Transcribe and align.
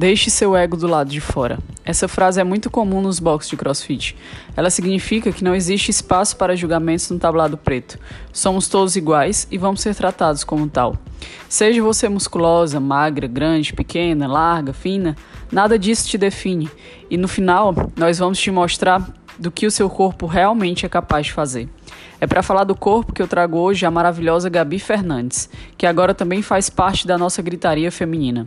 Deixe 0.00 0.30
seu 0.30 0.56
ego 0.56 0.78
do 0.78 0.86
lado 0.86 1.10
de 1.10 1.20
fora. 1.20 1.58
Essa 1.84 2.08
frase 2.08 2.40
é 2.40 2.44
muito 2.44 2.70
comum 2.70 3.02
nos 3.02 3.20
boxes 3.20 3.50
de 3.50 3.56
crossfit. 3.58 4.16
Ela 4.56 4.70
significa 4.70 5.30
que 5.30 5.44
não 5.44 5.54
existe 5.54 5.90
espaço 5.90 6.38
para 6.38 6.56
julgamentos 6.56 7.10
no 7.10 7.18
tablado 7.18 7.58
preto. 7.58 7.98
Somos 8.32 8.66
todos 8.66 8.96
iguais 8.96 9.46
e 9.50 9.58
vamos 9.58 9.82
ser 9.82 9.94
tratados 9.94 10.42
como 10.42 10.66
tal. 10.66 10.96
Seja 11.50 11.82
você 11.82 12.08
musculosa, 12.08 12.80
magra, 12.80 13.26
grande, 13.26 13.74
pequena, 13.74 14.26
larga, 14.26 14.72
fina, 14.72 15.14
nada 15.52 15.78
disso 15.78 16.08
te 16.08 16.16
define. 16.16 16.70
E 17.10 17.18
no 17.18 17.28
final, 17.28 17.74
nós 17.94 18.18
vamos 18.18 18.38
te 18.40 18.50
mostrar 18.50 19.06
do 19.38 19.50
que 19.50 19.66
o 19.66 19.70
seu 19.70 19.90
corpo 19.90 20.24
realmente 20.24 20.86
é 20.86 20.88
capaz 20.88 21.26
de 21.26 21.34
fazer. 21.34 21.68
É 22.18 22.26
para 22.26 22.42
falar 22.42 22.64
do 22.64 22.74
corpo 22.74 23.12
que 23.12 23.20
eu 23.20 23.28
trago 23.28 23.58
hoje 23.58 23.84
a 23.84 23.90
maravilhosa 23.90 24.48
Gabi 24.48 24.78
Fernandes, 24.78 25.50
que 25.76 25.84
agora 25.86 26.14
também 26.14 26.40
faz 26.40 26.70
parte 26.70 27.06
da 27.06 27.18
nossa 27.18 27.42
gritaria 27.42 27.92
feminina. 27.92 28.46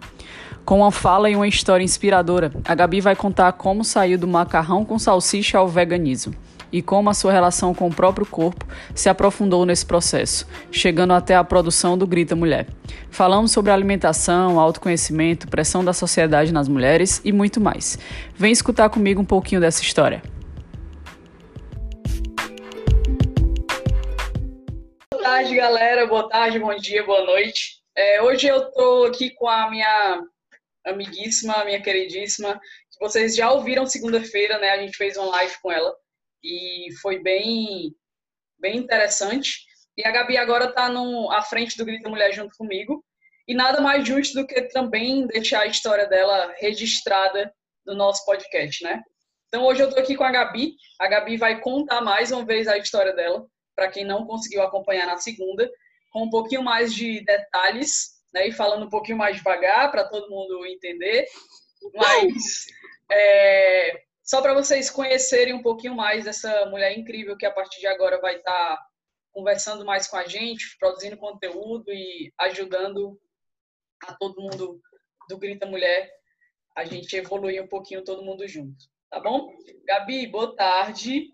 Com 0.65 0.79
uma 0.79 0.91
fala 0.91 1.29
e 1.29 1.35
uma 1.35 1.47
história 1.47 1.83
inspiradora, 1.83 2.51
a 2.63 2.73
Gabi 2.73 3.01
vai 3.01 3.15
contar 3.15 3.51
como 3.53 3.83
saiu 3.83 4.17
do 4.17 4.27
macarrão 4.27 4.85
com 4.85 4.97
salsicha 4.97 5.57
ao 5.57 5.67
veganismo 5.67 6.33
e 6.71 6.81
como 6.81 7.09
a 7.09 7.13
sua 7.13 7.31
relação 7.31 7.73
com 7.73 7.87
o 7.87 7.93
próprio 7.93 8.25
corpo 8.25 8.65
se 8.95 9.09
aprofundou 9.09 9.65
nesse 9.65 9.85
processo, 9.85 10.47
chegando 10.71 11.13
até 11.13 11.35
a 11.35 11.43
produção 11.43 11.97
do 11.97 12.07
Grita 12.07 12.35
Mulher. 12.35 12.67
Falamos 13.11 13.51
sobre 13.51 13.71
alimentação, 13.71 14.59
autoconhecimento, 14.59 15.47
pressão 15.47 15.83
da 15.83 15.93
sociedade 15.93 16.51
nas 16.51 16.67
mulheres 16.67 17.21
e 17.23 17.31
muito 17.31 17.61
mais. 17.61 17.99
Vem 18.35 18.51
escutar 18.51 18.89
comigo 18.89 19.21
um 19.21 19.25
pouquinho 19.25 19.61
dessa 19.61 19.83
história. 19.83 20.21
tarde, 25.43 25.55
galera. 25.55 26.05
Boa 26.05 26.29
tarde, 26.29 26.59
bom 26.59 26.75
dia, 26.75 27.03
boa 27.03 27.25
noite. 27.25 27.81
É, 27.95 28.21
hoje 28.21 28.47
eu 28.47 28.67
estou 28.67 29.05
aqui 29.05 29.29
com 29.31 29.47
a 29.47 29.69
minha 29.69 30.21
amiguíssima, 30.85 31.63
minha 31.65 31.81
queridíssima, 31.81 32.59
que 32.91 32.99
vocês 32.99 33.35
já 33.35 33.51
ouviram 33.51 33.85
segunda-feira, 33.85 34.59
né? 34.59 34.71
A 34.71 34.77
gente 34.77 34.97
fez 34.97 35.17
uma 35.17 35.27
live 35.27 35.53
com 35.61 35.71
ela 35.71 35.95
e 36.43 36.89
foi 37.01 37.21
bem, 37.21 37.95
bem 38.59 38.77
interessante. 38.77 39.65
E 39.97 40.05
a 40.05 40.11
Gabi 40.11 40.37
agora 40.37 40.65
está 40.65 40.87
à 41.31 41.41
frente 41.41 41.77
do 41.77 41.85
Grita 41.85 42.09
Mulher 42.09 42.33
junto 42.33 42.55
comigo. 42.57 43.03
E 43.47 43.53
nada 43.53 43.81
mais 43.81 44.07
justo 44.07 44.39
do 44.39 44.47
que 44.47 44.61
também 44.69 45.27
deixar 45.27 45.61
a 45.61 45.67
história 45.67 46.07
dela 46.07 46.53
registrada 46.57 47.53
no 47.85 47.93
nosso 47.93 48.25
podcast, 48.25 48.83
né? 48.83 49.01
Então 49.47 49.65
hoje 49.65 49.81
eu 49.81 49.89
estou 49.89 50.01
aqui 50.01 50.15
com 50.15 50.23
a 50.23 50.31
Gabi. 50.31 50.75
A 50.99 51.07
Gabi 51.07 51.37
vai 51.37 51.59
contar 51.59 52.01
mais 52.01 52.31
uma 52.31 52.45
vez 52.45 52.67
a 52.67 52.77
história 52.77 53.13
dela 53.13 53.45
para 53.75 53.89
quem 53.89 54.05
não 54.05 54.25
conseguiu 54.25 54.61
acompanhar 54.61 55.07
na 55.07 55.17
segunda, 55.17 55.69
com 56.11 56.23
um 56.23 56.29
pouquinho 56.29 56.63
mais 56.63 56.93
de 56.93 57.23
detalhes, 57.25 58.12
né, 58.33 58.47
e 58.47 58.51
falando 58.51 58.85
um 58.85 58.89
pouquinho 58.89 59.17
mais 59.17 59.37
devagar 59.37 59.91
para 59.91 60.07
todo 60.07 60.29
mundo 60.29 60.65
entender. 60.65 61.25
Mas 61.93 62.65
é, 63.11 64.03
só 64.23 64.41
para 64.41 64.53
vocês 64.53 64.89
conhecerem 64.89 65.53
um 65.53 65.61
pouquinho 65.61 65.95
mais 65.95 66.25
dessa 66.25 66.65
mulher 66.67 66.97
incrível 66.97 67.37
que 67.37 67.45
a 67.45 67.51
partir 67.51 67.79
de 67.79 67.87
agora 67.87 68.19
vai 68.19 68.37
estar 68.37 68.51
tá 68.51 68.87
conversando 69.31 69.85
mais 69.85 70.07
com 70.07 70.17
a 70.17 70.25
gente, 70.25 70.77
produzindo 70.77 71.17
conteúdo 71.17 71.91
e 71.91 72.33
ajudando 72.39 73.19
a 74.07 74.13
todo 74.13 74.41
mundo 74.41 74.79
do 75.27 75.37
Grita 75.37 75.65
Mulher 75.65 76.11
a 76.75 76.85
gente 76.85 77.15
evoluir 77.15 77.63
um 77.63 77.67
pouquinho 77.67 78.03
todo 78.03 78.23
mundo 78.23 78.47
junto, 78.47 78.85
tá 79.09 79.19
bom? 79.19 79.53
Gabi, 79.85 80.25
boa 80.27 80.55
tarde. 80.55 81.29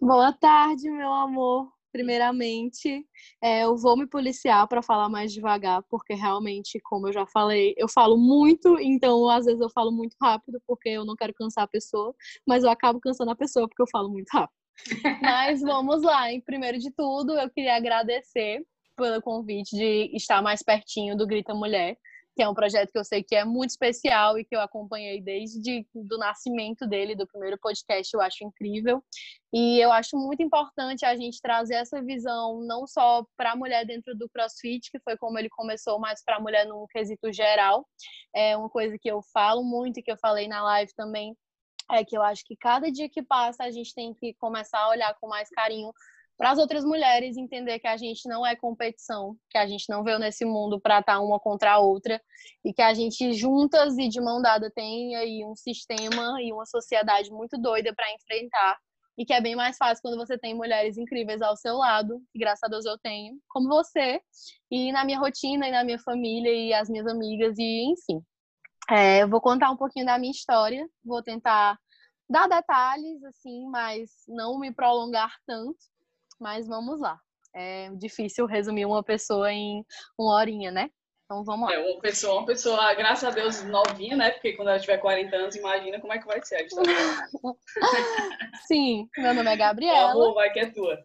Boa 0.00 0.32
tarde, 0.32 0.90
meu 0.90 1.12
amor. 1.12 1.73
Primeiramente, 1.94 3.06
é, 3.40 3.62
eu 3.62 3.76
vou 3.76 3.96
me 3.96 4.04
policiar 4.04 4.66
para 4.66 4.82
falar 4.82 5.08
mais 5.08 5.32
devagar, 5.32 5.80
porque 5.88 6.12
realmente, 6.12 6.80
como 6.82 7.06
eu 7.06 7.12
já 7.12 7.24
falei, 7.24 7.72
eu 7.76 7.88
falo 7.88 8.16
muito, 8.16 8.80
então 8.80 9.28
às 9.30 9.44
vezes 9.44 9.60
eu 9.60 9.70
falo 9.70 9.92
muito 9.92 10.16
rápido, 10.20 10.60
porque 10.66 10.88
eu 10.88 11.04
não 11.04 11.14
quero 11.14 11.32
cansar 11.32 11.62
a 11.62 11.68
pessoa, 11.68 12.12
mas 12.44 12.64
eu 12.64 12.70
acabo 12.70 12.98
cansando 12.98 13.30
a 13.30 13.36
pessoa 13.36 13.68
porque 13.68 13.80
eu 13.80 13.86
falo 13.92 14.10
muito 14.10 14.28
rápido. 14.32 14.56
mas 15.22 15.60
vamos 15.60 16.02
lá, 16.02 16.32
em 16.32 16.40
primeiro 16.40 16.80
de 16.80 16.90
tudo, 16.90 17.38
eu 17.38 17.48
queria 17.48 17.76
agradecer 17.76 18.66
pelo 18.96 19.22
convite 19.22 19.76
de 19.76 20.10
estar 20.16 20.42
mais 20.42 20.64
pertinho 20.64 21.16
do 21.16 21.28
Grita 21.28 21.54
Mulher 21.54 21.96
que 22.34 22.42
é 22.42 22.48
um 22.48 22.54
projeto 22.54 22.90
que 22.90 22.98
eu 22.98 23.04
sei 23.04 23.22
que 23.22 23.34
é 23.34 23.44
muito 23.44 23.70
especial 23.70 24.38
e 24.38 24.44
que 24.44 24.56
eu 24.56 24.60
acompanhei 24.60 25.20
desde 25.20 25.86
do 25.94 26.18
nascimento 26.18 26.86
dele, 26.86 27.14
do 27.14 27.26
primeiro 27.26 27.58
podcast, 27.58 28.12
eu 28.12 28.20
acho 28.20 28.44
incrível. 28.44 29.02
E 29.52 29.78
eu 29.78 29.92
acho 29.92 30.16
muito 30.16 30.42
importante 30.42 31.04
a 31.04 31.14
gente 31.14 31.40
trazer 31.40 31.74
essa 31.74 32.02
visão 32.02 32.60
não 32.66 32.86
só 32.86 33.24
para 33.36 33.52
a 33.52 33.56
mulher 33.56 33.86
dentro 33.86 34.16
do 34.16 34.28
CrossFit, 34.28 34.90
que 34.90 34.98
foi 35.00 35.16
como 35.16 35.38
ele 35.38 35.48
começou, 35.48 36.00
mas 36.00 36.24
para 36.24 36.36
a 36.36 36.40
mulher 36.40 36.66
num 36.66 36.86
quesito 36.88 37.32
geral. 37.32 37.86
É 38.34 38.56
uma 38.56 38.68
coisa 38.68 38.98
que 38.98 39.08
eu 39.08 39.22
falo 39.32 39.62
muito 39.62 40.00
e 40.00 40.02
que 40.02 40.10
eu 40.10 40.18
falei 40.18 40.48
na 40.48 40.62
live 40.62 40.92
também, 40.96 41.36
é 41.92 42.04
que 42.04 42.16
eu 42.16 42.22
acho 42.22 42.44
que 42.44 42.56
cada 42.56 42.90
dia 42.90 43.08
que 43.08 43.22
passa 43.22 43.64
a 43.64 43.70
gente 43.70 43.94
tem 43.94 44.14
que 44.14 44.34
começar 44.34 44.78
a 44.78 44.88
olhar 44.88 45.14
com 45.20 45.28
mais 45.28 45.48
carinho 45.50 45.92
para 46.36 46.50
as 46.50 46.58
outras 46.58 46.84
mulheres 46.84 47.36
entender 47.36 47.78
que 47.78 47.86
a 47.86 47.96
gente 47.96 48.28
não 48.28 48.44
é 48.44 48.56
competição, 48.56 49.36
que 49.50 49.58
a 49.58 49.66
gente 49.66 49.88
não 49.88 50.02
veio 50.02 50.18
nesse 50.18 50.44
mundo 50.44 50.80
para 50.80 50.98
estar 50.98 51.14
tá 51.14 51.20
uma 51.20 51.38
contra 51.38 51.72
a 51.72 51.78
outra 51.78 52.20
e 52.64 52.72
que 52.72 52.82
a 52.82 52.92
gente 52.92 53.32
juntas 53.32 53.96
e 53.98 54.08
de 54.08 54.20
mão 54.20 54.42
dada 54.42 54.70
tem 54.70 55.14
aí 55.16 55.44
um 55.44 55.54
sistema 55.54 56.42
e 56.42 56.52
uma 56.52 56.66
sociedade 56.66 57.30
muito 57.30 57.56
doida 57.56 57.94
para 57.94 58.12
enfrentar 58.12 58.78
e 59.16 59.24
que 59.24 59.32
é 59.32 59.40
bem 59.40 59.54
mais 59.54 59.76
fácil 59.76 60.02
quando 60.02 60.16
você 60.16 60.36
tem 60.36 60.54
mulheres 60.54 60.98
incríveis 60.98 61.40
ao 61.40 61.56
seu 61.56 61.76
lado, 61.76 62.20
e 62.34 62.38
graças 62.38 62.64
a 62.64 62.68
Deus 62.68 62.84
eu 62.84 62.98
tenho, 62.98 63.38
como 63.48 63.68
você, 63.68 64.20
e 64.70 64.90
na 64.90 65.04
minha 65.04 65.20
rotina 65.20 65.68
e 65.68 65.70
na 65.70 65.84
minha 65.84 66.00
família 66.00 66.52
e 66.52 66.74
as 66.74 66.88
minhas 66.88 67.06
amigas 67.06 67.56
e 67.56 67.92
enfim. 67.92 68.20
É, 68.90 69.22
eu 69.22 69.28
vou 69.28 69.40
contar 69.40 69.70
um 69.70 69.76
pouquinho 69.76 70.04
da 70.04 70.18
minha 70.18 70.32
história, 70.32 70.86
vou 71.04 71.22
tentar 71.22 71.78
dar 72.28 72.48
detalhes 72.48 73.22
assim, 73.24 73.68
mas 73.70 74.10
não 74.26 74.58
me 74.58 74.72
prolongar 74.72 75.32
tanto 75.46 75.93
mas 76.40 76.66
vamos 76.66 77.00
lá. 77.00 77.18
É 77.54 77.90
difícil 77.94 78.46
resumir 78.46 78.84
uma 78.84 79.02
pessoa 79.02 79.52
em 79.52 79.84
uma 80.18 80.34
horinha, 80.34 80.70
né? 80.70 80.90
Então 81.24 81.44
vamos 81.44 81.68
lá. 81.68 81.74
É, 81.74 81.78
uma 81.78 82.00
pessoa, 82.00 82.40
uma 82.40 82.46
pessoa, 82.46 82.94
graças 82.94 83.24
a 83.24 83.30
Deus, 83.30 83.62
novinha, 83.64 84.16
né? 84.16 84.30
Porque 84.30 84.52
quando 84.52 84.68
ela 84.68 84.78
tiver 84.78 84.98
40 84.98 85.34
anos, 85.34 85.56
imagina 85.56 86.00
como 86.00 86.12
é 86.12 86.18
que 86.18 86.26
vai 86.26 86.44
ser 86.44 86.56
a. 86.56 86.68
Sim, 88.66 89.08
meu 89.16 89.34
nome 89.34 89.50
é 89.50 89.56
Gabriela. 89.56 90.12
Amor, 90.12 90.34
vai 90.34 90.52
que 90.52 90.60
é 90.60 90.70
tua. 90.70 90.98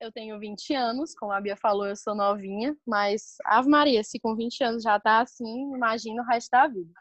Eu 0.00 0.12
tenho 0.12 0.38
20 0.38 0.74
anos, 0.74 1.14
como 1.14 1.32
a 1.32 1.40
Bia 1.40 1.56
falou, 1.56 1.86
eu 1.86 1.94
sou 1.94 2.14
novinha, 2.14 2.76
mas 2.84 3.36
Ave 3.44 3.68
Maria, 3.68 4.02
se 4.02 4.18
com 4.18 4.34
20 4.34 4.64
anos 4.64 4.82
já 4.82 4.98
tá 4.98 5.20
assim, 5.20 5.74
imagina 5.74 6.22
o 6.22 6.26
resto 6.26 6.50
da 6.50 6.66
vida. 6.66 6.92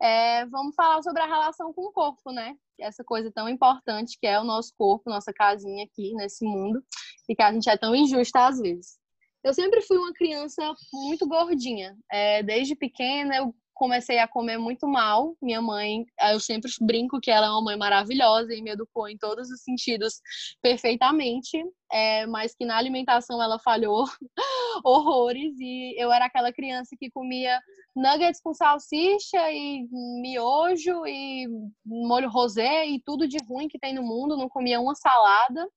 É, 0.00 0.44
vamos 0.46 0.74
falar 0.74 1.02
sobre 1.02 1.22
a 1.22 1.26
relação 1.26 1.72
com 1.72 1.82
o 1.88 1.92
corpo, 1.92 2.30
né? 2.32 2.54
Essa 2.80 3.04
coisa 3.04 3.30
tão 3.32 3.48
importante 3.48 4.18
que 4.20 4.26
é 4.26 4.40
o 4.40 4.44
nosso 4.44 4.72
corpo, 4.76 5.10
nossa 5.10 5.32
casinha 5.32 5.84
aqui 5.84 6.14
nesse 6.14 6.44
mundo, 6.44 6.82
e 7.28 7.34
que 7.34 7.42
a 7.42 7.52
gente 7.52 7.68
é 7.68 7.76
tão 7.76 7.94
injusta 7.94 8.46
às 8.46 8.58
vezes. 8.58 8.98
Eu 9.42 9.52
sempre 9.52 9.82
fui 9.82 9.98
uma 9.98 10.12
criança 10.12 10.74
muito 10.92 11.28
gordinha. 11.28 11.94
É, 12.10 12.42
desde 12.42 12.74
pequena 12.74 13.36
eu 13.36 13.54
comecei 13.74 14.18
a 14.18 14.28
comer 14.28 14.56
muito 14.56 14.86
mal. 14.86 15.36
Minha 15.42 15.60
mãe, 15.60 16.06
eu 16.30 16.40
sempre 16.40 16.70
brinco 16.80 17.20
que 17.20 17.30
ela 17.30 17.48
é 17.48 17.50
uma 17.50 17.62
mãe 17.62 17.76
maravilhosa 17.76 18.54
e 18.54 18.62
me 18.62 18.70
educou 18.70 19.08
em 19.08 19.18
todos 19.18 19.50
os 19.50 19.62
sentidos 19.62 20.20
perfeitamente, 20.62 21.62
é, 21.92 22.26
mas 22.26 22.54
que 22.54 22.64
na 22.64 22.76
alimentação 22.76 23.42
ela 23.42 23.58
falhou 23.58 24.04
horrores 24.82 25.54
e 25.58 25.94
eu 25.98 26.12
era 26.12 26.26
aquela 26.26 26.52
criança 26.52 26.96
que 26.98 27.10
comia 27.10 27.60
nuggets 27.94 28.40
com 28.40 28.54
salsicha 28.54 29.50
e 29.50 29.86
miojo 30.20 31.06
e 31.06 31.46
molho 31.84 32.28
rosé 32.28 32.86
e 32.86 33.00
tudo 33.00 33.28
de 33.28 33.38
ruim 33.48 33.68
que 33.68 33.78
tem 33.78 33.94
no 33.94 34.02
mundo, 34.02 34.36
não 34.36 34.48
comia 34.48 34.80
uma 34.80 34.94
salada. 34.94 35.68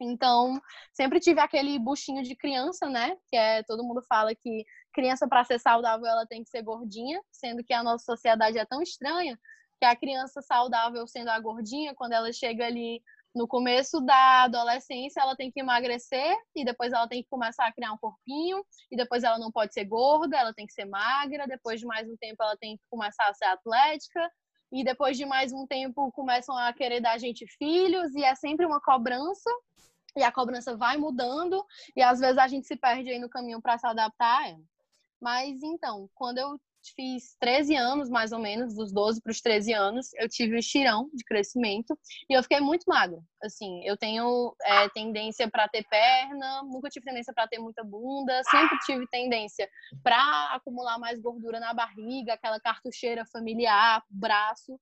Então, 0.00 0.60
sempre 0.92 1.20
tive 1.20 1.40
aquele 1.40 1.78
buchinho 1.78 2.22
de 2.22 2.34
criança, 2.34 2.88
né? 2.88 3.16
Que 3.30 3.36
é 3.36 3.62
todo 3.62 3.84
mundo 3.84 4.02
fala 4.02 4.34
que 4.34 4.64
criança 4.92 5.28
para 5.28 5.44
ser 5.44 5.60
saudável 5.60 6.06
ela 6.06 6.26
tem 6.26 6.42
que 6.42 6.50
ser 6.50 6.62
gordinha, 6.62 7.22
sendo 7.30 7.62
que 7.62 7.72
a 7.72 7.82
nossa 7.82 8.04
sociedade 8.04 8.58
é 8.58 8.64
tão 8.64 8.82
estranha 8.82 9.38
que 9.82 9.86
a 9.86 9.96
criança 9.96 10.40
saudável 10.40 11.06
sendo 11.08 11.28
a 11.28 11.40
gordinha, 11.40 11.92
quando 11.92 12.12
ela 12.12 12.32
chega 12.32 12.64
ali 12.66 13.02
no 13.34 13.48
começo 13.48 14.00
da 14.00 14.44
adolescência, 14.44 15.20
ela 15.20 15.34
tem 15.34 15.50
que 15.50 15.60
emagrecer 15.60 16.36
e 16.54 16.64
depois 16.64 16.92
ela 16.92 17.08
tem 17.08 17.22
que 17.22 17.28
começar 17.28 17.66
a 17.66 17.72
criar 17.72 17.92
um 17.92 17.98
corpinho 17.98 18.64
e 18.90 18.96
depois 18.96 19.24
ela 19.24 19.38
não 19.38 19.50
pode 19.50 19.72
ser 19.72 19.84
gorda, 19.84 20.36
ela 20.36 20.52
tem 20.52 20.66
que 20.66 20.72
ser 20.72 20.84
magra, 20.84 21.46
depois 21.46 21.80
de 21.80 21.86
mais 21.86 22.08
um 22.08 22.16
tempo 22.16 22.42
ela 22.42 22.56
tem 22.56 22.76
que 22.76 22.82
começar 22.90 23.26
a 23.28 23.34
ser 23.34 23.46
atlética 23.46 24.30
e 24.70 24.84
depois 24.84 25.16
de 25.16 25.24
mais 25.24 25.52
um 25.52 25.66
tempo 25.66 26.12
começam 26.12 26.56
a 26.56 26.72
querer 26.72 27.00
dar 27.00 27.12
a 27.12 27.18
gente 27.18 27.46
filhos 27.58 28.14
e 28.14 28.22
é 28.22 28.34
sempre 28.34 28.66
uma 28.66 28.80
cobrança 28.80 29.50
e 30.16 30.22
a 30.22 30.30
cobrança 30.30 30.76
vai 30.76 30.98
mudando 30.98 31.64
e 31.96 32.02
às 32.02 32.20
vezes 32.20 32.38
a 32.38 32.46
gente 32.46 32.66
se 32.66 32.76
perde 32.76 33.10
aí 33.10 33.18
no 33.18 33.30
caminho 33.30 33.62
para 33.62 33.78
se 33.78 33.86
adaptar 33.86 34.48
ela. 34.48 34.62
Mas 35.20 35.62
então, 35.62 36.08
quando 36.14 36.38
eu 36.38 36.60
fiz 36.94 37.36
13 37.40 37.76
anos, 37.76 38.10
mais 38.10 38.32
ou 38.32 38.38
menos, 38.38 38.74
dos 38.74 38.92
12 38.92 39.20
para 39.22 39.30
os 39.30 39.40
13 39.40 39.72
anos, 39.72 40.12
eu 40.14 40.28
tive 40.28 40.54
um 40.54 40.58
estirão 40.58 41.08
de 41.14 41.24
crescimento 41.24 41.96
e 42.28 42.34
eu 42.34 42.42
fiquei 42.42 42.60
muito 42.60 42.84
magra. 42.86 43.20
Assim, 43.42 43.82
eu 43.84 43.96
tenho 43.96 44.54
é, 44.64 44.88
tendência 44.90 45.48
para 45.50 45.68
ter 45.68 45.84
perna, 45.88 46.62
nunca 46.64 46.88
tive 46.88 47.06
tendência 47.06 47.32
para 47.32 47.46
ter 47.46 47.58
muita 47.58 47.84
bunda, 47.84 48.42
sempre 48.44 48.78
tive 48.80 49.06
tendência 49.08 49.68
para 50.02 50.54
acumular 50.54 50.98
mais 50.98 51.20
gordura 51.20 51.60
na 51.60 51.72
barriga, 51.72 52.34
aquela 52.34 52.60
cartucheira 52.60 53.24
familiar, 53.26 54.02
braço. 54.10 54.78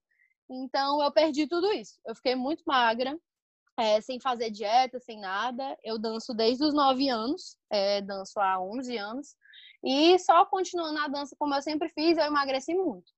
Então, 0.50 1.02
eu 1.02 1.12
perdi 1.12 1.46
tudo 1.46 1.70
isso. 1.72 2.00
Eu 2.06 2.14
fiquei 2.14 2.34
muito 2.34 2.62
magra, 2.66 3.16
é, 3.78 4.00
sem 4.00 4.20
fazer 4.20 4.50
dieta, 4.50 5.00
sem 5.00 5.18
nada. 5.18 5.76
Eu 5.82 5.98
danço 5.98 6.34
desde 6.34 6.64
os 6.64 6.74
9 6.74 7.08
anos, 7.08 7.56
é, 7.70 8.02
danço 8.02 8.38
há 8.38 8.60
11 8.60 8.96
anos. 8.98 9.36
E 9.82 10.18
só 10.18 10.44
continuando 10.44 10.98
a 11.00 11.08
dança 11.08 11.34
como 11.38 11.54
eu 11.54 11.62
sempre 11.62 11.88
fiz, 11.88 12.18
eu 12.18 12.24
emagreci 12.24 12.74
muito. 12.74 13.10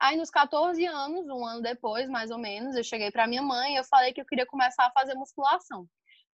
Aí, 0.00 0.16
nos 0.16 0.30
14 0.30 0.84
anos, 0.86 1.26
um 1.28 1.44
ano 1.44 1.62
depois, 1.62 2.08
mais 2.08 2.30
ou 2.30 2.38
menos, 2.38 2.76
eu 2.76 2.84
cheguei 2.84 3.10
para 3.10 3.26
minha 3.26 3.42
mãe 3.42 3.74
e 3.74 3.76
eu 3.76 3.84
falei 3.84 4.12
que 4.12 4.20
eu 4.20 4.26
queria 4.26 4.46
começar 4.46 4.86
a 4.86 4.92
fazer 4.92 5.14
musculação. 5.14 5.86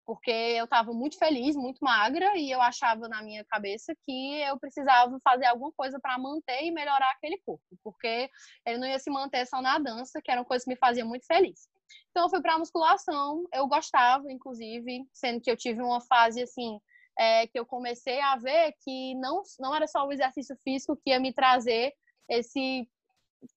Porque 0.05 0.31
eu 0.31 0.65
estava 0.65 0.91
muito 0.93 1.17
feliz, 1.17 1.55
muito 1.55 1.77
magra, 1.79 2.35
e 2.35 2.49
eu 2.51 2.59
achava 2.59 3.07
na 3.07 3.21
minha 3.21 3.45
cabeça 3.45 3.93
que 4.03 4.41
eu 4.41 4.59
precisava 4.59 5.17
fazer 5.23 5.45
alguma 5.45 5.71
coisa 5.71 5.99
para 5.99 6.17
manter 6.17 6.63
e 6.63 6.71
melhorar 6.71 7.11
aquele 7.11 7.39
corpo. 7.45 7.63
Porque 7.83 8.29
ele 8.65 8.77
não 8.79 8.87
ia 8.87 8.99
se 8.99 9.11
manter 9.11 9.45
só 9.45 9.61
na 9.61 9.77
dança, 9.77 10.21
que 10.21 10.31
era 10.31 10.41
uma 10.41 10.47
coisa 10.47 10.63
que 10.65 10.71
me 10.71 10.77
fazia 10.77 11.05
muito 11.05 11.25
feliz. 11.25 11.69
Então, 12.09 12.23
eu 12.23 12.29
fui 12.29 12.41
para 12.41 12.57
musculação, 12.57 13.45
eu 13.53 13.67
gostava, 13.67 14.31
inclusive, 14.31 15.05
sendo 15.13 15.39
que 15.39 15.51
eu 15.51 15.57
tive 15.57 15.81
uma 15.81 16.01
fase 16.01 16.41
assim 16.41 16.79
é, 17.17 17.47
que 17.47 17.59
eu 17.59 17.65
comecei 17.65 18.19
a 18.21 18.35
ver 18.35 18.73
que 18.83 19.15
não, 19.15 19.41
não 19.59 19.75
era 19.75 19.87
só 19.87 20.05
o 20.05 20.11
exercício 20.11 20.55
físico 20.63 20.95
que 20.95 21.11
ia 21.11 21.19
me 21.19 21.33
trazer 21.33 21.93
esse 22.29 22.87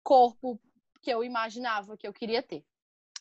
corpo 0.03 0.61
que 1.03 1.11
eu 1.11 1.23
imaginava 1.23 1.97
que 1.97 2.07
eu 2.07 2.13
queria 2.13 2.43
ter. 2.43 2.65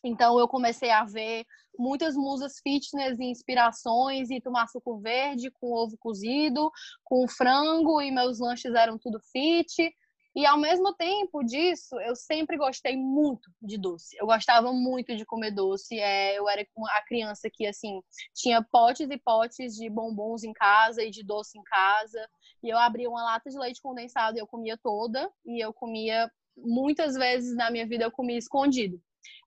Então 0.04 0.38
eu 0.38 0.48
comecei 0.48 0.92
a 0.92 1.06
ver 1.06 1.46
muitas 1.78 2.16
musas 2.16 2.60
fitness 2.62 3.20
e 3.20 3.26
inspirações 3.26 4.30
e 4.30 4.42
tomar 4.42 4.68
suco 4.68 5.00
verde 5.00 5.50
com 5.52 5.72
ovo 5.72 5.98
cozido, 5.98 6.70
com 7.04 7.28
frango 7.28 8.02
e 8.02 8.12
meus 8.12 8.40
lanches 8.40 8.74
eram 8.74 8.98
tudo 8.98 9.20
fit. 9.32 9.96
E 10.36 10.46
ao 10.46 10.58
mesmo 10.58 10.94
tempo 10.96 11.44
disso, 11.44 12.00
eu 12.02 12.16
sempre 12.16 12.58
gostei 12.58 12.98
muito 12.98 13.52
de 13.62 13.78
doce. 13.78 14.16
Eu 14.20 14.26
gostava 14.26 14.74
muito 14.74 15.16
de 15.16 15.26
comer 15.26 15.52
doce. 15.52 16.00
É, 16.00 16.38
eu 16.38 16.50
era 16.50 16.62
a 16.62 17.02
criança 17.04 17.50
que, 17.52 17.68
assim, 17.68 18.02
tinha 18.34 18.64
potes 18.64 19.10
e 19.10 19.18
potes 19.18 19.76
de 19.76 19.90
bombons 19.90 20.44
em 20.44 20.52
casa 20.54 21.04
e 21.04 21.12
de 21.12 21.24
doce 21.24 21.58
em 21.58 21.64
casa. 21.64 22.28
E 22.64 22.70
eu 22.70 22.78
abria 22.80 23.10
uma 23.10 23.24
lata 23.24 23.50
de 23.50 23.58
leite 23.58 23.82
condensado 23.82 24.36
e 24.38 24.42
eu 24.42 24.48
comia 24.48 24.76
toda. 24.76 25.32
E 25.46 25.64
eu 25.64 25.72
comia, 25.72 26.32
muitas 26.58 27.14
vezes 27.14 27.56
na 27.56 27.70
minha 27.70 27.86
vida, 27.88 28.04
eu 28.04 28.12
comia 28.12 28.38
escondido. 28.38 29.00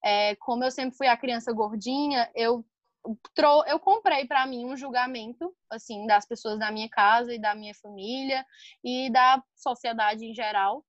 É, 0.04 0.36
como 0.36 0.62
eu 0.62 0.70
sempre 0.70 0.96
fui 0.96 1.08
a 1.08 1.16
criança 1.16 1.52
gordinha, 1.52 2.30
eu 2.34 2.64
eu 3.66 3.78
comprei 3.78 4.26
para 4.26 4.46
mim 4.46 4.64
um 4.64 4.76
julgamento 4.76 5.54
assim 5.70 6.06
das 6.06 6.26
pessoas 6.26 6.58
da 6.58 6.70
minha 6.70 6.88
casa 6.88 7.34
e 7.34 7.40
da 7.40 7.54
minha 7.54 7.74
família 7.74 8.44
e 8.82 9.10
da 9.10 9.42
sociedade 9.54 10.24
em 10.24 10.34
geral 10.34 10.84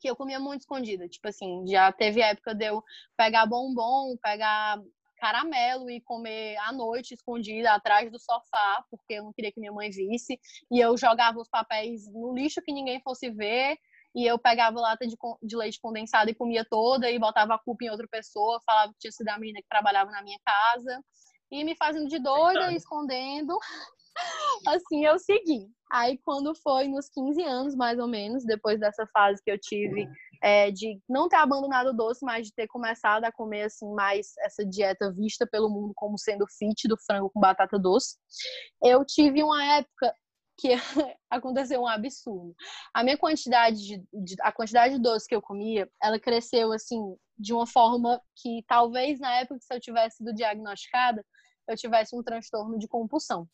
que 0.00 0.08
eu 0.08 0.16
comia 0.16 0.40
muito 0.40 0.62
escondida. 0.62 1.08
Tipo 1.08 1.28
assim 1.28 1.66
já 1.66 1.92
teve 1.92 2.20
época 2.20 2.54
de 2.54 2.66
eu 2.66 2.82
pegar 3.16 3.46
bombom 3.46 4.16
pegar 4.22 4.80
caramelo 5.18 5.90
e 5.90 6.00
comer 6.00 6.56
à 6.58 6.72
noite 6.72 7.12
escondida 7.12 7.72
atrás 7.74 8.10
do 8.10 8.18
sofá 8.18 8.84
porque 8.90 9.14
eu 9.14 9.24
não 9.24 9.32
queria 9.32 9.52
que 9.52 9.60
minha 9.60 9.72
mãe 9.72 9.90
visse. 9.90 10.40
E 10.70 10.80
eu 10.80 10.96
jogava 10.96 11.38
os 11.38 11.48
papéis 11.48 12.10
no 12.12 12.32
lixo 12.34 12.62
que 12.62 12.72
ninguém 12.72 13.00
fosse 13.02 13.30
ver 13.30 13.76
e 14.14 14.26
eu 14.26 14.38
pegava 14.38 14.80
lata 14.80 15.06
de, 15.06 15.14
de 15.42 15.56
leite 15.56 15.78
condensado 15.80 16.30
e 16.30 16.34
comia 16.34 16.64
toda 16.68 17.10
e 17.10 17.18
botava 17.18 17.54
a 17.54 17.58
culpa 17.58 17.84
em 17.84 17.90
outra 17.90 18.08
pessoa, 18.08 18.60
falava 18.66 18.92
que 18.92 18.98
tinha 18.98 19.12
sido 19.12 19.28
a 19.28 19.38
menina 19.38 19.60
que 19.60 19.68
trabalhava 19.68 20.10
na 20.10 20.22
minha 20.22 20.38
casa 20.44 21.04
e 21.50 21.64
me 21.64 21.76
fazendo 21.76 22.08
de 22.08 22.18
doida, 22.18 22.72
escondendo. 22.72 23.58
assim 24.66 25.04
eu 25.04 25.18
segui. 25.18 25.68
Aí 25.90 26.18
quando 26.18 26.54
foi 26.54 26.86
nos 26.86 27.08
15 27.08 27.42
anos, 27.42 27.74
mais 27.74 27.98
ou 27.98 28.06
menos, 28.06 28.44
depois 28.44 28.78
dessa 28.78 29.06
fase 29.12 29.42
que 29.42 29.50
eu 29.50 29.58
tive 29.58 30.08
é, 30.42 30.70
de 30.70 31.00
não 31.08 31.28
ter 31.28 31.36
abandonado 31.36 31.88
o 31.88 31.96
doce, 31.96 32.24
mas 32.24 32.46
de 32.46 32.54
ter 32.54 32.68
começado 32.68 33.24
a 33.24 33.32
comer 33.32 33.62
assim 33.62 33.92
mais 33.92 34.28
essa 34.44 34.64
dieta 34.64 35.12
vista 35.12 35.46
pelo 35.46 35.68
mundo 35.68 35.92
como 35.96 36.16
sendo 36.16 36.46
fit 36.58 36.86
do 36.86 36.96
frango 36.96 37.30
com 37.30 37.40
batata 37.40 37.78
doce, 37.78 38.16
eu 38.82 39.04
tive 39.04 39.42
uma 39.42 39.64
época 39.64 40.14
que 40.60 40.68
aconteceu 41.28 41.80
um 41.80 41.86
absurdo. 41.86 42.54
A 42.94 43.02
minha 43.02 43.18
quantidade 43.18 43.78
de, 43.78 43.98
de, 44.12 44.36
a 44.42 44.52
quantidade 44.52 44.94
de 44.94 45.00
doce 45.00 45.26
que 45.26 45.34
eu 45.34 45.42
comia, 45.42 45.90
ela 46.00 46.20
cresceu 46.20 46.72
assim 46.72 47.16
de 47.36 47.52
uma 47.52 47.66
forma 47.66 48.20
que 48.36 48.62
talvez 48.68 49.18
na 49.18 49.40
época 49.40 49.58
que 49.58 49.64
se 49.64 49.74
eu 49.74 49.80
tivesse 49.80 50.18
sido 50.18 50.34
diagnosticada, 50.34 51.24
eu 51.68 51.76
tivesse 51.76 52.16
um 52.16 52.22
transtorno 52.22 52.78
de 52.78 52.88
compulsão. 52.88 53.48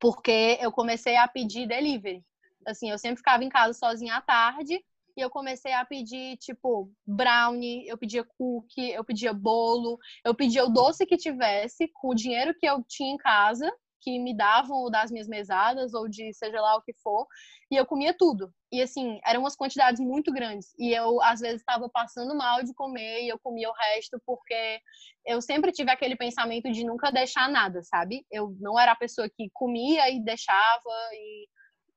Porque 0.00 0.58
eu 0.60 0.72
comecei 0.72 1.16
a 1.16 1.28
pedir 1.28 1.66
delivery. 1.66 2.24
Assim, 2.66 2.90
eu 2.90 2.98
sempre 2.98 3.18
ficava 3.18 3.44
em 3.44 3.48
casa 3.48 3.78
sozinha 3.78 4.16
à 4.16 4.20
tarde 4.20 4.82
e 5.16 5.20
eu 5.20 5.28
comecei 5.28 5.72
a 5.72 5.84
pedir, 5.84 6.36
tipo, 6.38 6.90
brownie, 7.06 7.86
eu 7.86 7.98
pedia 7.98 8.24
cookie, 8.24 8.90
eu 8.90 9.04
pedia 9.04 9.32
bolo, 9.32 9.98
eu 10.24 10.34
pedia 10.34 10.64
o 10.64 10.70
doce 10.70 11.04
que 11.04 11.16
tivesse 11.16 11.88
com 11.88 12.08
o 12.08 12.14
dinheiro 12.14 12.54
que 12.54 12.66
eu 12.66 12.82
tinha 12.88 13.12
em 13.12 13.18
casa 13.18 13.70
que 14.02 14.18
me 14.18 14.36
davam 14.36 14.76
ou 14.78 14.90
das 14.90 15.10
minhas 15.10 15.28
mesadas 15.28 15.94
ou 15.94 16.08
de 16.08 16.32
seja 16.34 16.60
lá 16.60 16.76
o 16.76 16.82
que 16.82 16.92
for, 16.94 17.26
e 17.70 17.76
eu 17.76 17.86
comia 17.86 18.12
tudo. 18.12 18.52
E 18.70 18.82
assim, 18.82 19.20
eram 19.24 19.40
umas 19.40 19.56
quantidades 19.56 20.00
muito 20.00 20.32
grandes. 20.32 20.74
E 20.78 20.92
eu 20.92 21.22
às 21.22 21.40
vezes 21.40 21.60
estava 21.60 21.88
passando 21.88 22.34
mal 22.36 22.62
de 22.62 22.74
comer 22.74 23.22
e 23.22 23.28
eu 23.28 23.38
comia 23.38 23.70
o 23.70 23.74
resto 23.74 24.20
porque 24.26 24.80
eu 25.24 25.40
sempre 25.40 25.72
tive 25.72 25.90
aquele 25.90 26.16
pensamento 26.16 26.70
de 26.70 26.84
nunca 26.84 27.10
deixar 27.10 27.48
nada, 27.48 27.82
sabe? 27.82 28.26
Eu 28.30 28.56
não 28.60 28.78
era 28.78 28.92
a 28.92 28.96
pessoa 28.96 29.28
que 29.28 29.48
comia 29.52 30.10
e 30.10 30.22
deixava 30.22 30.90
e 31.12 31.46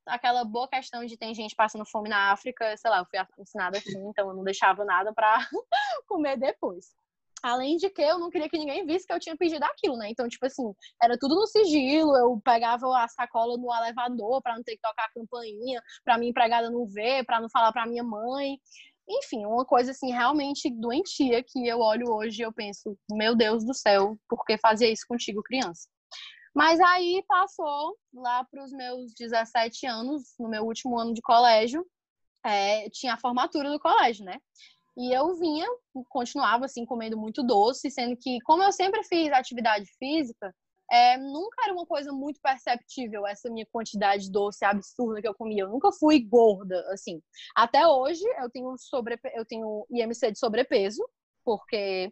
aquela 0.05 0.43
boa 0.43 0.67
questão 0.67 1.03
de 1.05 1.17
tem 1.17 1.33
gente 1.33 1.55
passando 1.55 1.85
fome 1.85 2.09
na 2.09 2.31
África, 2.31 2.77
sei 2.77 2.91
lá, 2.91 2.99
eu 2.99 3.05
fui 3.05 3.19
ensinada 3.39 3.77
assim, 3.77 4.07
então 4.07 4.29
eu 4.29 4.35
não 4.35 4.43
deixava 4.43 4.85
nada 4.85 5.11
para 5.13 5.39
comer 6.07 6.37
depois. 6.37 6.93
Além 7.45 7.77
de 7.77 7.91
que 7.91 8.01
eu 8.01 8.17
não 8.17 8.31
queria 8.31 8.49
que 8.49 8.57
ninguém 8.57 8.83
visse 8.87 9.05
que 9.05 9.13
eu 9.13 9.19
tinha 9.19 9.37
pedido 9.37 9.63
aquilo, 9.63 9.95
né? 9.97 10.09
Então, 10.09 10.27
tipo 10.27 10.43
assim, 10.47 10.63
era 10.99 11.15
tudo 11.15 11.35
no 11.35 11.45
sigilo, 11.45 12.17
eu 12.17 12.41
pegava 12.43 12.87
a 12.97 13.07
sacola 13.07 13.55
no 13.55 13.71
elevador 13.71 14.41
para 14.41 14.55
não 14.55 14.63
ter 14.63 14.71
que 14.71 14.81
tocar 14.81 15.05
a 15.05 15.13
campainha, 15.13 15.79
para 16.03 16.17
minha 16.17 16.31
empregada 16.31 16.71
não 16.71 16.87
ver, 16.87 17.23
para 17.23 17.39
não 17.39 17.47
falar 17.47 17.71
para 17.71 17.85
minha 17.85 18.03
mãe. 18.03 18.57
Enfim, 19.07 19.45
uma 19.45 19.63
coisa 19.63 19.91
assim 19.91 20.11
realmente 20.11 20.71
doentia 20.71 21.43
que 21.43 21.67
eu 21.67 21.81
olho 21.81 22.11
hoje 22.11 22.41
e 22.41 22.45
eu 22.45 22.51
penso, 22.51 22.97
meu 23.11 23.35
Deus 23.35 23.63
do 23.63 23.75
céu, 23.75 24.17
por 24.27 24.43
que 24.43 24.57
fazia 24.57 24.91
isso 24.91 25.05
contigo, 25.07 25.43
criança? 25.43 25.87
Mas 26.51 26.79
aí 26.79 27.23
passou 27.27 27.95
lá 28.11 28.43
para 28.45 28.63
os 28.63 28.71
meus 28.71 29.13
17 29.13 29.85
anos, 29.85 30.33
no 30.39 30.49
meu 30.49 30.63
último 30.63 30.97
ano 30.97 31.13
de 31.13 31.21
colégio, 31.21 31.85
é, 32.43 32.89
tinha 32.89 33.13
a 33.13 33.19
formatura 33.19 33.69
do 33.69 33.79
colégio, 33.79 34.25
né? 34.25 34.39
E 34.97 35.11
eu 35.13 35.35
vinha, 35.35 35.67
continuava 36.09 36.65
assim, 36.65 36.85
comendo 36.85 37.17
muito 37.17 37.43
doce, 37.43 37.91
sendo 37.91 38.15
que, 38.15 38.39
como 38.41 38.63
eu 38.63 38.71
sempre 38.71 39.03
fiz 39.03 39.31
atividade 39.31 39.85
física, 39.99 40.53
é, 40.91 41.17
nunca 41.17 41.63
era 41.63 41.73
uma 41.73 41.85
coisa 41.85 42.11
muito 42.11 42.39
perceptível 42.41 43.25
essa 43.25 43.49
minha 43.49 43.65
quantidade 43.71 44.25
de 44.25 44.31
doce 44.31 44.63
absurda 44.63 45.21
que 45.21 45.27
eu 45.27 45.33
comia. 45.33 45.63
Eu 45.63 45.69
nunca 45.69 45.91
fui 45.91 46.19
gorda, 46.19 46.79
assim. 46.91 47.21
Até 47.55 47.85
hoje 47.87 48.23
eu 48.39 48.49
tenho, 48.49 48.75
sobre, 48.77 49.19
eu 49.33 49.45
tenho 49.45 49.85
IMC 49.89 50.31
de 50.31 50.39
sobrepeso, 50.39 51.03
porque 51.43 52.11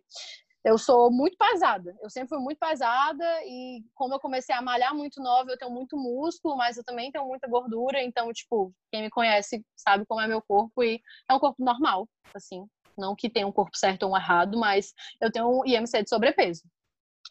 eu 0.64 0.78
sou 0.78 1.12
muito 1.12 1.38
pesada. 1.38 1.96
Eu 2.02 2.10
sempre 2.10 2.30
fui 2.30 2.40
muito 2.40 2.58
pesada 2.58 3.26
e 3.46 3.84
como 3.94 4.14
eu 4.14 4.20
comecei 4.20 4.56
a 4.56 4.62
malhar 4.62 4.96
muito 4.96 5.22
nova, 5.22 5.52
eu 5.52 5.58
tenho 5.58 5.72
muito 5.72 5.98
músculo, 5.98 6.56
mas 6.56 6.78
eu 6.78 6.84
também 6.84 7.12
tenho 7.12 7.26
muita 7.26 7.48
gordura, 7.48 8.02
então, 8.02 8.32
tipo, 8.32 8.74
quem 8.92 9.02
me 9.02 9.10
conhece 9.10 9.66
sabe 9.76 10.06
como 10.06 10.22
é 10.22 10.28
meu 10.28 10.42
corpo 10.42 10.84
e 10.84 11.02
é 11.30 11.34
um 11.34 11.40
corpo 11.40 11.64
normal, 11.64 12.08
assim. 12.34 12.66
Não 12.98 13.16
que 13.16 13.30
tenha 13.30 13.48
um 13.48 13.52
corpo 13.52 13.76
certo 13.76 14.04
ou 14.04 14.14
um 14.14 14.18
errado, 14.18 14.58
mas 14.58 14.94
eu 15.20 15.32
tenho 15.32 15.50
um 15.50 15.66
IMC 15.66 16.04
de 16.04 16.10
sobrepeso. 16.10 16.64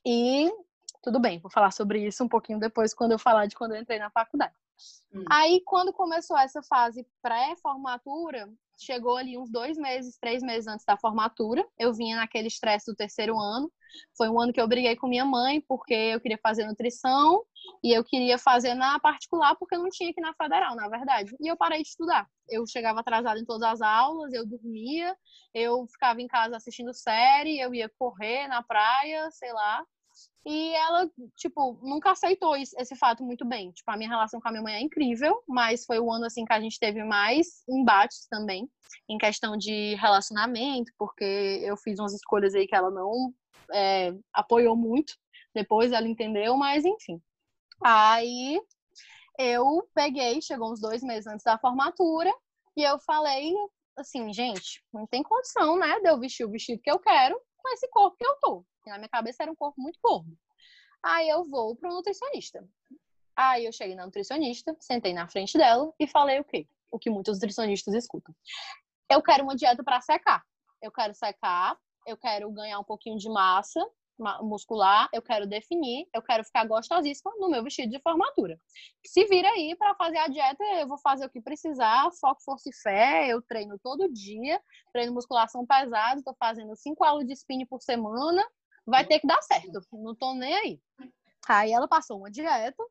E 0.04 0.50
tudo 1.02 1.18
bem, 1.18 1.38
vou 1.40 1.50
falar 1.50 1.70
sobre 1.70 2.06
isso 2.06 2.22
um 2.22 2.28
pouquinho 2.28 2.58
depois, 2.58 2.92
quando 2.92 3.12
eu 3.12 3.18
falar 3.18 3.46
de 3.46 3.56
quando 3.56 3.74
eu 3.74 3.80
entrei 3.80 3.98
na 3.98 4.10
faculdade. 4.10 4.54
Hum. 5.14 5.24
Aí, 5.30 5.62
quando 5.64 5.92
começou 5.92 6.36
essa 6.36 6.62
fase 6.62 7.06
pré-formatura, 7.22 8.48
chegou 8.84 9.16
ali 9.16 9.38
uns 9.38 9.50
dois 9.50 9.76
meses, 9.76 10.18
três 10.18 10.42
meses 10.42 10.66
antes 10.66 10.84
da 10.84 10.96
formatura. 10.96 11.64
Eu 11.78 11.92
vinha 11.92 12.16
naquele 12.16 12.48
estresse 12.48 12.90
do 12.90 12.96
terceiro 12.96 13.38
ano. 13.38 13.70
Foi 14.16 14.28
um 14.28 14.40
ano 14.40 14.52
que 14.52 14.60
eu 14.60 14.68
briguei 14.68 14.96
com 14.96 15.06
minha 15.06 15.24
mãe, 15.24 15.60
porque 15.60 15.94
eu 15.94 16.20
queria 16.20 16.38
fazer 16.42 16.66
nutrição 16.66 17.44
e 17.82 17.92
eu 17.92 18.02
queria 18.02 18.38
fazer 18.38 18.74
na 18.74 18.98
particular, 18.98 19.54
porque 19.56 19.74
eu 19.74 19.80
não 19.80 19.90
tinha 19.90 20.10
aqui 20.10 20.20
na 20.20 20.34
federal, 20.34 20.74
na 20.74 20.88
verdade. 20.88 21.34
E 21.40 21.46
eu 21.46 21.56
parei 21.56 21.82
de 21.82 21.88
estudar. 21.88 22.26
Eu 22.48 22.66
chegava 22.66 23.00
atrasada 23.00 23.38
em 23.38 23.44
todas 23.44 23.62
as 23.68 23.80
aulas, 23.80 24.32
eu 24.32 24.46
dormia, 24.46 25.16
eu 25.54 25.86
ficava 25.86 26.20
em 26.20 26.26
casa 26.26 26.56
assistindo 26.56 26.92
série, 26.94 27.60
eu 27.60 27.74
ia 27.74 27.88
correr 27.98 28.48
na 28.48 28.62
praia, 28.62 29.30
sei 29.30 29.52
lá. 29.52 29.84
E 30.44 30.74
ela, 30.74 31.08
tipo, 31.36 31.78
nunca 31.82 32.10
aceitou 32.10 32.56
esse 32.56 32.96
fato 32.96 33.22
muito 33.22 33.44
bem. 33.44 33.70
Tipo, 33.70 33.90
a 33.92 33.96
minha 33.96 34.08
relação 34.08 34.40
com 34.40 34.48
a 34.48 34.50
minha 34.50 34.62
mãe 34.62 34.74
é 34.74 34.80
incrível, 34.80 35.42
mas 35.46 35.84
foi 35.84 36.00
o 36.00 36.10
ano, 36.10 36.26
assim, 36.26 36.44
que 36.44 36.52
a 36.52 36.60
gente 36.60 36.78
teve 36.78 37.04
mais 37.04 37.62
embates 37.68 38.26
também, 38.28 38.68
em 39.08 39.18
questão 39.18 39.56
de 39.56 39.94
relacionamento, 39.94 40.92
porque 40.98 41.60
eu 41.62 41.76
fiz 41.76 41.98
umas 41.98 42.12
escolhas 42.12 42.54
aí 42.54 42.66
que 42.66 42.74
ela 42.74 42.90
não 42.90 43.32
é, 43.72 44.12
apoiou 44.32 44.76
muito. 44.76 45.14
Depois 45.54 45.92
ela 45.92 46.08
entendeu, 46.08 46.56
mas 46.56 46.84
enfim. 46.84 47.20
Aí 47.84 48.60
eu 49.38 49.88
peguei, 49.94 50.40
chegou 50.42 50.72
uns 50.72 50.80
dois 50.80 51.02
meses 51.02 51.26
antes 51.26 51.44
da 51.44 51.58
formatura, 51.58 52.32
e 52.76 52.82
eu 52.82 52.98
falei 53.00 53.52
assim, 53.96 54.32
gente, 54.32 54.82
não 54.92 55.06
tem 55.06 55.22
condição, 55.22 55.76
né, 55.78 56.00
de 56.00 56.08
eu 56.08 56.18
vestir 56.18 56.44
o 56.44 56.50
vestido 56.50 56.80
que 56.82 56.90
eu 56.90 56.98
quero 56.98 57.38
com 57.58 57.68
esse 57.70 57.88
corpo 57.88 58.16
que 58.16 58.26
eu 58.26 58.36
tô. 58.40 58.64
Na 58.86 58.98
minha 58.98 59.08
cabeça 59.08 59.42
era 59.42 59.52
um 59.52 59.56
corpo 59.56 59.80
muito 59.80 59.98
gordo. 60.02 60.36
Aí 61.02 61.28
eu 61.28 61.44
vou 61.44 61.74
pro 61.76 61.92
nutricionista. 61.92 62.66
Aí 63.34 63.64
eu 63.64 63.72
cheguei 63.72 63.96
na 63.96 64.04
nutricionista, 64.04 64.76
sentei 64.78 65.12
na 65.12 65.26
frente 65.26 65.56
dela 65.56 65.92
e 65.98 66.06
falei 66.06 66.40
o 66.40 66.44
quê? 66.44 66.66
O 66.90 66.98
que 66.98 67.10
muitos 67.10 67.36
nutricionistas 67.36 67.94
escutam. 67.94 68.34
Eu 69.10 69.22
quero 69.22 69.44
uma 69.44 69.56
dieta 69.56 69.82
para 69.82 70.00
secar. 70.00 70.44
Eu 70.80 70.90
quero 70.90 71.14
secar, 71.14 71.78
eu 72.06 72.16
quero 72.16 72.50
ganhar 72.50 72.78
um 72.78 72.84
pouquinho 72.84 73.16
de 73.16 73.28
massa 73.28 73.80
muscular, 74.42 75.08
eu 75.12 75.22
quero 75.22 75.46
definir, 75.46 76.06
eu 76.14 76.22
quero 76.22 76.44
ficar 76.44 76.66
gostosíssima 76.66 77.32
no 77.38 77.48
meu 77.48 77.62
vestido 77.62 77.90
de 77.90 78.00
formatura. 78.00 78.58
Se 79.04 79.24
vira 79.26 79.48
aí 79.48 79.74
para 79.76 79.94
fazer 79.94 80.18
a 80.18 80.28
dieta, 80.28 80.62
eu 80.80 80.86
vou 80.86 80.98
fazer 80.98 81.26
o 81.26 81.30
que 81.30 81.40
precisar, 81.40 82.10
foco, 82.20 82.42
força 82.42 82.68
e 82.68 82.74
fé, 82.74 83.28
eu 83.28 83.42
treino 83.42 83.78
todo 83.78 84.12
dia, 84.12 84.60
treino 84.92 85.12
musculação 85.12 85.66
pesada, 85.66 86.18
estou 86.18 86.34
fazendo 86.38 86.74
cinco 86.76 87.04
aulas 87.04 87.26
de 87.26 87.32
spinning 87.32 87.66
por 87.66 87.80
semana, 87.80 88.44
vai 88.86 89.06
ter 89.06 89.20
que 89.20 89.26
dar 89.26 89.40
certo, 89.42 89.80
não 89.92 90.14
tô 90.14 90.34
nem 90.34 90.54
aí. 90.54 90.80
Aí 91.48 91.72
ela 91.72 91.88
passou 91.88 92.18
uma 92.18 92.30
dieta, 92.30 92.82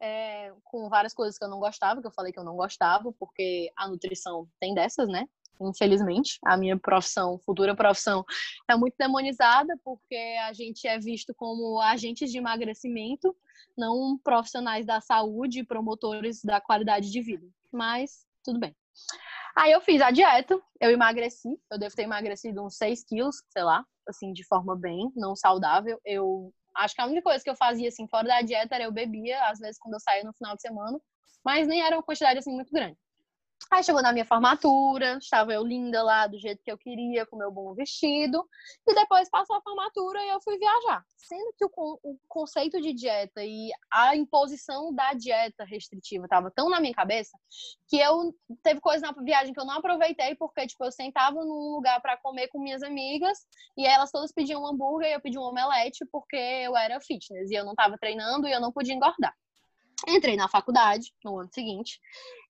é, 0.00 0.52
com 0.64 0.88
várias 0.88 1.12
coisas 1.12 1.36
que 1.36 1.44
eu 1.44 1.48
não 1.48 1.60
gostava, 1.60 2.00
que 2.00 2.06
eu 2.06 2.12
falei 2.12 2.32
que 2.32 2.38
eu 2.38 2.44
não 2.44 2.56
gostava, 2.56 3.12
porque 3.18 3.70
a 3.76 3.86
nutrição 3.88 4.48
tem 4.58 4.74
dessas, 4.74 5.08
né? 5.08 5.26
infelizmente. 5.60 6.38
A 6.44 6.56
minha 6.56 6.78
profissão, 6.78 7.38
futura 7.38 7.76
profissão, 7.76 8.24
é 8.68 8.74
muito 8.74 8.94
demonizada 8.98 9.78
porque 9.84 10.16
a 10.42 10.52
gente 10.52 10.86
é 10.86 10.98
visto 10.98 11.34
como 11.34 11.80
agentes 11.80 12.30
de 12.30 12.38
emagrecimento, 12.38 13.36
não 13.76 14.18
profissionais 14.18 14.86
da 14.86 15.00
saúde, 15.00 15.64
promotores 15.64 16.42
da 16.42 16.60
qualidade 16.60 17.10
de 17.10 17.20
vida. 17.20 17.46
Mas 17.70 18.24
tudo 18.42 18.58
bem. 18.58 18.74
Aí 19.56 19.72
eu 19.72 19.80
fiz 19.80 20.00
a 20.00 20.10
dieta, 20.10 20.58
eu 20.80 20.90
emagreci, 20.90 21.48
eu 21.70 21.78
devo 21.78 21.94
ter 21.94 22.02
emagrecido 22.02 22.64
uns 22.64 22.76
6 22.76 23.04
quilos, 23.04 23.36
sei 23.50 23.62
lá, 23.62 23.84
assim, 24.08 24.32
de 24.32 24.44
forma 24.46 24.76
bem, 24.76 25.10
não 25.16 25.34
saudável. 25.34 26.00
Eu 26.04 26.52
acho 26.76 26.94
que 26.94 27.00
a 27.00 27.06
única 27.06 27.22
coisa 27.22 27.42
que 27.42 27.50
eu 27.50 27.56
fazia, 27.56 27.88
assim, 27.88 28.06
fora 28.08 28.28
da 28.28 28.42
dieta 28.42 28.74
era 28.74 28.84
eu 28.84 28.92
bebia, 28.92 29.40
às 29.48 29.58
vezes, 29.58 29.78
quando 29.78 29.94
eu 29.94 30.00
saía 30.00 30.24
no 30.24 30.32
final 30.34 30.54
de 30.54 30.62
semana, 30.62 30.98
mas 31.44 31.66
nem 31.66 31.82
era 31.82 31.96
uma 31.96 32.02
quantidade, 32.02 32.38
assim, 32.38 32.52
muito 32.52 32.72
grande. 32.72 32.96
Aí 33.68 33.84
chegou 33.84 34.02
na 34.02 34.12
minha 34.12 34.24
formatura, 34.24 35.18
estava 35.18 35.52
eu 35.52 35.64
linda 35.64 36.02
lá 36.02 36.26
do 36.26 36.38
jeito 36.38 36.62
que 36.62 36.72
eu 36.72 36.78
queria, 36.78 37.26
com 37.26 37.36
meu 37.36 37.52
bom 37.52 37.74
vestido. 37.74 38.44
E 38.86 38.94
depois 38.94 39.28
passou 39.28 39.56
a 39.56 39.62
formatura 39.62 40.20
e 40.24 40.28
eu 40.28 40.40
fui 40.40 40.58
viajar. 40.58 41.04
Sendo 41.16 41.52
que 41.56 41.64
o, 41.64 41.70
o 42.02 42.18
conceito 42.26 42.80
de 42.80 42.92
dieta 42.92 43.44
e 43.44 43.70
a 43.92 44.16
imposição 44.16 44.92
da 44.92 45.12
dieta 45.12 45.64
restritiva 45.64 46.24
estava 46.24 46.50
tão 46.50 46.68
na 46.68 46.80
minha 46.80 46.94
cabeça 46.94 47.38
que 47.86 47.96
eu 47.96 48.34
teve 48.62 48.80
coisa 48.80 49.06
na 49.06 49.22
viagem 49.22 49.52
que 49.52 49.60
eu 49.60 49.66
não 49.66 49.74
aproveitei 49.74 50.34
porque 50.34 50.66
tipo 50.66 50.84
eu 50.84 50.90
sentava 50.90 51.44
num 51.44 51.74
lugar 51.74 52.00
para 52.00 52.16
comer 52.16 52.48
com 52.48 52.60
minhas 52.60 52.82
amigas 52.82 53.38
e 53.76 53.86
elas 53.86 54.10
todas 54.10 54.32
pediam 54.32 54.62
um 54.62 54.66
hambúrguer 54.66 55.10
e 55.10 55.14
eu 55.14 55.20
pedi 55.20 55.38
um 55.38 55.42
omelete 55.42 56.04
porque 56.10 56.36
eu 56.36 56.76
era 56.76 57.00
fitness 57.00 57.50
e 57.50 57.54
eu 57.54 57.64
não 57.64 57.72
estava 57.72 57.96
treinando 57.98 58.48
e 58.48 58.52
eu 58.52 58.60
não 58.60 58.72
podia 58.72 58.94
engordar. 58.94 59.34
Entrei 60.08 60.34
na 60.34 60.48
faculdade 60.48 61.12
no 61.22 61.38
ano 61.38 61.50
seguinte 61.52 62.00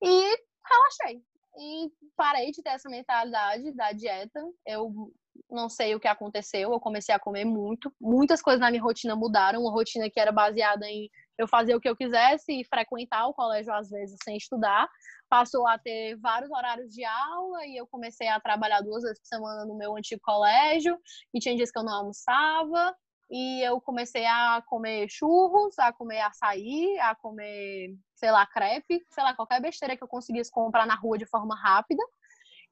e 0.03 0.50
relaxei. 0.69 1.23
E 1.59 1.91
parei 2.17 2.51
de 2.53 2.63
ter 2.63 2.71
essa 2.71 2.89
mentalidade 2.89 3.73
da 3.73 3.93
dieta. 3.93 4.41
Eu 4.67 5.13
não 5.51 5.69
sei 5.69 5.95
o 5.95 6.01
que 6.01 6.09
aconteceu, 6.09 6.73
eu 6.73 6.81
comecei 6.81 7.15
a 7.15 7.19
comer 7.19 7.45
muito. 7.45 7.93
Muitas 8.01 8.41
coisas 8.41 8.61
na 8.61 8.71
minha 8.71 8.83
rotina 8.83 9.17
mudaram. 9.17 9.61
Uma 9.61 9.73
rotina 9.73 10.09
que 10.09 10.21
era 10.21 10.33
baseada 10.33 10.87
em 10.89 11.11
eu 11.39 11.49
fazer 11.49 11.75
o 11.75 11.81
que 11.81 11.89
eu 11.89 11.97
quisesse 11.97 12.61
e 12.61 12.65
frequentar 12.65 13.27
o 13.27 13.35
colégio 13.35 13.73
às 13.73 13.89
vezes 13.89 14.19
sem 14.23 14.37
estudar. 14.37 14.89
Passou 15.29 15.67
a 15.67 15.79
ter 15.79 16.17
vários 16.17 16.51
horários 16.51 16.93
de 16.93 17.05
aula 17.05 17.67
e 17.67 17.77
eu 17.77 17.87
comecei 17.87 18.29
a 18.29 18.41
trabalhar 18.41 18.83
duas 18.83 19.03
vezes 19.03 19.19
por 19.19 19.27
semana 19.27 19.65
no 19.65 19.77
meu 19.77 19.97
antigo 19.97 20.21
colégio. 20.23 20.99
E 21.33 21.41
tinha 21.41 21.57
dias 21.57 21.71
que 21.71 21.79
eu 21.79 21.85
não 21.85 21.95
almoçava. 21.95 22.95
E 23.31 23.63
eu 23.63 23.81
comecei 23.81 24.27
a 24.27 24.61
comer 24.67 25.09
churros, 25.09 25.79
a 25.79 25.93
comer 25.93 26.21
açaí, 26.21 26.99
a 26.99 27.15
comer, 27.15 27.97
sei 28.13 28.33
lá, 28.33 28.45
crepe, 28.45 29.07
sei 29.09 29.23
lá, 29.23 29.35
qualquer 29.35 29.63
besteira 29.63 29.97
que 29.97 30.03
eu 30.03 30.09
conseguisse 30.09 30.51
comprar 30.51 30.85
na 30.85 30.97
rua 30.97 31.17
de 31.17 31.27
forma 31.27 31.55
rápida. 31.55 32.03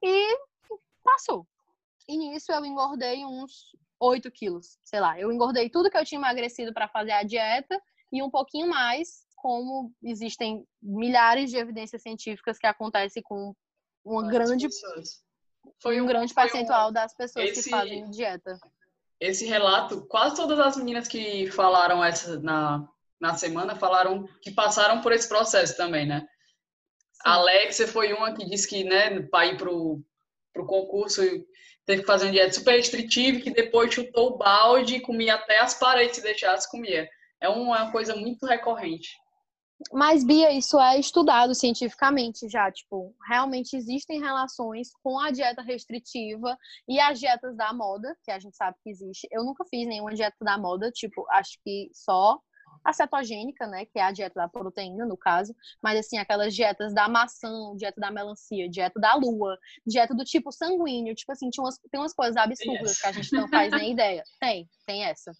E 0.03 0.37
passou. 1.01 1.47
E 2.09 2.17
nisso 2.17 2.51
eu 2.51 2.65
engordei 2.65 3.25
uns 3.25 3.73
8 4.01 4.29
quilos, 4.31 4.77
sei 4.83 4.99
lá. 4.99 5.17
Eu 5.17 5.31
engordei 5.31 5.69
tudo 5.69 5.89
que 5.89 5.97
eu 5.97 6.03
tinha 6.03 6.19
emagrecido 6.19 6.73
para 6.73 6.89
fazer 6.89 7.11
a 7.11 7.23
dieta 7.23 7.81
e 8.11 8.21
um 8.21 8.29
pouquinho 8.29 8.67
mais, 8.67 9.25
como 9.37 9.93
existem 10.03 10.67
milhares 10.81 11.51
de 11.51 11.57
evidências 11.57 12.01
científicas 12.01 12.57
que 12.57 12.67
acontecem 12.67 13.23
com 13.23 13.55
uma 14.03 14.27
grande. 14.27 14.67
Foi 15.81 16.01
um, 16.01 16.03
um 16.03 16.07
grande 16.07 16.33
percentual 16.33 16.89
um... 16.89 16.93
das 16.93 17.15
pessoas 17.15 17.49
Esse... 17.51 17.63
que 17.63 17.69
fazem 17.69 18.09
dieta 18.09 18.59
esse 19.19 19.45
relato, 19.45 20.05
quase 20.07 20.35
todas 20.35 20.59
as 20.59 20.77
meninas 20.77 21.07
que 21.07 21.49
falaram 21.51 22.03
essa 22.03 22.39
na, 22.39 22.87
na 23.19 23.35
semana 23.35 23.75
falaram 23.75 24.27
que 24.41 24.51
passaram 24.51 25.01
por 25.01 25.11
esse 25.11 25.27
processo 25.27 25.75
também, 25.75 26.05
né? 26.05 26.25
A 27.23 27.33
Alexia 27.33 27.87
foi 27.87 28.13
uma 28.13 28.33
que 28.33 28.45
disse 28.45 28.67
que, 28.67 28.83
né, 28.85 29.21
para 29.23 29.47
ir 29.47 29.57
pro, 29.57 30.01
pro 30.53 30.65
concurso, 30.65 31.21
teve 31.85 32.01
que 32.01 32.07
fazer 32.07 32.27
um 32.27 32.31
dieta 32.31 32.53
super 32.53 32.77
restritivo, 32.77 33.41
que 33.41 33.51
depois 33.51 33.93
chutou 33.93 34.29
o 34.29 34.37
balde 34.37 34.95
e 34.95 35.01
comia 35.01 35.35
até 35.35 35.59
as 35.59 35.73
paredes 35.73 36.15
se 36.15 36.23
deixasse 36.23 36.69
comia. 36.71 37.09
É 37.41 37.49
uma 37.49 37.91
coisa 37.91 38.15
muito 38.15 38.45
recorrente. 38.45 39.09
Mas, 39.93 40.25
Bia, 40.25 40.51
isso 40.51 40.79
é 40.79 40.99
estudado 40.99 41.55
cientificamente 41.55 42.49
já. 42.49 42.71
Tipo, 42.71 43.15
realmente 43.27 43.75
existem 43.75 44.19
relações 44.19 44.89
com 45.01 45.19
a 45.19 45.31
dieta 45.31 45.61
restritiva 45.61 46.57
e 46.87 46.99
as 46.99 47.19
dietas 47.19 47.55
da 47.55 47.73
moda, 47.73 48.15
que 48.23 48.31
a 48.31 48.39
gente 48.39 48.55
sabe 48.57 48.77
que 48.83 48.89
existe. 48.89 49.27
Eu 49.31 49.43
nunca 49.43 49.63
fiz 49.65 49.87
nenhuma 49.87 50.13
dieta 50.13 50.37
da 50.41 50.57
moda, 50.57 50.91
tipo, 50.91 51.25
acho 51.31 51.57
que 51.63 51.89
só 51.93 52.39
a 52.83 52.93
cetogênica, 52.93 53.67
né, 53.67 53.85
que 53.85 53.99
é 53.99 54.03
a 54.03 54.11
dieta 54.11 54.35
da 54.35 54.47
proteína, 54.47 55.05
no 55.05 55.17
caso, 55.17 55.55
mas 55.81 55.99
assim, 55.99 56.17
aquelas 56.17 56.53
dietas 56.53 56.93
da 56.93 57.09
maçã, 57.09 57.75
dieta 57.75 57.99
da 57.99 58.11
melancia, 58.11 58.69
dieta 58.69 58.99
da 58.99 59.15
lua, 59.15 59.57
dieta 59.85 60.15
do 60.15 60.23
tipo 60.23 60.51
sanguíneo, 60.51 61.15
tipo 61.15 61.31
assim, 61.31 61.49
umas, 61.57 61.77
tem 61.91 61.99
umas 61.99 62.13
coisas 62.13 62.37
absurdas 62.37 62.99
que 62.99 63.07
a 63.07 63.11
gente 63.11 63.33
não 63.33 63.47
faz 63.47 63.71
nem 63.71 63.91
ideia. 63.93 64.23
Tem, 64.39 64.69
tem 64.85 65.03
essa. 65.03 65.31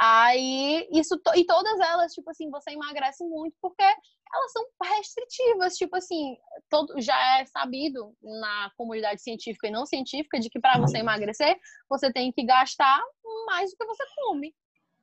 Aí, 0.00 0.88
isso, 0.92 1.20
e 1.36 1.44
todas 1.44 1.78
elas, 1.80 2.12
tipo 2.12 2.30
assim, 2.30 2.50
você 2.50 2.72
emagrece 2.72 3.24
muito 3.24 3.56
porque 3.60 3.82
elas 3.82 4.52
são 4.52 4.64
restritivas, 4.82 5.76
tipo 5.76 5.94
assim, 5.96 6.36
todo, 6.70 7.00
já 7.00 7.38
é 7.38 7.44
sabido 7.46 8.14
na 8.22 8.70
comunidade 8.76 9.20
científica 9.22 9.68
e 9.68 9.70
não 9.70 9.84
científica 9.84 10.40
de 10.40 10.48
que 10.48 10.58
para 10.58 10.80
você 10.80 10.98
emagrecer, 10.98 11.58
você 11.88 12.10
tem 12.10 12.32
que 12.32 12.42
gastar 12.42 13.02
mais 13.46 13.70
do 13.70 13.76
que 13.76 13.84
você 13.84 14.02
come. 14.16 14.54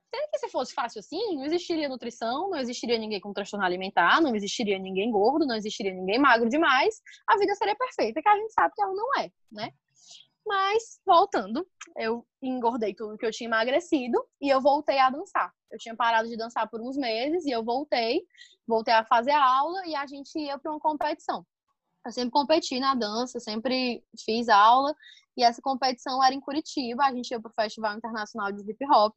Sendo 0.10 0.31
que 0.31 0.39
se 0.39 0.50
fosse 0.50 0.74
fácil 0.74 1.00
assim, 1.00 1.36
não 1.36 1.46
existiria 1.46 1.88
nutrição, 1.88 2.50
não 2.50 2.58
existiria 2.58 2.98
ninguém 2.98 3.19
com 3.19 3.31
transtorno 3.31 3.63
alimentar, 3.63 4.19
não 4.19 4.36
existiria 4.36 4.79
ninguém 4.79 5.12
gordo, 5.12 5.46
não 5.46 5.55
existiria 5.55 5.93
ninguém 5.93 6.17
magro 6.17 6.50
demais, 6.50 7.00
a 7.27 7.38
vida 7.38 7.53
seria 7.53 7.75
perfeita, 7.75 8.19
que 8.19 8.27
a 8.27 8.36
gente 8.36 8.51
sabe 8.51 8.74
que 8.75 8.81
ela 8.81 8.93
não 8.93 9.19
é, 9.19 9.31
né? 9.51 9.72
Mas, 10.46 11.00
voltando, 11.05 11.67
eu 11.98 12.25
engordei 12.41 12.96
tudo 12.96 13.17
que 13.17 13.25
eu 13.25 13.31
tinha 13.31 13.48
emagrecido 13.48 14.17
e 14.41 14.50
eu 14.50 14.60
voltei 14.62 14.98
a 15.00 15.10
dançar. 15.10 15.53
Eu 15.72 15.77
tinha 15.77 15.96
parado 15.96 16.27
de 16.27 16.36
dançar 16.36 16.67
por 16.69 16.81
uns 16.81 16.98
meses 16.98 17.46
e 17.46 17.51
eu 17.51 17.63
voltei, 17.63 18.24
voltei 18.67 18.93
a 18.93 19.05
fazer 19.05 19.31
aula 19.31 19.86
e 19.86 19.96
a 19.96 20.08
gente 20.08 20.38
ia 20.39 20.58
para 20.58 20.72
uma 20.72 20.79
competição. 20.79 21.46
Eu 22.05 22.12
sempre 22.12 22.31
competi 22.31 22.79
na 22.79 22.96
dança, 22.96 23.39
sempre 23.39 24.03
fiz 24.25 24.50
aula 24.50 24.96
e 25.38 25.43
essa 25.43 25.62
competição 25.62 26.24
era 26.24 26.34
em 26.34 26.39
Curitiba. 26.39 27.05
A 27.05 27.13
gente 27.13 27.29
ia 27.29 27.39
para 27.39 27.51
o 27.51 27.53
Festival 27.53 27.96
Internacional 27.96 28.51
de 28.51 28.62
Hip 28.62 28.86
Hop 28.91 29.13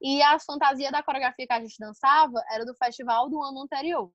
e 0.00 0.22
a 0.22 0.38
fantasia 0.38 0.90
da 0.90 1.02
coreografia 1.02 1.46
que 1.46 1.52
a 1.52 1.60
gente 1.60 1.76
dançava 1.78 2.42
era 2.50 2.64
do 2.64 2.74
festival 2.74 3.28
do 3.28 3.42
ano 3.42 3.62
anterior. 3.62 4.10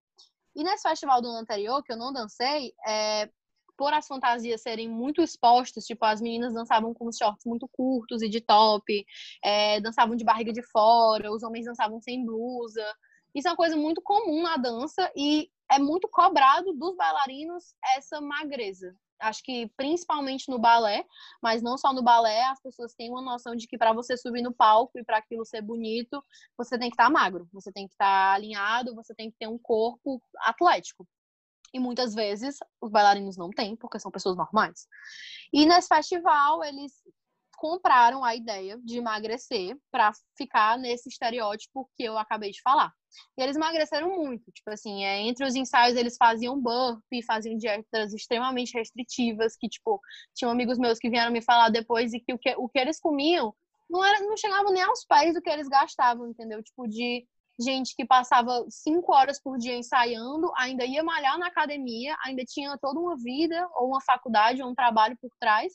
E 0.56 0.64
nesse 0.64 0.88
festival 0.88 1.22
do 1.22 1.28
ano 1.28 1.40
anterior, 1.40 1.84
que 1.84 1.92
eu 1.92 1.98
não 1.98 2.14
dancei, 2.14 2.74
é, 2.88 3.30
por 3.78 3.94
as 3.94 4.08
fantasias 4.08 4.62
serem 4.62 4.90
muito 4.90 5.22
expostas, 5.22 5.86
tipo, 5.86 6.06
as 6.06 6.22
meninas 6.22 6.54
dançavam 6.54 6.94
com 6.94 7.12
shorts 7.12 7.46
muito 7.46 7.68
curtos 7.68 8.22
e 8.22 8.30
de 8.30 8.42
top, 8.42 9.06
é, 9.44 9.80
dançavam 9.82 10.16
de 10.16 10.24
barriga 10.24 10.52
de 10.52 10.62
fora, 10.64 11.32
os 11.32 11.44
homens 11.44 11.66
dançavam 11.66 12.02
sem 12.02 12.26
blusa. 12.26 12.86
Isso 13.34 13.48
é 13.48 13.52
uma 13.52 13.58
coisa 13.58 13.76
muito 13.76 14.02
comum 14.02 14.44
na 14.44 14.58
dança 14.58 15.12
e 15.16 15.50
é 15.72 15.80
muito 15.80 16.08
cobrado 16.08 16.74
dos 16.74 16.96
bailarinos 16.96 17.74
essa 17.96 18.22
magreza. 18.22 18.96
acho 19.20 19.42
que 19.44 19.72
principalmente 19.78 20.50
no 20.50 20.60
balé, 20.60 21.06
mas 21.42 21.62
não 21.62 21.78
só 21.78 21.94
no 21.94 22.04
balé, 22.04 22.44
as 22.46 22.62
pessoas 22.62 22.94
têm 22.94 23.10
uma 23.10 23.22
noção 23.22 23.56
de 23.56 23.68
que 23.68 23.78
para 23.78 23.94
você 23.94 24.18
subir 24.18 24.42
no 24.42 24.54
palco 24.54 25.00
e 25.00 25.04
para 25.04 25.18
aquilo 25.18 25.46
ser 25.46 25.62
bonito, 25.62 26.22
você 26.58 26.78
tem 26.78 26.90
que 26.90 26.96
estar 26.96 27.06
tá 27.06 27.10
magro, 27.10 27.48
você 27.54 27.72
tem 27.72 27.88
que 27.88 27.94
estar 27.94 28.06
tá 28.06 28.34
alinhado, 28.34 28.94
você 28.94 29.16
tem 29.16 29.32
que 29.32 29.38
ter 29.38 29.48
um 29.48 29.58
corpo 29.58 30.22
atlético. 30.40 31.08
E 31.74 31.80
muitas 31.80 32.14
vezes 32.14 32.58
os 32.80 32.92
bailarinos 32.92 33.36
não 33.36 33.50
têm, 33.50 33.76
porque 33.76 34.00
são 34.00 34.12
pessoas 34.12 34.38
normais. 34.38 34.88
E 35.52 35.66
nesse 35.66 35.88
festival, 35.88 36.64
eles 36.64 36.92
compraram 37.64 38.24
a 38.26 38.36
ideia 38.36 38.78
de 38.84 38.98
emagrecer 38.98 39.78
para 39.90 40.12
ficar 40.38 40.78
nesse 40.78 41.08
estereótipo 41.08 41.90
que 41.96 42.04
eu 42.04 42.18
acabei 42.18 42.52
de 42.52 42.62
falar. 42.62 42.92
E 43.38 43.42
eles 43.42 43.56
emagreceram 43.56 44.18
muito, 44.18 44.52
tipo 44.52 44.70
assim, 44.70 45.06
é, 45.06 45.22
entre 45.22 45.46
os 45.46 45.56
ensaios 45.56 45.96
eles 45.96 46.18
faziam 46.18 46.60
burpee, 46.60 47.24
faziam 47.24 47.58
dietas 47.58 48.14
extremamente 48.14 48.74
restritivas, 48.74 49.56
que 49.56 49.70
tipo, 49.70 50.02
tinham 50.36 50.52
amigos 50.52 50.78
meus 50.78 51.00
que 51.00 51.10
vieram 51.10 51.32
me 51.32 51.42
falar 51.42 51.70
depois 51.70 52.12
e 52.14 52.20
que 52.20 52.34
o 52.34 52.38
que, 52.38 52.54
o 52.58 52.68
que 52.68 52.80
eles 52.80 53.00
comiam 53.00 53.56
não 53.90 54.04
era 54.04 54.20
não 54.20 54.36
chegava 54.36 54.70
nem 54.72 54.82
aos 54.82 55.06
pés 55.06 55.34
do 55.34 55.42
que 55.42 55.50
eles 55.50 55.70
gastavam, 55.70 56.28
entendeu? 56.28 56.62
Tipo 56.62 56.88
de 56.88 57.26
gente 57.60 57.96
que 57.96 58.06
passava 58.06 58.66
cinco 58.70 59.14
horas 59.14 59.42
por 59.42 59.58
dia 59.58 59.78
ensaiando, 59.78 60.52
ainda 60.58 60.86
ia 60.86 61.04
malhar 61.04 61.38
na 61.38 61.48
academia, 61.48 62.16
ainda 62.26 62.44
tinha 62.44 62.78
toda 62.82 63.00
uma 63.00 63.16
vida 63.18 63.68
ou 63.76 63.90
uma 63.90 64.02
faculdade 64.02 64.62
ou 64.62 64.70
um 64.70 64.76
trabalho 64.76 65.18
por 65.22 65.30
trás 65.40 65.72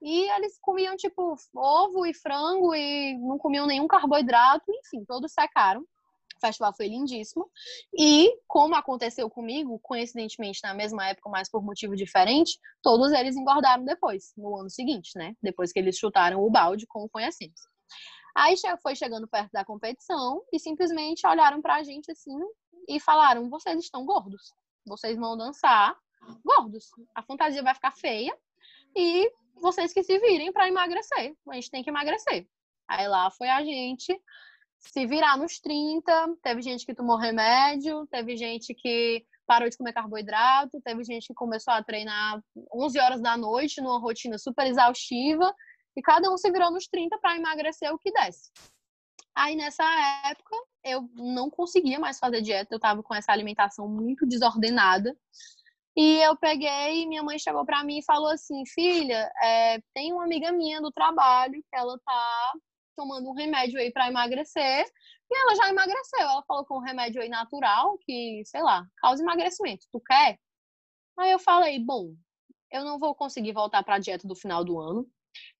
e 0.00 0.30
eles 0.30 0.58
comiam, 0.60 0.96
tipo, 0.96 1.36
ovo 1.54 2.06
e 2.06 2.14
frango 2.14 2.74
e 2.74 3.18
não 3.18 3.36
comiam 3.36 3.66
nenhum 3.66 3.86
carboidrato, 3.86 4.64
enfim, 4.68 5.04
todos 5.04 5.32
secaram. 5.32 5.80
O 5.80 6.40
festival 6.40 6.72
foi 6.76 6.86
lindíssimo. 6.86 7.50
E, 7.98 8.32
como 8.46 8.76
aconteceu 8.76 9.28
comigo, 9.28 9.80
coincidentemente 9.82 10.60
na 10.62 10.72
mesma 10.72 11.08
época, 11.08 11.28
mas 11.28 11.50
por 11.50 11.64
motivo 11.64 11.96
diferente, 11.96 12.56
todos 12.80 13.10
eles 13.12 13.36
engordaram 13.36 13.84
depois, 13.84 14.32
no 14.36 14.56
ano 14.56 14.70
seguinte, 14.70 15.10
né? 15.16 15.34
Depois 15.42 15.72
que 15.72 15.80
eles 15.80 15.96
chutaram 15.96 16.40
o 16.40 16.50
balde 16.50 16.86
com 16.86 17.02
o 17.02 17.08
conhecemos. 17.08 17.60
Aí 18.38 18.54
foi 18.80 18.94
chegando 18.94 19.26
perto 19.26 19.50
da 19.50 19.64
competição 19.64 20.40
e 20.52 20.60
simplesmente 20.60 21.26
olharam 21.26 21.60
pra 21.60 21.82
gente 21.82 22.12
assim 22.12 22.38
e 22.88 23.00
falaram: 23.00 23.50
vocês 23.50 23.76
estão 23.80 24.06
gordos. 24.06 24.54
Vocês 24.86 25.18
vão 25.18 25.36
dançar 25.36 25.96
gordos. 26.44 26.88
A 27.16 27.22
fantasia 27.22 27.64
vai 27.64 27.74
ficar 27.74 27.90
feia 27.90 28.32
e 28.94 29.28
vocês 29.56 29.92
que 29.92 30.04
se 30.04 30.20
virem 30.20 30.52
para 30.52 30.68
emagrecer. 30.68 31.34
A 31.48 31.54
gente 31.54 31.68
tem 31.68 31.82
que 31.82 31.90
emagrecer. 31.90 32.46
Aí 32.86 33.08
lá 33.08 33.28
foi 33.32 33.48
a 33.48 33.64
gente 33.64 34.16
se 34.78 35.04
virar 35.04 35.36
nos 35.36 35.58
30. 35.58 36.36
Teve 36.40 36.62
gente 36.62 36.86
que 36.86 36.94
tomou 36.94 37.16
remédio, 37.16 38.06
teve 38.06 38.36
gente 38.36 38.72
que 38.72 39.26
parou 39.48 39.68
de 39.68 39.76
comer 39.76 39.92
carboidrato, 39.92 40.80
teve 40.82 41.02
gente 41.02 41.26
que 41.26 41.34
começou 41.34 41.74
a 41.74 41.82
treinar 41.82 42.40
11 42.72 43.00
horas 43.00 43.20
da 43.20 43.36
noite 43.36 43.80
numa 43.80 43.98
rotina 43.98 44.38
super 44.38 44.64
exaustiva. 44.68 45.52
E 45.98 46.02
cada 46.02 46.30
um 46.30 46.38
se 46.38 46.48
virou 46.52 46.70
nos 46.70 46.86
30 46.86 47.18
para 47.18 47.34
emagrecer 47.34 47.92
o 47.92 47.98
que 47.98 48.12
desse. 48.12 48.52
Aí 49.34 49.56
nessa 49.56 49.84
época 50.30 50.56
eu 50.84 51.10
não 51.14 51.50
conseguia 51.50 51.98
mais 51.98 52.20
fazer 52.20 52.40
dieta, 52.40 52.72
eu 52.72 52.78
tava 52.78 53.02
com 53.02 53.12
essa 53.12 53.32
alimentação 53.32 53.88
muito 53.88 54.24
desordenada. 54.24 55.16
E 55.96 56.18
eu 56.22 56.36
peguei, 56.36 57.04
minha 57.06 57.24
mãe 57.24 57.36
chegou 57.36 57.66
para 57.66 57.82
mim 57.82 57.98
e 57.98 58.04
falou 58.04 58.28
assim: 58.28 58.64
Filha, 58.64 59.28
é, 59.42 59.80
tem 59.92 60.12
uma 60.12 60.22
amiga 60.22 60.52
minha 60.52 60.80
do 60.80 60.92
trabalho 60.92 61.54
que 61.54 61.76
ela 61.76 61.98
tá 62.04 62.52
tomando 62.96 63.28
um 63.28 63.34
remédio 63.34 63.80
aí 63.80 63.90
para 63.90 64.06
emagrecer. 64.06 64.86
E 65.30 65.36
ela 65.36 65.56
já 65.56 65.68
emagreceu. 65.68 66.20
Ela 66.20 66.44
falou 66.46 66.64
com 66.64 66.76
um 66.76 66.82
remédio 66.82 67.20
aí 67.20 67.28
natural 67.28 67.98
que, 68.02 68.42
sei 68.46 68.62
lá, 68.62 68.86
causa 68.98 69.20
emagrecimento. 69.20 69.84
Tu 69.90 70.00
quer? 70.00 70.38
Aí 71.18 71.32
eu 71.32 71.40
falei: 71.40 71.80
Bom, 71.80 72.14
eu 72.70 72.84
não 72.84 73.00
vou 73.00 73.16
conseguir 73.16 73.52
voltar 73.52 73.82
para 73.82 73.96
a 73.96 73.98
dieta 73.98 74.28
do 74.28 74.36
final 74.36 74.64
do 74.64 74.78
ano. 74.78 75.04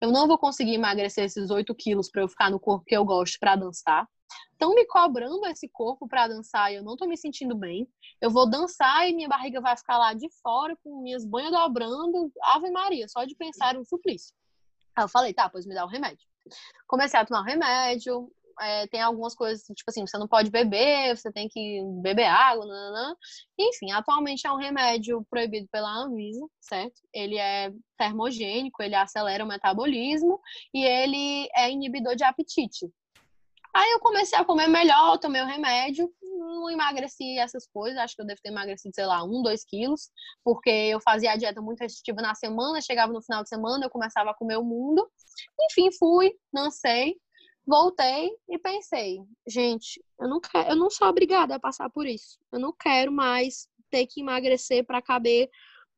Eu 0.00 0.10
não 0.10 0.26
vou 0.26 0.38
conseguir 0.38 0.74
emagrecer 0.74 1.24
esses 1.24 1.50
8 1.50 1.74
quilos 1.74 2.10
para 2.10 2.22
eu 2.22 2.28
ficar 2.28 2.50
no 2.50 2.60
corpo 2.60 2.84
que 2.84 2.96
eu 2.96 3.04
gosto 3.04 3.38
para 3.38 3.56
dançar 3.56 4.06
estão 4.52 4.74
me 4.74 4.84
cobrando 4.86 5.46
esse 5.46 5.68
corpo 5.68 6.08
para 6.08 6.28
dançar 6.28 6.72
e 6.72 6.76
eu 6.76 6.82
não 6.82 6.96
tô 6.96 7.06
me 7.06 7.16
sentindo 7.16 7.54
bem. 7.56 7.88
Eu 8.20 8.30
vou 8.30 8.48
dançar 8.48 9.08
e 9.08 9.14
minha 9.14 9.28
barriga 9.28 9.60
vai 9.60 9.76
ficar 9.76 9.96
lá 9.98 10.12
de 10.12 10.28
fora 10.42 10.76
com 10.82 11.00
minhas 11.00 11.24
banhas 11.24 11.52
dobrando. 11.52 12.30
Ave 12.42 12.70
Maria, 12.70 13.08
só 13.08 13.24
de 13.24 13.34
pensar 13.36 13.76
um 13.76 13.84
suplício. 13.84 14.34
Aí 14.96 15.04
eu 15.04 15.08
falei, 15.08 15.32
tá, 15.32 15.48
pois 15.48 15.64
me 15.64 15.74
dá 15.74 15.84
o 15.84 15.88
remédio. 15.88 16.26
Comecei 16.86 17.18
a 17.18 17.24
tomar 17.24 17.42
o 17.42 17.44
remédio. 17.44 18.30
É, 18.60 18.86
tem 18.88 19.00
algumas 19.00 19.34
coisas, 19.34 19.62
tipo 19.64 19.88
assim, 19.88 20.06
você 20.06 20.18
não 20.18 20.28
pode 20.28 20.50
beber, 20.50 21.16
você 21.16 21.30
tem 21.32 21.48
que 21.48 21.80
beber 22.02 22.26
água, 22.26 22.66
nananã. 22.66 23.14
Enfim, 23.58 23.92
atualmente 23.92 24.46
é 24.46 24.52
um 24.52 24.56
remédio 24.56 25.24
proibido 25.30 25.68
pela 25.70 25.90
Anvisa, 25.90 26.46
certo? 26.60 27.00
Ele 27.12 27.38
é 27.38 27.72
termogênico, 27.96 28.82
ele 28.82 28.94
acelera 28.94 29.44
o 29.44 29.48
metabolismo 29.48 30.40
e 30.74 30.84
ele 30.84 31.48
é 31.54 31.70
inibidor 31.70 32.16
de 32.16 32.24
apetite. 32.24 32.86
Aí 33.74 33.92
eu 33.92 34.00
comecei 34.00 34.36
a 34.38 34.44
comer 34.44 34.66
melhor, 34.66 35.18
tomei 35.18 35.40
o 35.40 35.46
remédio, 35.46 36.12
não 36.22 36.70
emagreci 36.70 37.38
essas 37.38 37.66
coisas, 37.66 37.98
acho 37.98 38.16
que 38.16 38.22
eu 38.22 38.26
devo 38.26 38.40
ter 38.42 38.48
emagrecido, 38.48 38.94
sei 38.94 39.06
lá, 39.06 39.22
um, 39.22 39.42
dois 39.42 39.64
quilos, 39.64 40.10
porque 40.42 40.70
eu 40.70 41.00
fazia 41.00 41.32
a 41.32 41.36
dieta 41.36 41.60
muito 41.60 41.80
restritiva 41.80 42.20
na 42.22 42.34
semana, 42.34 42.80
chegava 42.80 43.12
no 43.12 43.22
final 43.22 43.42
de 43.42 43.48
semana, 43.48 43.84
eu 43.84 43.90
começava 43.90 44.30
a 44.30 44.34
comer 44.34 44.56
o 44.56 44.64
mundo. 44.64 45.08
Enfim, 45.60 45.90
fui, 45.96 46.32
não 46.52 46.70
sei, 46.70 47.16
voltei 47.68 48.34
e 48.48 48.58
pensei, 48.58 49.22
gente, 49.46 50.02
eu 50.18 50.26
não 50.26 50.40
quero, 50.40 50.70
eu 50.70 50.76
não 50.76 50.88
sou 50.88 51.06
obrigada 51.06 51.54
a 51.54 51.60
passar 51.60 51.90
por 51.90 52.06
isso. 52.06 52.38
Eu 52.50 52.58
não 52.58 52.72
quero 52.72 53.12
mais 53.12 53.68
ter 53.90 54.06
que 54.06 54.22
emagrecer 54.22 54.84
para 54.86 55.02
caber 55.02 55.50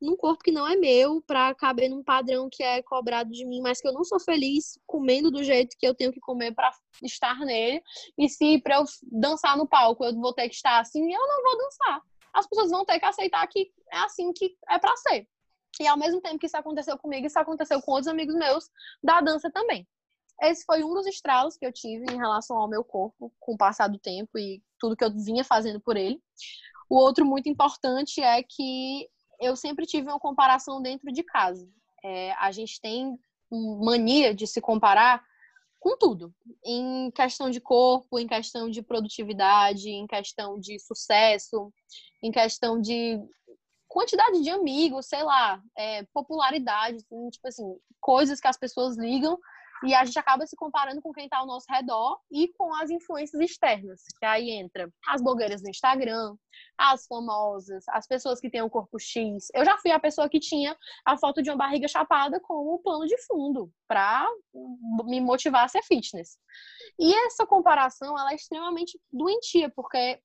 num 0.03 0.17
corpo 0.17 0.43
que 0.43 0.51
não 0.51 0.67
é 0.67 0.75
meu, 0.75 1.23
para 1.23 1.55
caber 1.55 1.89
num 1.89 2.03
padrão 2.03 2.49
que 2.51 2.63
é 2.63 2.83
cobrado 2.83 3.31
de 3.31 3.45
mim, 3.45 3.61
mas 3.61 3.81
que 3.81 3.87
eu 3.87 3.93
não 3.93 4.03
sou 4.03 4.19
feliz 4.19 4.81
comendo 4.85 5.31
do 5.31 5.45
jeito 5.45 5.77
que 5.79 5.87
eu 5.87 5.95
tenho 5.95 6.13
que 6.13 6.19
comer 6.19 6.53
para 6.53 6.73
estar 7.05 7.39
nele. 7.41 7.81
E 8.19 8.29
se 8.29 8.61
para 8.61 8.77
eu 8.77 8.85
dançar 9.03 9.57
no 9.57 9.69
palco 9.69 10.05
eu 10.05 10.15
vou 10.15 10.33
ter 10.33 10.49
que 10.49 10.57
estar 10.57 10.81
assim, 10.81 11.13
eu 11.13 11.21
não 11.21 11.43
vou 11.43 11.57
dançar. 11.57 12.03
As 12.33 12.49
pessoas 12.49 12.71
vão 12.71 12.85
ter 12.85 12.99
que 12.99 13.07
aceitar 13.07 13.47
que 13.47 13.71
é 13.93 13.99
assim 13.99 14.33
que 14.33 14.57
é 14.69 14.79
para 14.79 14.97
ser. 14.97 15.29
E 15.81 15.87
ao 15.87 15.97
mesmo 15.97 16.21
tempo 16.21 16.39
que 16.39 16.47
isso 16.47 16.57
aconteceu 16.57 16.99
comigo, 16.99 17.27
isso 17.27 17.39
aconteceu 17.39 17.81
com 17.81 17.93
outros 17.93 18.09
amigos 18.09 18.35
meus 18.35 18.69
da 19.03 19.21
dança 19.21 19.51
também. 19.53 19.87
Esse 20.43 20.65
foi 20.65 20.83
um 20.83 20.95
dos 20.95 21.07
estralos 21.07 21.57
que 21.57 21.67
eu 21.67 21.73
tive 21.73 22.05
em 22.11 22.17
relação 22.17 22.57
ao 22.57 22.69
meu 22.69 22.83
corpo 22.83 23.33
com 23.39 23.55
o 23.55 23.59
passar 23.59 23.89
do 23.89 23.99
tempo 23.99 24.39
e 24.39 24.63
tudo 24.79 24.97
que 24.97 25.05
eu 25.05 25.11
vinha 25.13 25.45
fazendo 25.45 25.81
por 25.81 25.97
ele. 25.97 26.21
O 26.89 26.97
outro 26.97 27.25
muito 27.25 27.49
importante 27.49 28.23
é 28.23 28.43
que 28.43 29.09
eu 29.39 29.55
sempre 29.55 29.87
tive 29.87 30.09
uma 30.09 30.19
comparação 30.19 30.81
dentro 30.81 31.13
de 31.13 31.23
casa. 31.23 31.69
É, 32.03 32.33
a 32.33 32.51
gente 32.51 32.81
tem 32.81 33.19
mania 33.51 34.35
de 34.35 34.47
se 34.47 34.61
comparar 34.61 35.23
com 35.79 35.97
tudo, 35.97 36.35
em 36.65 37.11
questão 37.11 37.49
de 37.49 37.59
corpo, 37.59 38.19
em 38.19 38.27
questão 38.27 38.69
de 38.69 38.83
produtividade, 38.83 39.89
em 39.89 40.07
questão 40.07 40.61
de 40.61 40.79
sucesso, 40.79 41.73
em 42.23 42.31
questão 42.31 42.79
de 42.79 43.19
quantidade 43.89 44.43
de 44.43 44.51
amigos, 44.51 45.07
sei 45.07 45.23
lá, 45.23 45.61
é, 45.77 46.05
popularidade, 46.13 46.99
assim, 46.99 47.31
tipo 47.31 47.49
assim, 47.49 47.65
coisas 47.99 48.41
que 48.41 48.47
as 48.47 48.59
pessoas 48.59 48.97
ligam 48.97 49.39
e 49.85 49.95
a 49.95 50.05
gente 50.05 50.19
acaba 50.19 50.47
se 50.47 50.57
comparando 50.57 51.01
com 51.01 51.13
quem 51.13 51.25
está 51.25 51.39
ao 51.39 51.47
nosso 51.47 51.67
redor 51.69 52.19
e 52.31 52.49
com 52.49 52.75
as 52.75 52.91
influências 52.91 53.41
externas, 53.41 54.03
que 54.19 54.27
aí 54.27 54.51
entra 54.51 54.91
as 55.07 55.23
blogueiras 55.23 55.63
do 55.63 55.71
Instagram, 55.71 56.37
as 56.77 57.07
famosas, 57.07 57.85
as 57.89 58.07
pessoas 58.07 58.41
que 58.41 58.51
têm 58.51 58.63
o 58.63 58.67
um 58.67 58.71
corpo 58.71 58.99
X. 58.99 59.49
Eu 59.55 59.65
já 59.65 59.79
fui 59.79 59.91
a 59.91 60.01
pessoa 60.01 60.29
que 60.29 60.39
tinha 60.39 60.77
a 61.05 61.17
foto 61.17 61.43
de 61.43 61.51
uma 61.51 61.57
barriga 61.57 61.89
chapada 61.89 62.41
com 62.41 62.75
o 62.75 62.79
plano 62.79 63.07
de 63.07 63.17
fundo 63.27 63.71
para 63.89 64.27
me 65.05 65.21
motivar 65.21 65.65
a 65.65 65.69
ser 65.69 65.83
fitness. 65.83 66.39
E 66.99 67.15
essa 67.27 67.47
comparação, 67.47 68.19
ela 68.19 68.33
é 68.33 68.35
extremamente 68.35 68.99
doentia, 69.13 69.71
porque 69.75 70.21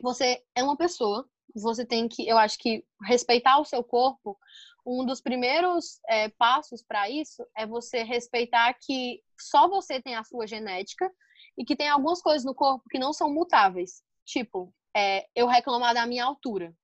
você 0.00 0.42
é 0.54 0.62
uma 0.62 0.76
pessoa, 0.76 1.28
você 1.60 1.84
tem 1.84 2.08
que, 2.08 2.26
eu 2.28 2.38
acho 2.38 2.58
que 2.58 2.84
respeitar 3.02 3.58
o 3.58 3.64
seu 3.64 3.82
corpo 3.82 4.38
um 4.84 5.04
dos 5.04 5.20
primeiros 5.20 6.00
é, 6.08 6.28
passos 6.28 6.82
para 6.82 7.08
isso 7.08 7.46
é 7.56 7.66
você 7.66 8.02
respeitar 8.02 8.74
que 8.74 9.22
só 9.38 9.68
você 9.68 10.00
tem 10.00 10.16
a 10.16 10.24
sua 10.24 10.46
genética 10.46 11.10
e 11.56 11.64
que 11.64 11.76
tem 11.76 11.88
algumas 11.88 12.20
coisas 12.20 12.44
no 12.44 12.54
corpo 12.54 12.88
que 12.90 12.98
não 12.98 13.12
são 13.12 13.32
mutáveis. 13.32 14.02
Tipo, 14.24 14.74
é, 14.94 15.26
eu 15.34 15.46
reclamar 15.46 15.94
da 15.94 16.06
minha 16.06 16.24
altura. 16.24 16.74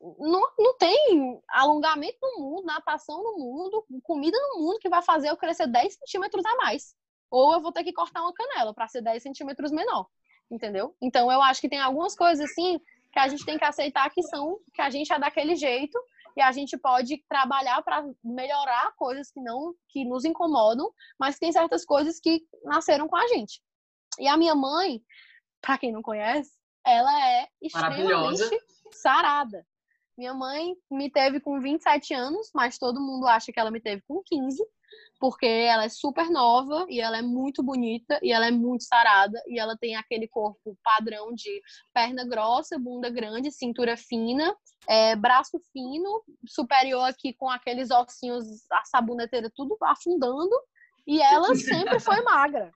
Não, 0.00 0.40
não 0.56 0.76
tem 0.76 1.42
alongamento 1.48 2.18
no 2.22 2.44
mundo, 2.44 2.66
natação 2.66 3.22
no 3.22 3.36
mundo, 3.36 3.84
comida 4.04 4.38
no 4.52 4.62
mundo 4.62 4.78
que 4.78 4.88
vai 4.88 5.02
fazer 5.02 5.28
eu 5.28 5.36
crescer 5.36 5.66
10 5.66 5.94
centímetros 5.94 6.44
a 6.44 6.56
mais. 6.56 6.94
Ou 7.30 7.52
eu 7.52 7.60
vou 7.60 7.72
ter 7.72 7.82
que 7.82 7.92
cortar 7.92 8.22
uma 8.22 8.32
canela 8.32 8.72
para 8.72 8.86
ser 8.86 9.02
10 9.02 9.22
centímetros 9.22 9.72
menor. 9.72 10.06
Entendeu? 10.48 10.94
Então 11.02 11.30
eu 11.32 11.42
acho 11.42 11.60
que 11.60 11.68
tem 11.68 11.80
algumas 11.80 12.14
coisas 12.14 12.48
assim 12.48 12.80
que 13.18 13.24
a 13.24 13.28
gente 13.28 13.44
tem 13.44 13.58
que 13.58 13.64
aceitar 13.64 14.08
que 14.10 14.22
são, 14.22 14.60
que 14.72 14.80
a 14.80 14.88
gente 14.90 15.12
é 15.12 15.18
daquele 15.18 15.56
jeito 15.56 15.98
e 16.36 16.40
a 16.40 16.52
gente 16.52 16.78
pode 16.78 17.20
trabalhar 17.28 17.82
para 17.82 18.04
melhorar 18.22 18.94
coisas 18.96 19.28
que 19.32 19.40
não 19.40 19.74
que 19.88 20.04
nos 20.04 20.24
incomodam, 20.24 20.88
mas 21.18 21.36
tem 21.36 21.50
certas 21.50 21.84
coisas 21.84 22.20
que 22.20 22.46
nasceram 22.62 23.08
com 23.08 23.16
a 23.16 23.26
gente. 23.26 23.60
E 24.20 24.28
a 24.28 24.36
minha 24.36 24.54
mãe, 24.54 25.02
para 25.60 25.78
quem 25.78 25.90
não 25.90 26.00
conhece, 26.00 26.52
ela 26.86 27.28
é 27.28 27.48
extremamente 27.60 28.60
sarada. 28.92 29.66
Minha 30.16 30.32
mãe 30.32 30.76
me 30.88 31.10
teve 31.10 31.40
com 31.40 31.60
27 31.60 32.14
anos, 32.14 32.50
mas 32.54 32.78
todo 32.78 33.00
mundo 33.00 33.26
acha 33.26 33.50
que 33.52 33.58
ela 33.58 33.70
me 33.72 33.80
teve 33.80 34.00
com 34.06 34.22
15, 34.24 34.64
porque 35.18 35.46
ela 35.46 35.84
é 35.84 35.88
super 35.88 36.30
nova 36.30 36.86
e 36.88 37.00
ela 37.00 37.18
é 37.18 37.22
muito 37.22 37.62
bonita 37.62 38.18
e 38.22 38.32
ela 38.32 38.46
é 38.46 38.50
muito 38.50 38.84
sarada 38.84 39.42
e 39.46 39.58
ela 39.58 39.76
tem 39.76 39.96
aquele 39.96 40.28
corpo 40.28 40.76
padrão 40.82 41.34
de 41.34 41.60
perna 41.92 42.24
grossa, 42.24 42.78
bunda 42.78 43.10
grande, 43.10 43.50
cintura 43.50 43.96
fina, 43.96 44.54
é, 44.86 45.16
braço 45.16 45.60
fino, 45.72 46.22
superior 46.46 47.08
aqui 47.08 47.32
com 47.32 47.48
aqueles 47.48 47.90
ossinhos, 47.90 48.44
a 48.70 48.84
saboneteira 48.84 49.50
tudo 49.54 49.76
afundando 49.82 50.54
e 51.06 51.20
ela 51.20 51.54
sempre 51.54 51.98
foi 51.98 52.22
magra 52.22 52.70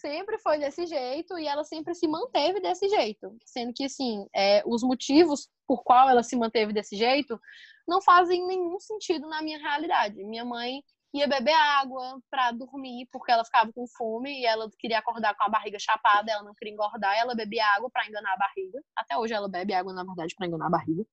sempre 0.00 0.38
foi 0.38 0.58
desse 0.58 0.86
jeito 0.86 1.38
e 1.38 1.46
ela 1.46 1.64
sempre 1.64 1.94
se 1.94 2.06
manteve 2.06 2.60
desse 2.60 2.88
jeito. 2.88 3.36
Sendo 3.44 3.72
que, 3.72 3.84
assim, 3.84 4.26
é, 4.34 4.62
os 4.64 4.82
motivos 4.82 5.48
por 5.66 5.82
qual 5.82 6.08
ela 6.08 6.22
se 6.22 6.36
manteve 6.36 6.72
desse 6.72 6.96
jeito 6.96 7.38
não 7.86 8.00
fazem 8.00 8.46
nenhum 8.46 8.78
sentido 8.78 9.28
na 9.28 9.42
minha 9.42 9.58
realidade. 9.58 10.22
Minha 10.24 10.44
mãe 10.44 10.82
ia 11.14 11.26
beber 11.26 11.54
água 11.54 12.20
para 12.30 12.52
dormir 12.52 13.08
porque 13.10 13.32
ela 13.32 13.44
ficava 13.44 13.72
com 13.72 13.86
fome 13.86 14.40
e 14.40 14.46
ela 14.46 14.70
queria 14.78 14.98
acordar 14.98 15.34
com 15.34 15.44
a 15.44 15.48
barriga 15.48 15.78
chapada, 15.78 16.30
ela 16.30 16.42
não 16.42 16.54
queria 16.54 16.74
engordar, 16.74 17.16
ela 17.16 17.34
bebia 17.34 17.66
água 17.66 17.90
para 17.90 18.06
enganar 18.06 18.34
a 18.34 18.36
barriga. 18.36 18.80
Até 18.94 19.16
hoje 19.16 19.32
ela 19.32 19.48
bebe 19.48 19.72
água, 19.72 19.92
na 19.92 20.04
verdade, 20.04 20.34
para 20.34 20.46
enganar 20.46 20.66
a 20.66 20.70
barriga. 20.70 21.04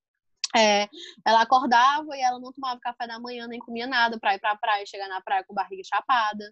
É, 0.55 0.88
ela 1.25 1.41
acordava 1.41 2.15
e 2.15 2.21
ela 2.21 2.39
não 2.39 2.51
tomava 2.51 2.79
café 2.79 3.08
da 3.08 3.19
manhã, 3.19 3.47
nem 3.47 3.60
comia 3.60 3.88
nada 3.88 4.19
para 4.19 4.36
ir 4.36 4.39
para 4.39 4.51
a 4.51 4.58
praia, 4.58 4.86
chegar 4.86 5.08
na 5.08 5.21
praia 5.21 5.43
com 5.43 5.53
barriga 5.53 5.84
chapada 5.84 6.45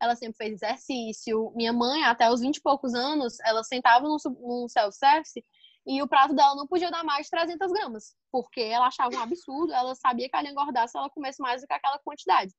ela 0.00 0.14
sempre 0.14 0.36
fez 0.36 0.52
exercício. 0.54 1.52
Minha 1.54 1.72
mãe, 1.72 2.04
até 2.04 2.30
os 2.30 2.40
20 2.40 2.56
e 2.56 2.60
poucos 2.60 2.94
anos, 2.94 3.38
ela 3.40 3.62
sentava 3.64 4.06
num, 4.06 4.68
self-service 4.68 5.44
e 5.86 6.02
o 6.02 6.08
prato 6.08 6.34
dela 6.34 6.54
não 6.54 6.66
podia 6.66 6.90
dar 6.90 7.04
mais 7.04 7.26
de 7.26 7.30
300 7.30 7.72
gramas, 7.72 8.14
porque 8.30 8.60
ela 8.60 8.88
achava 8.88 9.14
um 9.14 9.20
absurdo, 9.20 9.72
ela 9.72 9.94
sabia 9.94 10.28
que 10.28 10.34
ela 10.34 10.44
ia 10.44 10.50
engordar 10.50 10.88
se 10.88 10.98
ela 10.98 11.08
comesse 11.08 11.40
mais 11.40 11.62
do 11.62 11.66
que 11.66 11.72
aquela 11.72 11.98
quantidade. 12.00 12.52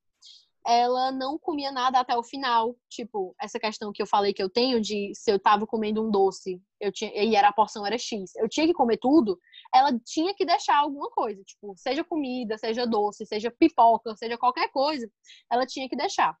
Ela 0.70 1.10
não 1.10 1.38
comia 1.38 1.72
nada 1.72 1.98
até 1.98 2.14
o 2.14 2.22
final, 2.22 2.76
tipo, 2.90 3.34
essa 3.40 3.58
questão 3.58 3.90
que 3.90 4.02
eu 4.02 4.06
falei 4.06 4.34
que 4.34 4.42
eu 4.42 4.50
tenho 4.50 4.78
de 4.82 5.12
se 5.14 5.30
eu 5.32 5.38
tava 5.38 5.66
comendo 5.66 6.06
um 6.06 6.10
doce, 6.10 6.60
eu 6.78 6.92
tinha, 6.92 7.10
e 7.14 7.34
era 7.34 7.48
a 7.48 7.52
porção 7.54 7.86
era 7.86 7.96
X, 7.96 8.34
eu 8.36 8.46
tinha 8.50 8.66
que 8.66 8.74
comer 8.74 8.98
tudo, 8.98 9.40
ela 9.74 9.98
tinha 10.04 10.34
que 10.34 10.44
deixar 10.44 10.76
alguma 10.76 11.10
coisa, 11.10 11.42
tipo, 11.42 11.74
seja 11.74 12.04
comida, 12.04 12.58
seja 12.58 12.86
doce, 12.86 13.24
seja 13.24 13.50
pipoca, 13.50 14.14
seja 14.16 14.36
qualquer 14.36 14.68
coisa, 14.70 15.10
ela 15.50 15.64
tinha 15.64 15.88
que 15.88 15.96
deixar 15.96 16.36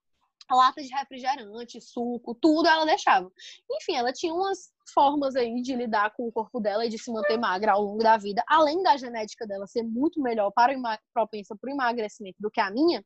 lata 0.54 0.82
de 0.82 0.88
refrigerante, 0.88 1.80
suco, 1.80 2.34
tudo 2.34 2.68
ela 2.68 2.84
deixava. 2.86 3.30
Enfim, 3.70 3.94
ela 3.94 4.12
tinha 4.12 4.32
umas 4.32 4.70
formas 4.94 5.36
aí 5.36 5.60
de 5.60 5.74
lidar 5.74 6.14
com 6.14 6.26
o 6.26 6.32
corpo 6.32 6.60
dela 6.60 6.86
e 6.86 6.88
de 6.88 6.98
se 6.98 7.12
manter 7.12 7.38
magra 7.38 7.72
ao 7.72 7.82
longo 7.82 8.02
da 8.02 8.16
vida, 8.16 8.42
além 8.46 8.82
da 8.82 8.96
genética 8.96 9.46
dela 9.46 9.66
ser 9.66 9.82
muito 9.82 10.20
melhor 10.20 10.50
para 10.52 10.74
propensa 11.12 11.54
para 11.56 11.68
o 11.68 11.74
emagrecimento 11.74 12.36
do 12.40 12.50
que 12.50 12.60
a 12.60 12.70
minha. 12.70 13.04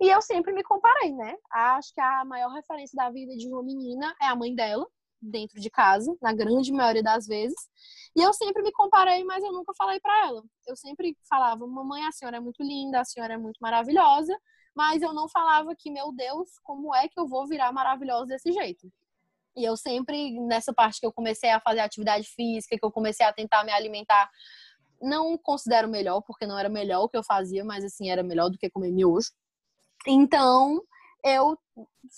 E 0.00 0.08
eu 0.08 0.22
sempre 0.22 0.52
me 0.52 0.62
comparei, 0.62 1.12
né? 1.12 1.36
Acho 1.52 1.92
que 1.92 2.00
a 2.00 2.24
maior 2.24 2.50
referência 2.52 2.96
da 2.96 3.10
vida 3.10 3.36
de 3.36 3.46
uma 3.48 3.62
menina 3.62 4.14
é 4.20 4.26
a 4.26 4.34
mãe 4.36 4.54
dela, 4.54 4.86
dentro 5.20 5.60
de 5.60 5.68
casa, 5.70 6.16
na 6.22 6.32
grande 6.32 6.72
maioria 6.72 7.02
das 7.02 7.26
vezes. 7.26 7.56
E 8.16 8.22
eu 8.22 8.32
sempre 8.32 8.62
me 8.62 8.72
comparei, 8.72 9.22
mas 9.24 9.44
eu 9.44 9.52
nunca 9.52 9.72
falei 9.76 10.00
para 10.00 10.26
ela. 10.26 10.42
Eu 10.66 10.74
sempre 10.76 11.16
falava: 11.28 11.66
"Mamãe, 11.66 12.04
a 12.06 12.12
senhora 12.12 12.38
é 12.38 12.40
muito 12.40 12.62
linda, 12.62 13.00
a 13.00 13.04
senhora 13.04 13.34
é 13.34 13.38
muito 13.38 13.58
maravilhosa", 13.60 14.36
mas 14.74 15.02
eu 15.02 15.12
não 15.12 15.28
falava 15.28 15.74
que, 15.78 15.90
meu 15.90 16.12
Deus, 16.12 16.48
como 16.62 16.94
é 16.94 17.06
que 17.08 17.20
eu 17.20 17.28
vou 17.28 17.46
virar 17.46 17.70
maravilhosa 17.72 18.26
desse 18.26 18.52
jeito? 18.52 18.90
E 19.56 19.64
eu 19.64 19.76
sempre, 19.76 20.40
nessa 20.40 20.72
parte 20.72 21.00
que 21.00 21.06
eu 21.06 21.12
comecei 21.12 21.50
a 21.50 21.60
fazer 21.60 21.80
atividade 21.80 22.26
física, 22.28 22.78
que 22.78 22.84
eu 22.84 22.92
comecei 22.92 23.26
a 23.26 23.32
tentar 23.32 23.64
me 23.64 23.72
alimentar, 23.72 24.30
não 25.02 25.36
considero 25.38 25.88
melhor, 25.88 26.22
porque 26.22 26.46
não 26.46 26.58
era 26.58 26.68
melhor 26.68 27.04
o 27.04 27.08
que 27.08 27.16
eu 27.16 27.24
fazia, 27.24 27.64
mas 27.64 27.84
assim, 27.84 28.10
era 28.10 28.22
melhor 28.22 28.50
do 28.50 28.58
que 28.58 28.70
comer 28.70 28.92
miojo. 28.92 29.30
Então, 30.06 30.82
eu 31.24 31.58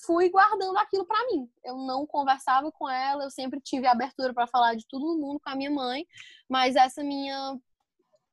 fui 0.04 0.30
guardando 0.30 0.76
aquilo 0.78 1.06
para 1.06 1.26
mim. 1.26 1.48
Eu 1.64 1.76
não 1.76 2.06
conversava 2.06 2.70
com 2.72 2.88
ela, 2.88 3.24
eu 3.24 3.30
sempre 3.30 3.60
tive 3.60 3.86
abertura 3.86 4.32
para 4.32 4.46
falar 4.46 4.74
de 4.74 4.86
tudo 4.88 5.06
no 5.06 5.20
mundo 5.20 5.40
com 5.40 5.50
a 5.50 5.56
minha 5.56 5.70
mãe, 5.70 6.06
mas 6.48 6.76
essa 6.76 7.02
minha 7.02 7.58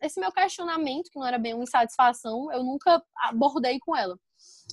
esse 0.01 0.19
meu 0.19 0.31
questionamento, 0.31 1.09
que 1.12 1.19
não 1.19 1.27
era 1.27 1.38
bem 1.38 1.53
uma 1.53 1.63
insatisfação, 1.63 2.49
eu 2.53 2.63
nunca 2.63 3.03
abordei 3.17 3.79
com 3.79 3.95
ela. 3.95 4.17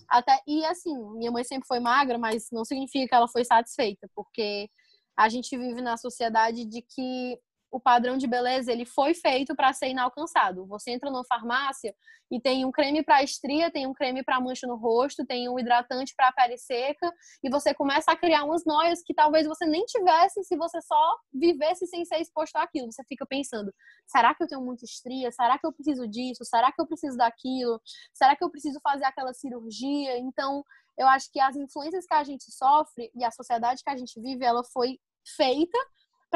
Até, 0.08 0.40
e 0.46 0.64
assim, 0.64 0.96
minha 1.14 1.32
mãe 1.32 1.42
sempre 1.42 1.66
foi 1.66 1.80
magra, 1.80 2.16
mas 2.16 2.48
não 2.52 2.64
significa 2.64 3.08
que 3.08 3.14
ela 3.14 3.26
foi 3.26 3.44
satisfeita, 3.44 4.08
porque 4.14 4.70
a 5.16 5.28
gente 5.28 5.56
vive 5.56 5.80
na 5.80 5.96
sociedade 5.96 6.64
de 6.64 6.80
que 6.82 7.40
o 7.76 7.80
padrão 7.80 8.16
de 8.16 8.26
beleza 8.26 8.72
ele 8.72 8.86
foi 8.86 9.12
feito 9.12 9.54
para 9.54 9.70
ser 9.74 9.88
inalcançado. 9.88 10.64
Você 10.66 10.92
entra 10.92 11.10
numa 11.10 11.26
farmácia 11.26 11.94
e 12.30 12.40
tem 12.40 12.64
um 12.64 12.72
creme 12.72 13.04
para 13.04 13.22
estria, 13.22 13.70
tem 13.70 13.86
um 13.86 13.92
creme 13.92 14.24
para 14.24 14.40
mancha 14.40 14.66
no 14.66 14.76
rosto, 14.76 15.26
tem 15.26 15.46
um 15.46 15.58
hidratante 15.58 16.14
para 16.16 16.32
pele 16.32 16.56
seca 16.56 17.12
e 17.44 17.50
você 17.50 17.74
começa 17.74 18.10
a 18.10 18.16
criar 18.16 18.44
umas 18.44 18.64
noias 18.64 19.02
que 19.02 19.12
talvez 19.12 19.46
você 19.46 19.66
nem 19.66 19.84
tivesse 19.84 20.42
se 20.42 20.56
você 20.56 20.80
só 20.80 21.18
vivesse 21.30 21.86
sem 21.86 22.02
ser 22.06 22.16
exposto 22.18 22.56
àquilo. 22.56 22.90
Você 22.90 23.04
fica 23.04 23.26
pensando: 23.26 23.70
será 24.06 24.34
que 24.34 24.42
eu 24.42 24.48
tenho 24.48 24.62
muita 24.62 24.86
estria? 24.86 25.30
Será 25.30 25.58
que 25.58 25.66
eu 25.66 25.72
preciso 25.72 26.08
disso? 26.08 26.46
Será 26.46 26.72
que 26.72 26.80
eu 26.80 26.86
preciso 26.86 27.18
daquilo? 27.18 27.78
Será 28.14 28.34
que 28.34 28.42
eu 28.42 28.50
preciso 28.50 28.80
fazer 28.82 29.04
aquela 29.04 29.34
cirurgia? 29.34 30.16
Então, 30.16 30.64
eu 30.96 31.06
acho 31.08 31.30
que 31.30 31.38
as 31.38 31.54
influências 31.54 32.06
que 32.06 32.14
a 32.14 32.24
gente 32.24 32.50
sofre 32.50 33.10
e 33.14 33.22
a 33.22 33.30
sociedade 33.30 33.82
que 33.84 33.90
a 33.90 33.96
gente 33.98 34.18
vive, 34.18 34.46
ela 34.46 34.64
foi 34.64 34.98
feita 35.36 35.78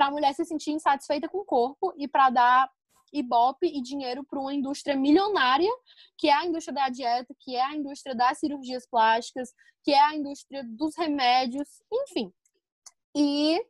para 0.00 0.06
a 0.06 0.10
mulher 0.10 0.34
se 0.34 0.46
sentir 0.46 0.70
insatisfeita 0.70 1.28
com 1.28 1.40
o 1.40 1.44
corpo 1.44 1.92
e 1.94 2.08
para 2.08 2.30
dar 2.30 2.70
ibope 3.12 3.66
e 3.66 3.82
dinheiro 3.82 4.24
para 4.24 4.40
uma 4.40 4.54
indústria 4.54 4.96
milionária, 4.96 5.70
que 6.16 6.30
é 6.30 6.32
a 6.32 6.46
indústria 6.46 6.74
da 6.74 6.88
dieta, 6.88 7.34
que 7.38 7.54
é 7.54 7.62
a 7.62 7.76
indústria 7.76 8.14
das 8.14 8.38
cirurgias 8.38 8.86
plásticas, 8.88 9.52
que 9.84 9.92
é 9.92 10.00
a 10.00 10.16
indústria 10.16 10.64
dos 10.64 10.96
remédios, 10.96 11.68
enfim. 11.92 12.32
E 13.14 13.62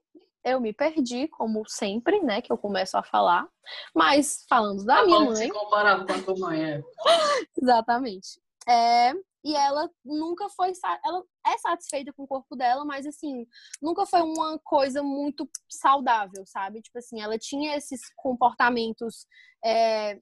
eu 0.44 0.60
me 0.60 0.72
perdi, 0.72 1.26
como 1.26 1.68
sempre, 1.68 2.20
né, 2.22 2.40
que 2.40 2.52
eu 2.52 2.56
começo 2.56 2.96
a 2.96 3.02
falar, 3.02 3.48
mas 3.92 4.46
falando 4.48 4.84
da 4.84 4.98
tá 4.98 5.04
minha 5.06 5.20
mãe. 5.22 5.34
Se 5.34 5.50
com 5.50 5.74
a 5.74 6.22
tua 6.22 6.38
mãe, 6.38 6.64
é. 6.64 6.82
Exatamente. 7.60 8.40
É, 8.68 9.14
e 9.42 9.56
ela 9.56 9.90
nunca 10.04 10.48
foi 10.50 10.70
ela 11.04 11.24
é 11.46 11.59
satisfeita 11.59 12.12
com 12.12 12.24
o 12.24 12.29
corpo 12.29 12.55
dela, 12.57 12.85
mas 12.85 13.07
assim, 13.07 13.46
nunca 13.81 14.05
foi 14.07 14.20
uma 14.22 14.59
coisa 14.59 15.03
muito 15.03 15.48
saudável, 15.68 16.44
sabe? 16.46 16.83
Tipo 16.83 16.98
assim, 16.98 17.20
ela 17.20 17.38
tinha 17.38 17.76
esses 17.76 18.00
comportamentos 18.16 19.26
é, 19.64 20.18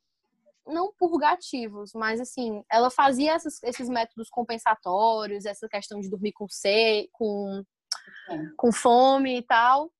não 0.66 0.92
purgativos, 0.92 1.92
mas 1.94 2.20
assim, 2.20 2.62
ela 2.70 2.90
fazia 2.90 3.35
esses, 3.35 3.62
esses 3.62 3.88
métodos 3.88 4.28
compensatórios, 4.28 5.44
essa 5.44 5.68
questão 5.68 6.00
de 6.00 6.11
dormir 6.11 6.33
com 6.33 6.48
sede, 6.48 7.09
com, 7.12 7.64
com 8.57 8.72
fome 8.72 9.38
e 9.38 9.42
tal. 9.42 9.90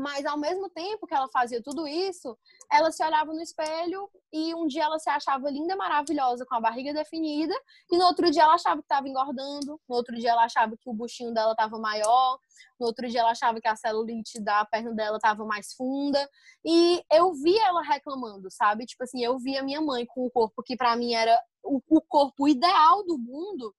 Mas 0.00 0.24
ao 0.24 0.38
mesmo 0.38 0.70
tempo 0.70 1.06
que 1.06 1.14
ela 1.14 1.28
fazia 1.28 1.62
tudo 1.62 1.86
isso, 1.86 2.34
ela 2.72 2.90
se 2.90 3.04
olhava 3.04 3.34
no 3.34 3.42
espelho 3.42 4.08
e 4.32 4.54
um 4.54 4.66
dia 4.66 4.84
ela 4.84 4.98
se 4.98 5.10
achava 5.10 5.50
linda, 5.50 5.76
maravilhosa, 5.76 6.46
com 6.46 6.54
a 6.54 6.60
barriga 6.60 6.94
definida, 6.94 7.54
e 7.92 7.98
no 7.98 8.06
outro 8.06 8.30
dia 8.30 8.44
ela 8.44 8.54
achava 8.54 8.80
que 8.80 8.86
estava 8.86 9.06
engordando, 9.06 9.78
no 9.86 9.94
outro 9.94 10.16
dia 10.16 10.30
ela 10.30 10.44
achava 10.44 10.74
que 10.74 10.88
o 10.88 10.94
buchinho 10.94 11.34
dela 11.34 11.52
estava 11.52 11.78
maior, 11.78 12.38
no 12.78 12.86
outro 12.86 13.06
dia 13.08 13.20
ela 13.20 13.32
achava 13.32 13.60
que 13.60 13.68
a 13.68 13.76
celulite 13.76 14.40
da 14.40 14.64
perna 14.64 14.94
dela 14.94 15.18
estava 15.18 15.44
mais 15.44 15.74
funda, 15.74 16.26
e 16.64 17.04
eu 17.12 17.34
via 17.34 17.66
ela 17.66 17.82
reclamando, 17.82 18.50
sabe? 18.50 18.86
Tipo 18.86 19.04
assim, 19.04 19.22
eu 19.22 19.38
via 19.38 19.62
minha 19.62 19.82
mãe 19.82 20.06
com 20.06 20.24
o 20.24 20.30
corpo 20.30 20.62
que 20.62 20.78
para 20.78 20.96
mim 20.96 21.12
era 21.12 21.38
o, 21.62 21.78
o 21.90 22.00
corpo 22.00 22.48
ideal 22.48 23.04
do 23.04 23.18
mundo, 23.18 23.74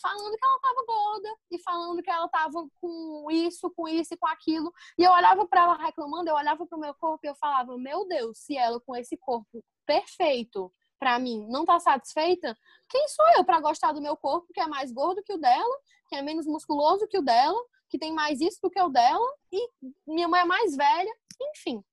falando 0.00 0.36
que 0.36 0.44
ela 0.44 0.60
tava 0.60 0.84
gorda 0.86 1.36
e 1.50 1.58
falando 1.58 2.02
que 2.02 2.10
ela 2.10 2.28
tava 2.28 2.68
com 2.80 3.30
isso, 3.30 3.70
com 3.70 3.88
isso 3.88 4.14
e 4.14 4.16
com 4.16 4.26
aquilo. 4.26 4.72
E 4.98 5.04
eu 5.04 5.12
olhava 5.12 5.46
para 5.46 5.62
ela 5.62 5.76
reclamando, 5.76 6.28
eu 6.28 6.34
olhava 6.34 6.66
pro 6.66 6.78
meu 6.78 6.94
corpo 6.94 7.24
e 7.24 7.28
eu 7.28 7.34
falava: 7.36 7.76
"Meu 7.78 8.06
Deus, 8.06 8.38
se 8.38 8.56
ela 8.56 8.80
com 8.80 8.94
esse 8.96 9.16
corpo 9.16 9.64
perfeito 9.84 10.72
para 10.98 11.18
mim 11.18 11.46
não 11.48 11.64
tá 11.64 11.78
satisfeita, 11.78 12.56
quem 12.88 13.06
sou 13.08 13.26
eu 13.36 13.44
para 13.44 13.60
gostar 13.60 13.92
do 13.92 14.00
meu 14.00 14.16
corpo 14.16 14.52
que 14.52 14.60
é 14.60 14.66
mais 14.66 14.90
gordo 14.92 15.22
que 15.22 15.32
o 15.32 15.38
dela, 15.38 15.78
que 16.08 16.16
é 16.16 16.22
menos 16.22 16.46
musculoso 16.46 17.06
que 17.06 17.18
o 17.18 17.22
dela, 17.22 17.58
que 17.88 17.98
tem 17.98 18.12
mais 18.12 18.40
isso 18.40 18.58
do 18.62 18.70
que 18.70 18.80
o 18.80 18.88
dela 18.88 19.26
e 19.52 19.68
minha 20.06 20.28
mãe 20.28 20.40
é 20.40 20.44
mais 20.44 20.74
velha, 20.74 21.14
enfim. 21.52 21.84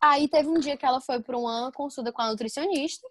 Aí 0.00 0.28
teve 0.28 0.48
um 0.48 0.58
dia 0.58 0.76
que 0.76 0.84
ela 0.84 1.00
foi 1.00 1.20
para 1.20 1.36
uma 1.36 1.72
consulta 1.72 2.12
com 2.12 2.22
a 2.22 2.30
nutricionista 2.30 3.06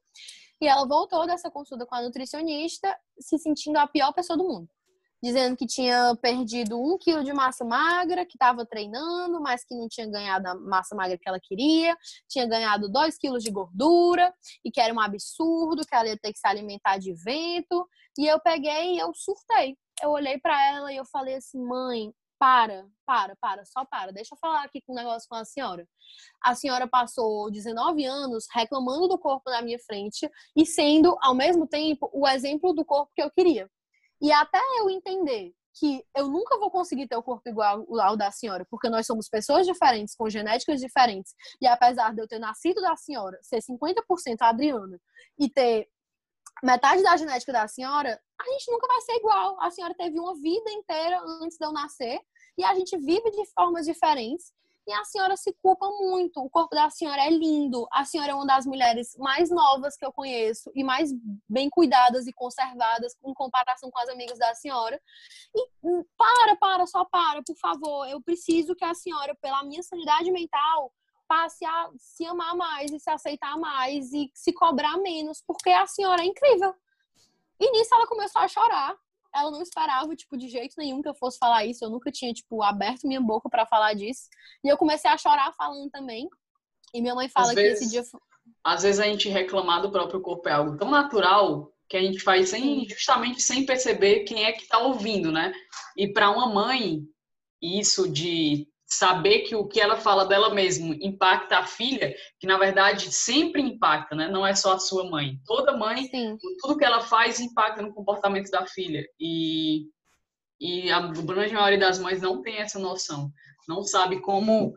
e 0.62 0.68
ela 0.68 0.86
voltou 0.88 1.26
dessa 1.26 1.50
consulta 1.52 1.86
com 1.86 1.96
a 1.96 2.02
nutricionista 2.02 2.96
se 3.20 3.38
sentindo 3.38 3.78
a 3.78 3.88
pior 3.88 4.13
pessoa 4.13 4.38
do 4.38 4.44
mundo. 4.44 4.70
Dizendo 5.24 5.56
que 5.56 5.65
tinha 5.65 6.15
perdido 6.22 6.80
um 6.80 6.98
quilo 6.98 7.24
de 7.24 7.34
massa 7.34 7.65
magra, 7.65 8.26
que 8.26 8.36
estava 8.36 8.65
treinando, 8.65 9.41
mas 9.41 9.63
que 9.63 9.74
não 9.74 9.88
tinha 9.88 10.06
ganhado 10.08 10.48
a 10.48 10.56
massa 10.56 10.96
magra 10.96 11.18
que 11.18 11.28
ela 11.28 11.39
queria, 11.39 11.98
tinha 12.30 12.46
ganhado 12.46 12.91
dois 12.91 13.18
quilos 13.18 13.44
de 13.44 13.50
gordura, 13.50 14.32
e 14.63 14.70
que 14.70 14.80
era 14.80 14.94
um 14.94 15.00
absurdo, 15.00 15.86
que 15.86 15.96
ela 15.96 16.08
ia 16.08 16.18
ter 16.18 16.32
que 16.32 16.39
se 16.39 16.48
alimentar 16.48 16.98
de 16.98 17.13
vento. 17.13 17.88
E 18.18 18.28
eu 18.28 18.39
peguei 18.39 18.96
e 18.96 19.00
eu 19.00 19.12
surtei. 19.15 19.78
Eu 20.04 20.12
olhei 20.12 20.38
para 20.38 20.62
ela 20.74 20.94
e 20.94 20.98
eu 20.98 21.06
falei 21.06 21.36
assim, 21.36 21.60
mãe, 21.60 22.13
para, 22.46 22.86
para, 23.08 23.36
para, 23.38 23.66
só 23.66 23.84
para. 23.86 24.14
Deixa 24.14 24.36
eu 24.36 24.38
falar 24.38 24.64
aqui 24.64 24.80
com 24.82 24.94
um 24.94 24.96
negócio 24.96 25.28
com 25.28 25.34
a 25.34 25.44
senhora. 25.44 25.88
A 26.44 26.54
senhora 26.54 26.88
passou 26.88 27.50
19 27.50 28.06
anos 28.06 28.46
reclamando 28.54 29.08
do 29.08 29.18
corpo 29.18 29.50
na 29.50 29.64
minha 29.64 29.80
frente 29.80 30.30
e 30.56 30.64
sendo, 30.64 31.18
ao 31.22 31.34
mesmo 31.34 31.66
tempo, 31.66 32.08
o 32.14 32.28
exemplo 32.28 32.72
do 32.72 32.86
corpo 32.86 33.12
que 33.16 33.24
eu 33.24 33.32
queria. 33.32 33.68
E 34.22 34.32
até 34.32 34.60
eu 34.78 34.92
entender 34.92 35.54
que 35.80 36.06
eu 36.16 36.28
nunca 36.28 36.60
vou 36.60 36.70
conseguir 36.70 37.08
ter 37.08 37.16
o 37.16 37.24
corpo 37.24 37.50
igual 37.50 37.84
ao 38.00 38.16
da 38.16 38.30
senhora, 38.30 38.64
porque 38.70 38.90
nós 38.90 39.08
somos 39.08 39.28
pessoas 39.28 39.66
diferentes, 39.66 40.16
com 40.16 40.30
genéticas 40.30 40.80
diferentes. 40.80 41.34
E 41.60 41.66
apesar 41.66 42.14
de 42.14 42.22
eu 42.22 42.28
ter 42.28 42.38
nascido 42.38 42.80
da 42.80 42.96
senhora, 42.96 43.40
ser 43.42 43.58
50% 43.58 44.38
Adriana, 44.42 45.00
e 45.40 45.50
ter 45.50 45.90
metade 46.64 47.02
da 47.02 47.18
genética 47.18 47.52
da 47.52 47.68
senhora, 47.68 48.22
a 48.40 48.52
gente 48.52 48.72
nunca 48.72 48.88
vai 48.88 49.02
ser 49.02 49.14
igual. 49.14 49.60
A 49.62 49.72
senhora 49.72 49.96
teve 49.96 50.20
uma 50.20 50.36
vida 50.36 50.72
inteira 50.72 51.20
antes 51.42 51.58
de 51.58 51.66
eu 51.66 51.74
nascer 51.74 52.20
e 52.58 52.63
a 52.63 52.74
gente 52.76 52.98
vive 52.98 53.32
de 53.32 53.46
formas 53.54 53.86
diferentes. 53.86 54.54
E 54.88 54.94
a 54.94 55.04
senhora 55.04 55.36
se 55.36 55.52
culpa 55.63 55.89
muito. 55.89 56.39
O 56.39 56.50
corpo 56.50 56.76
da 56.76 56.91
senhora 56.91 57.26
é 57.26 57.30
lindo. 57.30 57.88
A 57.91 58.06
senhora 58.06 58.32
é 58.32 58.36
uma 58.36 58.46
das 58.46 58.68
mulheres 58.68 59.15
mais 59.18 59.50
novas 59.50 59.98
que 59.98 60.06
eu 60.06 60.13
conheço 60.13 60.72
e 60.76 60.84
mais 60.84 61.12
bem 61.50 61.72
cuidadas 61.72 62.28
e 62.28 62.34
conservadas 62.34 63.15
em 63.26 63.34
comparação 63.34 63.89
com 63.89 63.98
as 64.00 64.10
amigas 64.10 64.38
da 64.38 64.54
senhora. 64.54 65.02
E 65.56 65.70
hum, 65.84 66.06
para, 66.15 66.56
para, 66.58 66.86
só 66.86 67.04
para, 67.04 67.41
por 67.41 67.56
favor. 67.58 68.08
Eu 68.08 68.22
preciso 68.22 68.76
que 68.76 68.86
a 68.86 68.94
senhora, 68.94 69.36
pela 69.41 69.63
minha 69.63 69.82
sanidade 69.82 70.32
mental, 70.32 70.94
passe 71.28 71.65
a 71.65 71.89
se 71.98 72.24
amar 72.26 72.56
mais 72.56 72.91
e 72.91 73.00
se 73.00 73.10
aceitar 73.10 73.58
mais 73.58 74.13
e 74.13 74.30
se 74.36 74.54
cobrar 74.54 74.98
menos, 74.98 75.41
porque 75.48 75.72
a 75.72 75.88
senhora 75.88 76.22
é 76.22 76.26
incrível. 76.26 76.76
E 77.60 77.72
nisso 77.72 77.96
ela 77.96 78.06
começou 78.06 78.41
a 78.41 78.48
chorar. 78.48 78.96
Ela 79.36 79.52
não 79.52 79.62
esperava, 79.62 80.15
tipo, 80.15 80.38
de 80.38 80.48
jeito 80.48 80.76
nenhum 80.78 81.02
que 81.02 81.10
eu 81.10 81.15
fosse 81.15 81.38
falar 81.38 81.65
isso. 81.65 81.84
Eu 81.84 81.89
nunca 81.89 82.12
tinha, 82.12 82.34
tipo, 82.34 82.63
aberto 82.63 83.08
minha 83.08 83.21
boca 83.21 83.50
para 83.50 83.65
falar 83.65 83.93
disso. 83.93 84.30
E 84.63 84.69
eu 84.69 84.78
comecei 84.78 85.12
a 85.12 85.17
chorar 85.17 85.54
falando 85.54 85.89
também. 85.89 86.30
E 86.93 87.02
minha 87.02 87.13
mãe 87.13 87.28
fala 87.28 87.50
às 87.50 87.56
que 87.56 87.62
vezes, 87.62 87.82
esse 87.82 87.91
dia. 87.91 88.04
Às 88.63 88.84
vezes 88.84 89.02
a 89.02 89.04
gente 89.04 89.28
reclamar 89.28 89.82
do 89.82 89.91
próprio 89.91 90.21
corpo 90.21 90.48
é 90.48 90.54
algo 90.54 90.78
tão 90.78 90.89
natural 90.89 91.71
que 91.89 91.98
a 91.98 92.02
gente 92.02 92.19
faz 92.19 92.50
sem, 92.50 92.88
justamente 92.88 93.41
sem 93.41 93.65
perceber 93.65 94.24
quem 94.24 94.45
é 94.45 94.54
que 94.54 94.67
tá 94.67 94.80
ouvindo, 94.80 95.32
né? 95.32 95.54
E 95.98 96.08
para 96.08 96.32
uma 96.32 96.48
mãe, 96.48 97.02
isso 97.62 98.10
de 98.10 98.67
saber 98.86 99.41
que 99.41 99.56
o 99.56 99.67
que 99.67 99.80
ela 99.80 99.98
fala 99.98 100.26
dela 100.26 100.54
mesma 100.54 100.95
impacta 101.02 101.58
a 101.58 101.65
filha, 101.65 102.15
que 102.39 102.45
na 102.45 102.58
verdade 102.58 103.12
sempre 103.12 103.62
impacta, 103.62 104.15
né? 104.15 104.28
Não 104.28 104.45
é 104.45 104.54
só 104.54 104.74
a 104.74 104.80
sua 104.80 105.10
mãe. 105.10 105.39
Toda 105.45 105.76
mãe, 105.76 106.08
Sim. 106.08 106.38
tudo 106.62 106.78
que 106.78 106.86
ela 106.86 107.02
faz 107.02 107.39
impacta 107.39 107.82
no 107.82 107.93
comportamento 107.93 108.50
da 108.52 108.65
filha. 108.67 109.04
E, 109.19 109.88
e 110.60 110.91
a 110.91 111.00
grande 111.00 111.54
maioria 111.54 111.80
das 111.80 112.00
mães 112.00 112.21
não 112.21 112.41
tem 112.41 112.58
essa 112.58 112.78
noção. 112.78 113.32
Não 113.67 113.84
sabe 113.84 114.21
como 114.21 114.74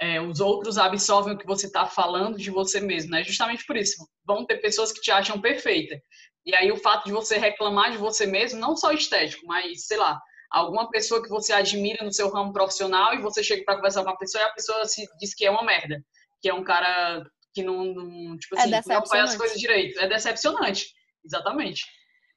é, 0.00 0.20
os 0.20 0.40
outros 0.40 0.76
absorvem 0.78 1.34
o 1.34 1.38
que 1.38 1.46
você 1.46 1.66
está 1.66 1.86
falando 1.86 2.36
de 2.36 2.50
você 2.50 2.80
mesmo, 2.80 3.12
né? 3.12 3.22
Justamente 3.22 3.64
por 3.64 3.76
isso. 3.76 4.04
Vão 4.24 4.44
ter 4.44 4.56
pessoas 4.56 4.90
que 4.90 5.00
te 5.00 5.12
acham 5.12 5.40
perfeita. 5.40 6.00
E 6.44 6.54
aí 6.56 6.72
o 6.72 6.76
fato 6.76 7.04
de 7.04 7.12
você 7.12 7.38
reclamar 7.38 7.92
de 7.92 7.98
você 7.98 8.26
mesmo, 8.26 8.58
não 8.58 8.76
só 8.76 8.90
estético, 8.90 9.46
mas, 9.46 9.86
sei 9.86 9.96
lá, 9.96 10.20
alguma 10.52 10.88
pessoa 10.90 11.22
que 11.22 11.28
você 11.28 11.52
admira 11.52 12.04
no 12.04 12.12
seu 12.12 12.28
ramo 12.30 12.52
profissional 12.52 13.14
e 13.14 13.22
você 13.22 13.42
chega 13.42 13.64
para 13.64 13.76
conversar 13.76 14.04
com 14.04 14.10
a 14.10 14.16
pessoa 14.16 14.42
e 14.42 14.46
a 14.46 14.52
pessoa 14.52 14.84
se 14.84 15.06
diz 15.18 15.34
que 15.34 15.46
é 15.46 15.50
uma 15.50 15.64
merda, 15.64 16.04
que 16.40 16.48
é 16.48 16.54
um 16.54 16.62
cara 16.62 17.24
que 17.54 17.62
não, 17.62 17.84
não 17.86 18.36
tipo 18.38 18.56
É 18.56 18.60
assim, 18.60 18.70
não 18.70 19.06
faz 19.06 19.30
as 19.30 19.36
coisas 19.36 19.58
direito. 19.58 19.98
É 19.98 20.06
decepcionante, 20.06 20.92
exatamente. 21.24 21.84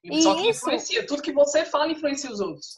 E 0.03 0.21
só 0.21 0.35
que 0.35 0.49
isso- 0.49 0.59
influencia, 0.59 1.05
tudo 1.07 1.21
que 1.21 1.31
você 1.33 1.65
fala 1.65 1.91
influencia 1.91 2.31
os 2.31 2.39
outros. 2.39 2.77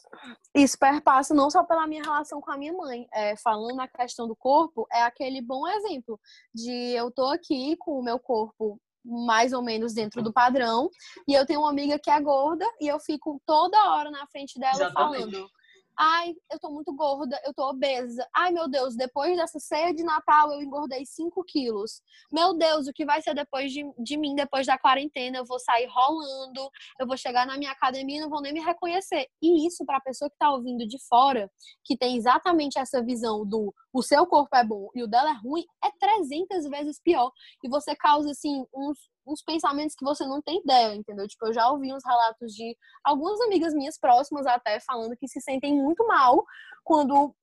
Isso 0.56 0.78
perpassa 0.78 1.34
não 1.34 1.50
só 1.50 1.62
pela 1.62 1.86
minha 1.86 2.02
relação 2.02 2.40
com 2.40 2.50
a 2.50 2.56
minha 2.56 2.72
mãe. 2.72 3.06
É, 3.12 3.36
falando 3.36 3.76
na 3.76 3.86
questão 3.86 4.26
do 4.26 4.34
corpo, 4.34 4.86
é 4.90 5.02
aquele 5.02 5.42
bom 5.42 5.68
exemplo 5.68 6.18
de 6.54 6.72
eu 6.72 7.10
tô 7.10 7.26
aqui 7.26 7.76
com 7.78 7.98
o 7.98 8.02
meu 8.02 8.18
corpo 8.18 8.80
mais 9.08 9.52
ou 9.52 9.62
menos 9.62 9.94
dentro 9.94 10.22
do 10.22 10.32
padrão 10.32 10.90
e 11.26 11.34
eu 11.34 11.46
tenho 11.46 11.60
uma 11.60 11.70
amiga 11.70 11.98
que 11.98 12.10
é 12.10 12.20
gorda 12.20 12.64
e 12.80 12.86
eu 12.86 13.00
fico 13.00 13.40
toda 13.46 13.92
hora 13.92 14.10
na 14.10 14.26
frente 14.26 14.58
dela 14.58 14.74
Exatamente. 14.74 15.20
falando 15.20 15.50
Ai, 16.00 16.32
eu 16.52 16.60
tô 16.60 16.70
muito 16.70 16.94
gorda, 16.94 17.40
eu 17.44 17.52
tô 17.52 17.68
obesa. 17.68 18.24
Ai, 18.32 18.52
meu 18.52 18.68
Deus, 18.68 18.94
depois 18.94 19.36
dessa 19.36 19.58
ceia 19.58 19.92
de 19.92 20.04
Natal 20.04 20.52
eu 20.52 20.62
engordei 20.62 21.04
5 21.04 21.42
quilos. 21.42 22.00
Meu 22.32 22.54
Deus, 22.54 22.86
o 22.86 22.92
que 22.92 23.04
vai 23.04 23.20
ser 23.20 23.34
depois 23.34 23.72
de, 23.72 23.84
de 23.98 24.16
mim, 24.16 24.36
depois 24.36 24.64
da 24.64 24.78
quarentena? 24.78 25.38
Eu 25.38 25.44
vou 25.44 25.58
sair 25.58 25.86
rolando, 25.90 26.70
eu 27.00 27.06
vou 27.06 27.16
chegar 27.16 27.44
na 27.44 27.56
minha 27.58 27.72
academia 27.72 28.18
e 28.18 28.20
não 28.20 28.30
vão 28.30 28.40
nem 28.40 28.52
me 28.52 28.60
reconhecer. 28.60 29.26
E 29.42 29.66
isso, 29.66 29.84
pra 29.84 30.00
pessoa 30.00 30.30
que 30.30 30.38
tá 30.38 30.52
ouvindo 30.52 30.86
de 30.86 30.98
fora, 31.08 31.50
que 31.84 31.96
tem 31.96 32.16
exatamente 32.16 32.78
essa 32.78 33.02
visão 33.02 33.44
do 33.44 33.74
o 33.92 34.02
seu 34.02 34.24
corpo 34.24 34.54
é 34.54 34.62
bom 34.62 34.88
e 34.94 35.02
o 35.02 35.08
dela 35.08 35.30
é 35.30 35.38
ruim, 35.42 35.64
é 35.82 35.90
300 35.98 36.68
vezes 36.70 37.00
pior. 37.02 37.32
E 37.64 37.68
você 37.68 37.96
causa, 37.96 38.30
assim, 38.30 38.64
uns, 38.72 38.98
uns 39.28 39.42
pensamentos 39.42 39.94
que 39.94 40.04
você 40.04 40.24
não 40.24 40.40
tem 40.40 40.60
ideia, 40.60 40.94
entendeu? 40.94 41.28
Tipo, 41.28 41.46
eu 41.46 41.52
já 41.52 41.70
ouvi 41.70 41.92
uns 41.92 42.04
relatos 42.04 42.52
de 42.54 42.76
algumas 43.04 43.40
amigas 43.42 43.74
minhas 43.74 43.98
próximas 43.98 44.46
até 44.46 44.80
falando 44.80 45.16
que 45.16 45.28
se 45.28 45.40
sentem 45.40 45.74
muito 45.74 46.06
mal 46.06 46.44
quando 46.82 47.34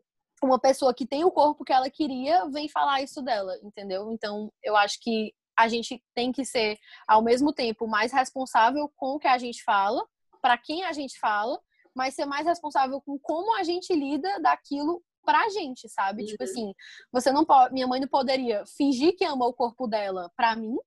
uma 0.44 0.60
pessoa 0.60 0.94
que 0.94 1.06
tem 1.06 1.24
o 1.24 1.32
corpo 1.32 1.64
que 1.64 1.72
ela 1.72 1.90
queria 1.90 2.50
vem 2.50 2.68
falar 2.68 3.02
isso 3.02 3.22
dela, 3.22 3.58
entendeu? 3.64 4.12
Então, 4.12 4.52
eu 4.64 4.76
acho 4.76 4.98
que 5.02 5.34
a 5.58 5.68
gente 5.68 6.04
tem 6.14 6.32
que 6.32 6.44
ser, 6.44 6.78
ao 7.08 7.22
mesmo 7.22 7.54
tempo, 7.54 7.88
mais 7.88 8.12
responsável 8.12 8.92
com 8.96 9.16
o 9.16 9.20
que 9.20 9.28
a 9.28 9.38
gente 9.38 9.64
fala, 9.64 10.06
para 10.42 10.58
quem 10.58 10.84
a 10.84 10.92
gente 10.92 11.18
fala, 11.20 11.60
mas 11.96 12.14
ser 12.14 12.26
mais 12.26 12.46
responsável 12.46 13.02
com 13.02 13.18
como 13.20 13.56
a 13.56 13.64
gente 13.64 13.94
lida 13.94 14.40
daquilo 14.42 15.02
pra 15.24 15.50
gente, 15.50 15.90
sabe? 15.90 16.22
Uhum. 16.24 16.28
Tipo 16.28 16.44
assim, 16.44 16.74
você 17.12 17.32
não 17.32 17.46
pode, 17.46 17.74
minha 17.74 17.88
mãe 17.88 18.00
não 18.00 18.08
poderia 18.08 18.64
fingir 18.78 19.16
que 19.16 19.26
ama 19.26 19.48
o 19.48 19.54
corpo 19.54 19.88
dela 19.88 20.30
pra 20.36 20.56
mim, 20.56 20.78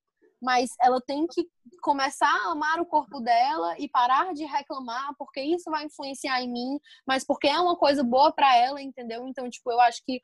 mas 0.41 0.71
ela 0.81 1.01
tem 1.01 1.27
que 1.27 1.47
começar 1.81 2.27
a 2.27 2.51
amar 2.51 2.79
o 2.79 2.85
corpo 2.85 3.19
dela 3.19 3.75
e 3.77 3.87
parar 3.87 4.33
de 4.33 4.45
reclamar 4.45 5.13
porque 5.17 5.41
isso 5.41 5.69
vai 5.69 5.85
influenciar 5.85 6.41
em 6.41 6.51
mim, 6.51 6.79
mas 7.05 7.25
porque 7.25 7.47
é 7.47 7.59
uma 7.59 7.75
coisa 7.75 8.03
boa 8.03 8.31
pra 8.31 8.55
ela, 8.55 8.81
entendeu? 8.81 9.27
Então, 9.27 9.49
tipo, 9.49 9.71
eu 9.71 9.79
acho 9.79 10.03
que 10.05 10.21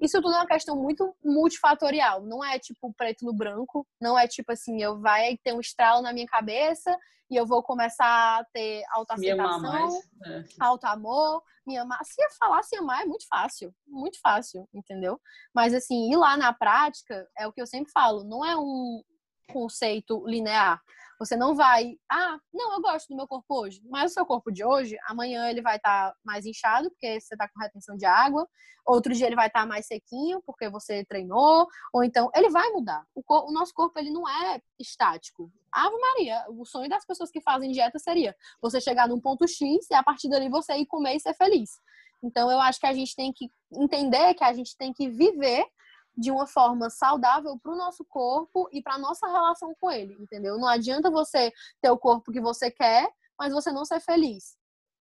isso 0.00 0.20
tudo 0.20 0.34
é 0.34 0.38
uma 0.38 0.46
questão 0.46 0.76
muito 0.76 1.14
multifatorial, 1.24 2.22
não 2.22 2.44
é 2.44 2.58
tipo 2.58 2.92
preto 2.94 3.24
no 3.24 3.32
branco, 3.32 3.86
não 4.00 4.18
é 4.18 4.28
tipo 4.28 4.52
assim, 4.52 4.82
eu 4.82 5.00
vai 5.00 5.38
ter 5.42 5.54
um 5.54 5.60
estralo 5.60 6.02
na 6.02 6.12
minha 6.12 6.26
cabeça 6.26 6.96
e 7.30 7.36
eu 7.36 7.46
vou 7.46 7.62
começar 7.62 8.40
a 8.40 8.44
ter 8.52 8.82
autoaceitação. 8.90 10.00
É. 10.26 10.44
alto 10.60 10.84
amor, 10.84 11.42
me 11.66 11.76
amar. 11.76 12.04
Se 12.04 12.22
eu 12.22 12.28
falar 12.38 12.62
se 12.62 12.76
amar 12.76 13.02
é 13.02 13.06
muito 13.06 13.26
fácil, 13.26 13.74
muito 13.86 14.20
fácil, 14.20 14.68
entendeu? 14.72 15.20
Mas 15.54 15.74
assim, 15.74 16.12
ir 16.12 16.16
lá 16.16 16.36
na 16.36 16.52
prática 16.52 17.28
é 17.36 17.46
o 17.46 17.52
que 17.52 17.60
eu 17.60 17.66
sempre 17.66 17.90
falo, 17.90 18.22
não 18.22 18.44
é 18.44 18.56
um 18.56 19.02
conceito 19.50 20.24
linear. 20.26 20.80
Você 21.18 21.34
não 21.34 21.54
vai, 21.54 21.96
ah, 22.10 22.38
não, 22.52 22.74
eu 22.74 22.82
gosto 22.82 23.08
do 23.08 23.16
meu 23.16 23.26
corpo 23.26 23.46
hoje, 23.62 23.80
mas 23.88 24.10
o 24.10 24.14
seu 24.14 24.26
corpo 24.26 24.52
de 24.52 24.62
hoje, 24.62 24.98
amanhã 25.08 25.48
ele 25.48 25.62
vai 25.62 25.76
estar 25.76 26.14
mais 26.22 26.44
inchado, 26.44 26.90
porque 26.90 27.18
você 27.18 27.34
está 27.34 27.48
com 27.48 27.58
retenção 27.58 27.96
de 27.96 28.04
água, 28.04 28.46
outro 28.84 29.14
dia 29.14 29.26
ele 29.26 29.34
vai 29.34 29.46
estar 29.46 29.64
mais 29.66 29.86
sequinho, 29.86 30.42
porque 30.44 30.68
você 30.68 31.06
treinou, 31.06 31.66
ou 31.92 32.04
então 32.04 32.30
ele 32.34 32.50
vai 32.50 32.68
mudar. 32.70 33.02
O, 33.14 33.22
cor- 33.22 33.48
o 33.48 33.52
nosso 33.52 33.72
corpo, 33.72 33.98
ele 33.98 34.10
não 34.10 34.28
é 34.28 34.60
estático. 34.78 35.50
Ave 35.72 35.96
Maria, 35.98 36.44
o 36.50 36.66
sonho 36.66 36.88
das 36.88 37.06
pessoas 37.06 37.30
que 37.30 37.40
fazem 37.40 37.70
dieta 37.70 37.98
seria 37.98 38.36
você 38.60 38.78
chegar 38.78 39.08
num 39.08 39.20
ponto 39.20 39.48
X 39.48 39.88
e 39.90 39.94
a 39.94 40.02
partir 40.02 40.28
dali 40.28 40.50
você 40.50 40.76
ir 40.76 40.86
comer 40.86 41.16
e 41.16 41.20
ser 41.20 41.34
feliz. 41.34 41.80
Então 42.22 42.50
eu 42.50 42.60
acho 42.60 42.78
que 42.78 42.86
a 42.86 42.92
gente 42.92 43.16
tem 43.16 43.32
que 43.32 43.50
entender 43.72 44.34
que 44.34 44.44
a 44.44 44.52
gente 44.52 44.76
tem 44.76 44.92
que 44.92 45.08
viver 45.08 45.64
de 46.16 46.30
uma 46.30 46.46
forma 46.46 46.88
saudável 46.88 47.58
para 47.58 47.72
o 47.72 47.76
nosso 47.76 48.04
corpo 48.04 48.68
e 48.72 48.82
para 48.82 48.98
nossa 48.98 49.26
relação 49.26 49.74
com 49.80 49.90
ele, 49.90 50.16
entendeu? 50.18 50.58
Não 50.58 50.68
adianta 50.68 51.10
você 51.10 51.52
ter 51.80 51.90
o 51.90 51.98
corpo 51.98 52.32
que 52.32 52.40
você 52.40 52.70
quer, 52.70 53.08
mas 53.38 53.52
você 53.52 53.70
não 53.70 53.84
ser 53.84 54.00
feliz. 54.00 54.56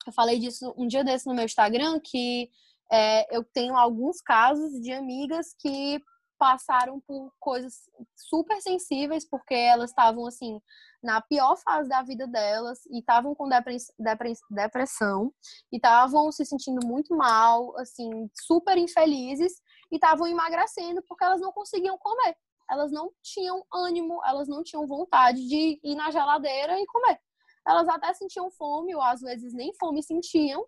Eu 0.07 0.13
falei 0.13 0.39
disso 0.39 0.73
um 0.77 0.87
dia 0.87 1.03
desse 1.03 1.27
no 1.27 1.35
meu 1.35 1.45
Instagram 1.45 1.99
que 1.99 2.49
é, 2.91 3.35
eu 3.35 3.43
tenho 3.43 3.75
alguns 3.75 4.21
casos 4.21 4.81
de 4.81 4.91
amigas 4.91 5.53
que 5.59 6.01
passaram 6.37 6.99
por 7.01 7.31
coisas 7.39 7.87
super 8.15 8.59
sensíveis 8.61 9.23
porque 9.29 9.53
elas 9.53 9.91
estavam 9.91 10.25
assim 10.25 10.59
na 11.03 11.21
pior 11.21 11.55
fase 11.57 11.87
da 11.87 12.01
vida 12.01 12.25
delas 12.25 12.83
e 12.87 12.99
estavam 12.99 13.35
com 13.35 13.47
depress- 13.47 13.93
depress- 13.97 14.41
depressão 14.49 15.31
e 15.71 15.75
estavam 15.75 16.31
se 16.31 16.43
sentindo 16.45 16.85
muito 16.85 17.15
mal, 17.15 17.77
assim, 17.77 18.29
super 18.33 18.77
infelizes 18.77 19.61
e 19.91 19.95
estavam 19.95 20.27
emagrecendo 20.27 21.03
porque 21.03 21.23
elas 21.23 21.41
não 21.41 21.51
conseguiam 21.51 21.97
comer. 21.97 22.35
Elas 22.69 22.91
não 22.91 23.11
tinham 23.21 23.65
ânimo, 23.71 24.21
elas 24.25 24.47
não 24.47 24.63
tinham 24.63 24.87
vontade 24.87 25.45
de 25.47 25.79
ir 25.83 25.95
na 25.95 26.09
geladeira 26.09 26.79
e 26.79 26.85
comer. 26.85 27.19
Elas 27.67 27.87
até 27.87 28.13
sentiam 28.13 28.49
fome, 28.49 28.95
ou 28.95 29.01
às 29.01 29.21
vezes 29.21 29.53
nem 29.53 29.73
fome 29.73 30.01
sentiam, 30.01 30.65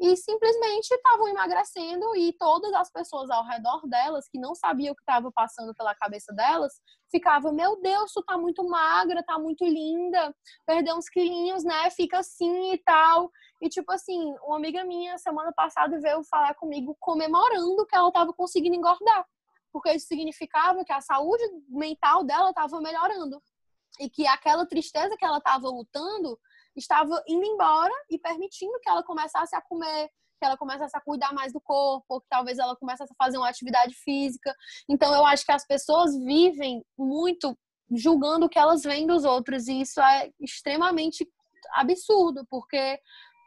e 0.00 0.16
simplesmente 0.16 0.90
estavam 0.90 1.28
emagrecendo 1.28 2.16
e 2.16 2.32
todas 2.32 2.72
as 2.72 2.90
pessoas 2.90 3.28
ao 3.28 3.44
redor 3.44 3.86
delas 3.86 4.26
que 4.30 4.38
não 4.38 4.54
sabiam 4.54 4.92
o 4.92 4.96
que 4.96 5.02
estava 5.02 5.30
passando 5.30 5.74
pela 5.74 5.94
cabeça 5.94 6.32
delas 6.32 6.80
ficavam 7.10 7.52
meu 7.52 7.78
Deus 7.82 8.10
tu 8.12 8.22
tá 8.22 8.38
muito 8.38 8.64
magra 8.66 9.22
tá 9.22 9.38
muito 9.38 9.62
linda 9.62 10.34
perdeu 10.66 10.96
uns 10.96 11.08
quilinhos 11.08 11.62
né 11.64 11.90
fica 11.90 12.20
assim 12.20 12.72
e 12.72 12.78
tal. 12.78 13.30
E 13.60 13.68
tipo 13.68 13.92
assim 13.92 14.34
uma 14.42 14.56
amiga 14.56 14.82
minha 14.84 15.18
semana 15.18 15.52
passada 15.52 16.00
veio 16.00 16.24
falar 16.24 16.54
comigo 16.54 16.96
comemorando 16.98 17.86
que 17.86 17.94
ela 17.94 18.08
estava 18.08 18.32
conseguindo 18.32 18.76
engordar 18.76 19.26
porque 19.70 19.92
isso 19.92 20.06
significava 20.06 20.84
que 20.84 20.92
a 20.92 21.00
saúde 21.00 21.44
mental 21.68 22.24
dela 22.24 22.50
estava 22.50 22.80
melhorando 22.80 23.40
e 24.00 24.08
que 24.08 24.26
aquela 24.26 24.66
tristeza 24.66 25.14
que 25.16 25.24
ela 25.24 25.38
estava 25.38 25.68
lutando 25.68 26.38
estava 26.76 27.22
indo 27.26 27.44
embora 27.44 27.92
e 28.08 28.18
permitindo 28.18 28.78
que 28.80 28.88
ela 28.88 29.02
começasse 29.02 29.54
a 29.54 29.60
comer, 29.60 30.08
que 30.38 30.44
ela 30.44 30.56
começasse 30.56 30.96
a 30.96 31.00
cuidar 31.00 31.32
mais 31.32 31.52
do 31.52 31.60
corpo, 31.60 32.20
que 32.20 32.28
talvez 32.28 32.58
ela 32.58 32.76
começasse 32.76 33.12
a 33.12 33.24
fazer 33.24 33.36
uma 33.36 33.48
atividade 33.48 33.94
física. 33.94 34.54
Então 34.88 35.14
eu 35.14 35.24
acho 35.26 35.44
que 35.44 35.52
as 35.52 35.66
pessoas 35.66 36.16
vivem 36.16 36.84
muito 36.98 37.56
julgando 37.92 38.46
o 38.46 38.48
que 38.48 38.58
elas 38.58 38.82
veem 38.82 39.06
dos 39.06 39.24
outros 39.24 39.68
e 39.68 39.80
isso 39.80 40.00
é 40.00 40.30
extremamente 40.40 41.28
absurdo, 41.74 42.46
porque 42.48 42.98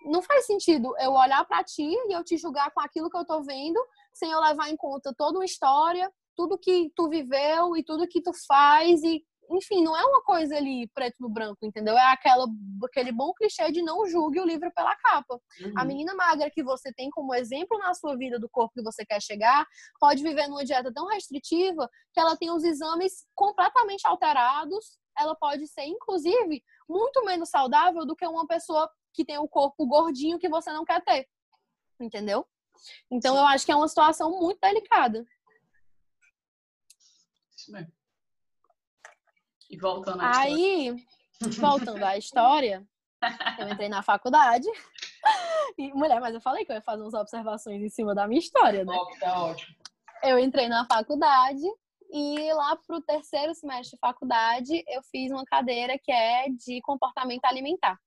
não 0.06 0.22
faz 0.22 0.46
sentido 0.46 0.94
eu 1.00 1.14
olhar 1.14 1.46
para 1.46 1.64
ti 1.64 1.84
e 1.84 2.14
eu 2.14 2.24
te 2.24 2.38
julgar 2.38 2.72
com 2.72 2.82
aquilo 2.82 3.10
que 3.10 3.18
eu 3.18 3.26
tô 3.26 3.42
vendo, 3.42 3.80
sem 4.14 4.30
eu 4.30 4.40
levar 4.40 4.70
em 4.70 4.78
conta 4.78 5.14
toda 5.18 5.40
uma 5.40 5.46
história, 5.46 6.12
tudo 6.36 6.58
que 6.58 6.92
tu 6.96 7.10
viveu 7.10 7.76
e 7.78 7.84
tudo 7.84 8.08
que 8.08 8.22
tu 8.22 8.32
faz 8.48 9.02
e 9.04 9.24
enfim, 9.50 9.84
não 9.84 9.96
é 9.96 10.04
uma 10.04 10.22
coisa 10.24 10.56
ali 10.56 10.88
preto 10.94 11.16
no 11.20 11.30
branco, 11.30 11.66
entendeu? 11.66 11.98
É 11.98 12.12
aquela, 12.12 12.46
aquele 12.86 13.12
bom 13.12 13.34
clichê 13.34 13.72
de 13.72 13.82
não 13.82 14.08
julgue 14.08 14.40
o 14.40 14.46
livro 14.46 14.72
pela 14.74 14.96
capa. 14.96 15.40
Uhum. 15.62 15.74
A 15.78 15.86
menina 15.86 16.16
magra 16.16 16.50
que 16.50 16.64
você 16.64 16.94
tem 16.94 17.10
como 17.10 17.34
exemplo 17.34 17.78
na 17.78 17.94
sua 17.94 18.18
vida 18.18 18.40
do 18.40 18.50
corpo 18.50 18.74
que 18.74 18.84
você 18.84 19.06
quer 19.06 19.22
chegar, 19.22 19.66
pode 20.00 20.24
viver 20.24 20.48
numa 20.48 20.64
dieta 20.64 20.94
tão 20.94 21.08
restritiva 21.08 21.90
que 22.14 22.20
ela 22.20 22.38
tem 22.38 22.52
os 22.52 22.64
exames 22.64 23.26
completamente 23.36 24.08
alterados. 24.08 24.98
Ela 25.18 25.36
pode 25.36 25.68
ser, 25.68 25.84
inclusive, 25.86 26.64
muito 26.88 27.24
menos 27.26 27.50
saudável 27.50 28.06
do 28.06 28.16
que 28.16 28.26
uma 28.26 28.48
pessoa 28.48 28.90
que 29.14 29.24
tem 29.24 29.38
o 29.38 29.48
corpo 29.48 29.86
gordinho 29.86 30.40
que 30.40 30.50
você 30.50 30.72
não 30.72 30.84
quer 30.84 31.04
ter. 31.04 31.28
Entendeu? 32.00 32.46
Então, 33.12 33.36
eu 33.36 33.46
acho 33.46 33.66
que 33.66 33.72
é 33.72 33.76
uma 33.76 33.88
situação 33.88 34.32
muito 34.32 34.60
delicada. 34.60 35.24
Isso 37.56 37.72
mesmo. 37.72 38.03
E 39.74 39.78
voltando 39.78 40.22
à 40.22 40.38
Aí, 40.38 40.96
voltando 41.60 42.04
à 42.04 42.16
história, 42.16 42.86
eu 43.58 43.68
entrei 43.68 43.90
na 43.90 44.04
faculdade. 44.04 44.68
E, 45.76 45.92
mulher, 45.94 46.20
mas 46.22 46.36
eu 46.36 46.42
falei 46.42 46.66
que 46.66 46.72
eu 46.72 46.76
ia 46.76 46.82
fazer 46.82 47.02
umas 47.02 47.16
observações 47.16 47.82
em 47.82 47.90
cima 47.90 48.14
da 48.14 48.28
minha 48.28 48.38
história, 48.38 48.86
né? 48.86 48.94
Óbvio, 48.94 49.20
tá 49.20 49.44
ótimo. 49.44 49.76
Eu 50.22 50.38
entrei 50.38 50.68
na 50.68 50.86
faculdade 50.86 51.64
e 52.12 52.54
lá 52.54 52.76
pro 52.86 53.02
terceiro 53.02 53.56
semestre 53.56 53.96
de 53.96 54.00
faculdade 54.00 54.84
eu 54.88 55.02
fiz 55.10 55.32
uma 55.32 55.46
cadeira 55.46 55.98
que 55.98 56.12
é 56.12 56.50
de 56.50 56.80
comportamento 56.82 57.46
alimentar. 57.46 57.98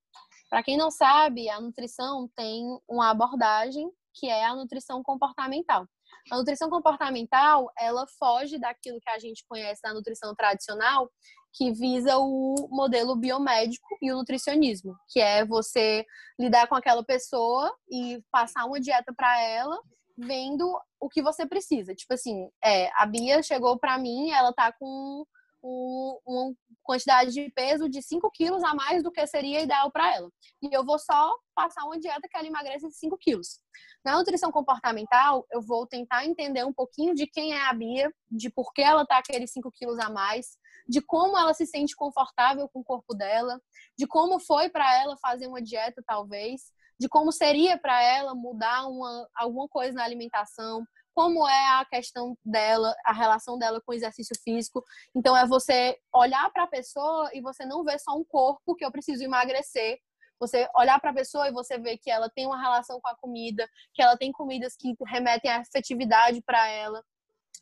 Para 0.49 0.63
quem 0.63 0.77
não 0.77 0.91
sabe, 0.91 1.49
a 1.49 1.61
nutrição 1.61 2.29
tem 2.37 2.63
uma 2.87 3.11
abordagem 3.11 3.91
que 4.15 4.29
é 4.29 4.45
a 4.45 4.55
nutrição 4.55 5.03
comportamental. 5.03 5.89
A 6.31 6.37
nutrição 6.37 6.69
comportamental, 6.69 7.71
ela 7.79 8.07
foge 8.19 8.59
daquilo 8.59 9.01
que 9.01 9.11
a 9.11 9.19
gente 9.19 9.45
conhece 9.49 9.81
da 9.83 9.95
nutrição 9.95 10.35
tradicional, 10.35 11.11
que 11.57 11.73
visa 11.73 12.19
o 12.19 12.69
modelo 12.71 13.17
biomédico 13.17 13.87
e 14.03 14.13
o 14.13 14.17
nutricionismo, 14.17 14.95
que 15.09 15.21
é 15.21 15.45
você 15.45 16.05
lidar 16.39 16.67
com 16.67 16.75
aquela 16.75 17.03
pessoa 17.03 17.75
e 17.91 18.23
passar 18.31 18.67
uma 18.67 18.79
dieta 18.79 19.13
para 19.17 19.41
ela, 19.41 19.81
vendo 20.19 20.79
o 21.01 21.09
que 21.09 21.23
você 21.23 21.47
precisa. 21.47 21.95
Tipo 21.95 22.13
assim, 22.13 22.49
é, 22.63 22.91
a 22.95 23.07
Bia 23.07 23.43
chegou 23.43 23.79
para 23.79 23.99
mim, 23.99 24.31
ela 24.31 24.53
tá 24.53 24.71
com 24.71 25.25
um, 25.67 26.19
uma 26.25 26.55
quantidade 26.83 27.33
de 27.33 27.51
peso 27.51 27.89
de 27.89 28.01
5 28.01 28.31
quilos 28.31 28.63
a 28.63 28.75
mais 28.75 29.03
do 29.03 29.11
que 29.11 29.27
seria 29.27 29.61
ideal 29.61 29.91
para 29.91 30.15
ela. 30.15 30.31
E 30.63 30.73
eu 30.73 30.85
vou 30.85 30.99
só 30.99 31.35
passar 31.55 31.85
uma 31.85 31.99
dieta 31.99 32.29
que 32.31 32.37
ela 32.37 32.47
emagrece 32.47 32.89
5 32.91 33.17
quilos. 33.19 33.59
Na 34.05 34.17
nutrição 34.17 34.53
comportamental, 34.53 35.45
eu 35.51 35.61
vou 35.61 35.87
tentar 35.87 36.25
entender 36.25 36.65
um 36.65 36.73
pouquinho 36.73 37.15
de 37.15 37.27
quem 37.27 37.53
é 37.53 37.67
a 37.67 37.73
Bia, 37.73 38.13
de 38.31 38.49
por 38.49 38.73
que 38.73 38.83
ela 38.83 39.05
tá 39.05 39.19
aqueles 39.19 39.51
5 39.53 39.71
quilos 39.73 39.99
a 39.99 40.09
mais, 40.09 40.57
de 40.89 41.01
como 41.01 41.37
ela 41.37 41.53
se 41.53 41.67
sente 41.67 41.97
confortável 41.97 42.69
com 42.69 42.81
o 42.81 42.85
corpo 42.85 43.15
dela, 43.15 43.61
de 43.99 44.07
como 44.07 44.39
foi 44.39 44.71
para 44.71 44.95
ela 45.01 45.17
fazer 45.17 45.49
uma 45.49 45.61
dieta, 45.61 46.03
talvez, 46.07 46.73
de 46.99 47.09
como 47.09 47.33
seria 47.33 47.77
para 47.77 48.01
ela 48.01 48.35
mudar 48.35 48.87
uma, 48.87 49.29
alguma 49.35 49.69
coisa 49.69 49.93
na 49.93 50.05
alimentação, 50.05 50.87
como 51.17 51.49
é 51.49 51.81
a 51.81 51.85
questão 51.87 52.37
dela, 52.45 52.95
a 53.03 53.11
relação 53.11 53.59
dela 53.59 53.81
com 53.81 53.93
o 53.93 53.95
exercício 53.95 54.37
físico. 54.45 54.85
Então 55.15 55.35
é 55.35 55.47
você 55.47 55.99
olhar 56.15 56.53
para 56.53 56.65
a 56.65 56.67
pessoa 56.67 57.31
e 57.33 57.41
você 57.41 57.65
não 57.65 57.83
ver 57.83 57.99
só 57.99 58.15
um 58.15 58.23
corpo 58.23 58.75
que 58.77 58.85
eu 58.85 58.93
preciso 58.93 59.25
emagrecer. 59.25 59.99
Você 60.39 60.69
olhar 60.77 61.01
para 61.01 61.13
a 61.13 61.15
pessoa 61.15 61.49
e 61.49 61.53
você 61.53 61.79
ver 61.79 61.97
que 61.97 62.11
ela 62.11 62.29
tem 62.29 62.45
uma 62.45 62.61
relação 62.61 63.01
com 63.01 63.09
a 63.09 63.17
comida, 63.17 63.67
que 63.95 64.03
ela 64.03 64.15
tem 64.15 64.31
comidas 64.31 64.77
que 64.79 64.95
remetem 65.07 65.51
à 65.51 65.61
afetividade 65.61 66.43
para 66.43 66.69
ela 66.69 67.03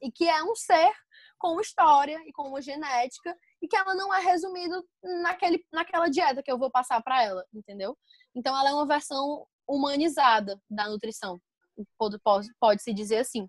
e 0.02 0.10
que 0.10 0.28
é 0.28 0.42
um 0.42 0.56
ser 0.56 0.92
com 1.38 1.60
história 1.60 2.20
e 2.26 2.32
com 2.32 2.48
uma 2.48 2.60
genética 2.60 3.38
e 3.62 3.68
que 3.68 3.76
ela 3.76 3.94
não 3.94 4.12
é 4.12 4.20
resumido 4.20 4.84
naquele, 5.22 5.64
naquela 5.72 6.08
dieta 6.08 6.42
que 6.42 6.50
eu 6.50 6.58
vou 6.58 6.72
passar 6.72 7.00
para 7.04 7.22
ela, 7.22 7.44
entendeu? 7.54 7.96
Então 8.34 8.58
ela 8.58 8.70
é 8.70 8.74
uma 8.74 8.86
versão 8.88 9.46
humanizada 9.64 10.60
da 10.68 10.88
nutrição 10.88 11.40
pode, 11.98 12.48
pode 12.60 12.82
se 12.82 12.92
dizer 12.92 13.18
assim. 13.18 13.48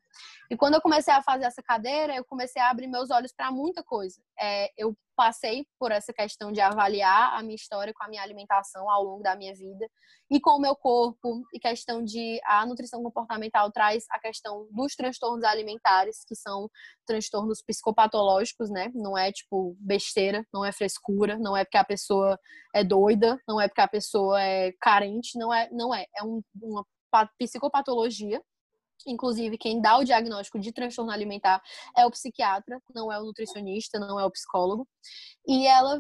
E 0.49 0.57
quando 0.57 0.75
eu 0.75 0.81
comecei 0.81 1.13
a 1.13 1.23
fazer 1.23 1.45
essa 1.45 1.61
cadeira, 1.61 2.15
eu 2.15 2.25
comecei 2.25 2.61
a 2.61 2.69
abrir 2.69 2.88
meus 2.88 3.09
olhos 3.09 3.33
para 3.35 3.51
muita 3.51 3.83
coisa. 3.83 4.21
É, 4.39 4.71
eu 4.77 4.95
passei 5.15 5.65
por 5.79 5.91
essa 5.91 6.13
questão 6.13 6.51
de 6.51 6.59
avaliar 6.59 7.33
a 7.33 7.41
minha 7.41 7.55
história 7.55 7.93
com 7.93 8.03
a 8.03 8.07
minha 8.07 8.21
alimentação 8.21 8.89
ao 8.89 9.03
longo 9.03 9.23
da 9.23 9.35
minha 9.35 9.53
vida 9.55 9.89
e 10.29 10.39
com 10.39 10.51
o 10.51 10.59
meu 10.59 10.75
corpo 10.75 11.43
e 11.53 11.59
questão 11.59 12.03
de 12.03 12.39
a 12.43 12.65
nutrição 12.65 13.01
comportamental 13.01 13.71
traz 13.71 14.05
a 14.11 14.19
questão 14.19 14.67
dos 14.71 14.93
transtornos 14.95 15.43
alimentares 15.43 16.23
que 16.27 16.35
são 16.35 16.69
transtornos 17.07 17.61
psicopatológicos, 17.61 18.69
né? 18.69 18.91
Não 18.93 19.17
é 19.17 19.31
tipo 19.31 19.75
besteira, 19.79 20.45
não 20.53 20.65
é 20.65 20.71
frescura, 20.71 21.38
não 21.39 21.55
é 21.55 21.63
porque 21.63 21.77
a 21.77 21.85
pessoa 21.85 22.38
é 22.73 22.83
doida, 22.83 23.39
não 23.47 23.59
é 23.59 23.67
porque 23.67 23.81
a 23.81 23.88
pessoa 23.88 24.41
é 24.41 24.73
carente, 24.81 25.38
não 25.39 25.53
é, 25.53 25.69
não 25.71 25.93
é, 25.93 26.05
é 26.17 26.23
um, 26.23 26.41
uma 26.61 26.85
psicopatologia. 27.37 28.41
Inclusive, 29.07 29.57
quem 29.57 29.81
dá 29.81 29.97
o 29.97 30.03
diagnóstico 30.03 30.59
de 30.59 30.71
transtorno 30.71 31.11
alimentar 31.11 31.61
é 31.95 32.05
o 32.05 32.11
psiquiatra, 32.11 32.81
não 32.93 33.11
é 33.11 33.19
o 33.19 33.25
nutricionista, 33.25 33.99
não 33.99 34.19
é 34.19 34.25
o 34.25 34.31
psicólogo. 34.31 34.87
E 35.47 35.67
ela 35.67 35.99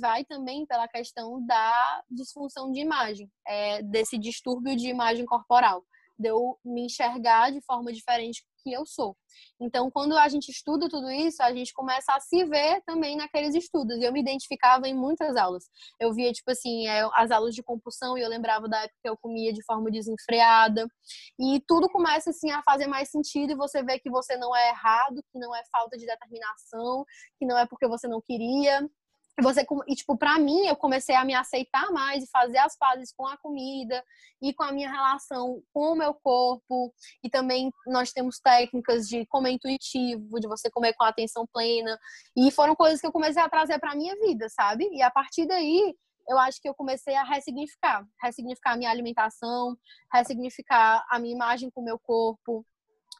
vai 0.00 0.24
também 0.24 0.66
pela 0.66 0.88
questão 0.88 1.44
da 1.46 2.02
disfunção 2.10 2.72
de 2.72 2.80
imagem, 2.80 3.30
é, 3.46 3.82
desse 3.82 4.18
distúrbio 4.18 4.74
de 4.74 4.88
imagem 4.88 5.24
corporal, 5.26 5.84
de 6.18 6.28
eu 6.28 6.58
me 6.64 6.86
enxergar 6.86 7.50
de 7.52 7.60
forma 7.60 7.92
diferente 7.92 8.42
que 8.62 8.72
eu 8.72 8.84
sou. 8.86 9.16
Então, 9.60 9.90
quando 9.90 10.16
a 10.16 10.28
gente 10.28 10.50
estuda 10.50 10.88
tudo 10.88 11.10
isso, 11.10 11.42
a 11.42 11.52
gente 11.52 11.72
começa 11.72 12.12
a 12.14 12.20
se 12.20 12.44
ver 12.44 12.82
também 12.86 13.16
naqueles 13.16 13.54
estudos. 13.54 13.98
E 13.98 14.04
eu 14.04 14.12
me 14.12 14.20
identificava 14.20 14.88
em 14.88 14.94
muitas 14.94 15.36
aulas. 15.36 15.64
Eu 15.98 16.12
via, 16.12 16.32
tipo 16.32 16.50
assim, 16.50 16.86
é, 16.86 17.08
as 17.14 17.30
aulas 17.30 17.54
de 17.54 17.62
compulsão 17.62 18.16
e 18.16 18.22
eu 18.22 18.28
lembrava 18.28 18.68
da 18.68 18.78
época 18.78 18.98
que 19.02 19.08
eu 19.08 19.16
comia 19.16 19.52
de 19.52 19.64
forma 19.64 19.90
desenfreada. 19.90 20.86
E 21.38 21.60
tudo 21.66 21.88
começa, 21.88 22.30
assim, 22.30 22.50
a 22.50 22.62
fazer 22.62 22.86
mais 22.86 23.10
sentido 23.10 23.52
e 23.52 23.56
você 23.56 23.82
vê 23.82 23.98
que 23.98 24.10
você 24.10 24.36
não 24.36 24.54
é 24.54 24.70
errado, 24.70 25.22
que 25.32 25.38
não 25.38 25.54
é 25.54 25.62
falta 25.70 25.96
de 25.96 26.06
determinação, 26.06 27.04
que 27.38 27.46
não 27.46 27.58
é 27.58 27.66
porque 27.66 27.86
você 27.86 28.08
não 28.08 28.20
queria, 28.20 28.88
você 29.40 29.66
e 29.86 29.94
tipo 29.94 30.16
para 30.16 30.38
mim 30.38 30.66
eu 30.66 30.76
comecei 30.76 31.14
a 31.14 31.24
me 31.24 31.34
aceitar 31.34 31.90
mais 31.90 32.24
e 32.24 32.30
fazer 32.30 32.58
as 32.58 32.76
pazes 32.76 33.12
com 33.16 33.26
a 33.26 33.36
comida 33.36 34.02
e 34.42 34.52
com 34.52 34.62
a 34.62 34.72
minha 34.72 34.90
relação 34.90 35.62
com 35.72 35.92
o 35.92 35.94
meu 35.94 36.14
corpo. 36.14 36.92
E 37.22 37.30
também 37.30 37.72
nós 37.86 38.12
temos 38.12 38.38
técnicas 38.38 39.08
de 39.08 39.26
comer 39.26 39.52
intuitivo 39.52 40.40
de 40.40 40.48
você 40.48 40.70
comer 40.70 40.94
com 40.94 41.04
atenção 41.04 41.46
plena. 41.52 41.98
E 42.36 42.50
foram 42.50 42.74
coisas 42.74 43.00
que 43.00 43.06
eu 43.06 43.12
comecei 43.12 43.42
a 43.42 43.48
trazer 43.48 43.78
para 43.78 43.94
minha 43.94 44.14
vida 44.16 44.48
sabe? 44.48 44.88
E 44.92 45.02
a 45.02 45.10
partir 45.10 45.46
daí 45.46 45.94
eu 46.28 46.38
acho 46.38 46.60
que 46.60 46.68
eu 46.68 46.74
comecei 46.74 47.14
a 47.16 47.24
ressignificar. 47.24 48.06
Ressignificar 48.22 48.72
a 48.72 48.76
minha 48.76 48.90
alimentação 48.90 49.76
ressignificar 50.12 51.04
a 51.08 51.18
minha 51.18 51.34
imagem 51.34 51.70
com 51.70 51.80
o 51.80 51.84
meu 51.84 51.98
corpo 51.98 52.64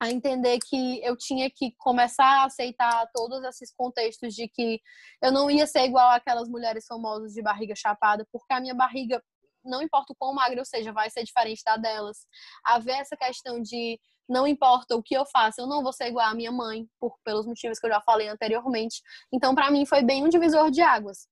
a 0.00 0.10
entender 0.10 0.58
que 0.58 1.04
eu 1.04 1.16
tinha 1.16 1.50
que 1.50 1.74
começar 1.78 2.42
a 2.42 2.44
aceitar 2.44 3.06
todos 3.12 3.42
esses 3.44 3.72
contextos 3.74 4.34
de 4.34 4.48
que 4.48 4.80
eu 5.22 5.30
não 5.30 5.50
ia 5.50 5.66
ser 5.66 5.84
igual 5.84 6.10
aquelas 6.10 6.48
mulheres 6.48 6.86
famosas 6.86 7.32
de 7.32 7.42
barriga 7.42 7.74
chapada, 7.76 8.26
porque 8.32 8.52
a 8.52 8.60
minha 8.60 8.74
barriga, 8.74 9.22
não 9.64 9.82
importa 9.82 10.12
o 10.12 10.16
quão 10.16 10.32
magra 10.32 10.60
eu 10.60 10.64
seja, 10.64 10.92
vai 10.92 11.10
ser 11.10 11.22
diferente 11.24 11.62
da 11.64 11.76
delas. 11.76 12.26
Haver 12.64 12.98
essa 12.98 13.16
questão 13.16 13.60
de 13.60 14.00
não 14.30 14.46
importa 14.46 14.96
o 14.96 15.02
que 15.02 15.14
eu 15.14 15.26
faça, 15.26 15.60
eu 15.60 15.66
não 15.66 15.82
vou 15.82 15.92
ser 15.92 16.06
igual 16.06 16.26
à 16.26 16.34
minha 16.34 16.52
mãe, 16.52 16.86
por, 17.00 17.18
pelos 17.24 17.44
motivos 17.44 17.78
que 17.78 17.86
eu 17.86 17.90
já 17.90 18.00
falei 18.00 18.28
anteriormente. 18.28 19.02
Então, 19.32 19.54
para 19.54 19.70
mim, 19.70 19.84
foi 19.84 20.02
bem 20.02 20.24
um 20.24 20.28
divisor 20.28 20.70
de 20.70 20.80
águas. 20.80 21.26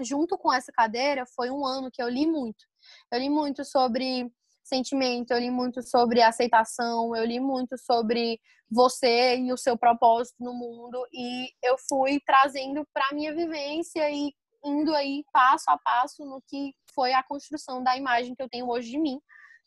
Junto 0.00 0.36
com 0.36 0.52
essa 0.52 0.72
cadeira, 0.72 1.24
foi 1.36 1.50
um 1.50 1.64
ano 1.64 1.90
que 1.90 2.02
eu 2.02 2.08
li 2.08 2.26
muito. 2.26 2.64
Eu 3.12 3.20
li 3.20 3.30
muito 3.30 3.64
sobre 3.64 4.30
sentimento, 4.64 5.32
eu 5.32 5.38
li 5.38 5.50
muito 5.50 5.82
sobre 5.82 6.22
aceitação, 6.22 7.14
eu 7.14 7.24
li 7.24 7.40
muito 7.40 7.76
sobre 7.78 8.40
você 8.70 9.36
e 9.36 9.52
o 9.52 9.56
seu 9.56 9.76
propósito 9.76 10.36
no 10.40 10.54
mundo 10.54 11.06
e 11.12 11.50
eu 11.62 11.76
fui 11.88 12.20
trazendo 12.24 12.86
para 12.92 13.14
minha 13.14 13.34
vivência 13.34 14.10
e 14.10 14.32
indo 14.64 14.94
aí 14.94 15.24
passo 15.32 15.70
a 15.70 15.78
passo 15.78 16.24
no 16.24 16.40
que 16.48 16.72
foi 16.94 17.12
a 17.12 17.22
construção 17.22 17.82
da 17.82 17.96
imagem 17.96 18.34
que 18.34 18.42
eu 18.42 18.48
tenho 18.48 18.68
hoje 18.68 18.90
de 18.90 18.98
mim, 18.98 19.20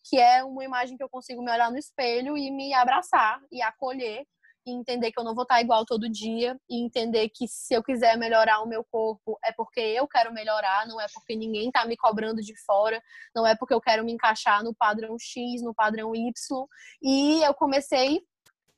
que 0.09 0.19
é 0.19 0.43
uma 0.43 0.63
imagem 0.63 0.97
que 0.97 1.03
eu 1.03 1.09
consigo 1.09 1.43
me 1.43 1.51
olhar 1.51 1.69
no 1.69 1.77
espelho 1.77 2.37
e 2.37 2.49
me 2.51 2.73
abraçar 2.73 3.39
e 3.51 3.61
acolher 3.61 4.25
e 4.65 4.71
entender 4.71 5.11
que 5.11 5.19
eu 5.19 5.23
não 5.23 5.35
vou 5.35 5.43
estar 5.43 5.61
igual 5.61 5.85
todo 5.85 6.09
dia 6.09 6.59
e 6.69 6.83
entender 6.83 7.29
que 7.29 7.47
se 7.47 7.73
eu 7.73 7.83
quiser 7.83 8.17
melhorar 8.17 8.61
o 8.61 8.67
meu 8.67 8.83
corpo 8.83 9.37
é 9.43 9.51
porque 9.51 9.79
eu 9.79 10.07
quero 10.07 10.33
melhorar, 10.33 10.87
não 10.87 10.99
é 10.99 11.05
porque 11.13 11.35
ninguém 11.35 11.67
está 11.67 11.85
me 11.85 11.95
cobrando 11.95 12.41
de 12.41 12.55
fora, 12.65 13.01
não 13.35 13.45
é 13.45 13.55
porque 13.55 13.73
eu 13.73 13.81
quero 13.81 14.03
me 14.03 14.11
encaixar 14.11 14.63
no 14.63 14.73
padrão 14.73 15.15
X, 15.19 15.61
no 15.61 15.73
padrão 15.73 16.15
Y. 16.15 16.33
E 17.01 17.43
eu 17.43 17.53
comecei 17.53 18.21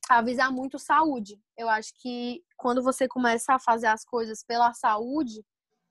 a 0.10 0.18
avisar 0.18 0.52
muito 0.52 0.78
saúde. 0.78 1.40
Eu 1.58 1.70
acho 1.70 1.94
que 2.02 2.44
quando 2.58 2.84
você 2.84 3.08
começa 3.08 3.54
a 3.54 3.60
fazer 3.60 3.88
as 3.88 4.04
coisas 4.04 4.44
pela 4.44 4.74
saúde, 4.74 5.44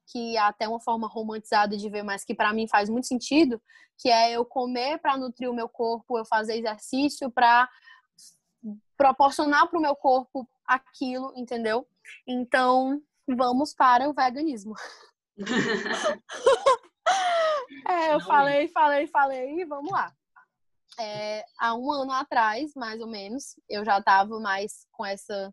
que 0.09 0.37
é 0.37 0.41
até 0.41 0.69
uma 0.69 0.81
forma 0.81 1.09
romantizada 1.09 1.77
de 1.77 1.89
ver, 1.89 2.03
mas 2.03 2.25
que 2.25 2.35
para 2.35 2.53
mim 2.53 2.69
faz 2.69 2.89
muito 2.89 3.07
sentido, 3.07 3.61
que 3.99 4.09
é 4.09 4.33
eu 4.33 4.45
comer 4.45 4.99
para 4.99 5.17
nutrir 5.17 5.51
o 5.51 5.55
meu 5.55 5.69
corpo, 5.69 6.19
eu 6.19 6.25
fazer 6.25 6.57
exercício 6.57 7.31
para 7.31 7.69
proporcionar 8.97 9.69
para 9.69 9.79
o 9.79 9.83
meu 9.83 9.95
corpo 9.95 10.49
aquilo, 10.67 11.33
entendeu? 11.37 11.87
Então, 12.27 13.01
vamos 13.27 13.75
para 13.75 14.09
o 14.09 14.15
veganismo. 14.15 14.75
é, 17.89 18.15
eu 18.15 18.21
falei, 18.21 18.69
falei, 18.69 19.07
falei, 19.07 19.65
vamos 19.65 19.91
lá. 19.91 20.13
É, 20.99 21.45
há 21.59 21.75
um 21.75 21.91
ano 21.91 22.13
atrás, 22.13 22.73
mais 22.75 23.01
ou 23.01 23.07
menos, 23.07 23.55
eu 23.69 23.85
já 23.85 23.99
estava 23.99 24.41
mais 24.41 24.87
com 24.93 25.05
essa 25.05 25.53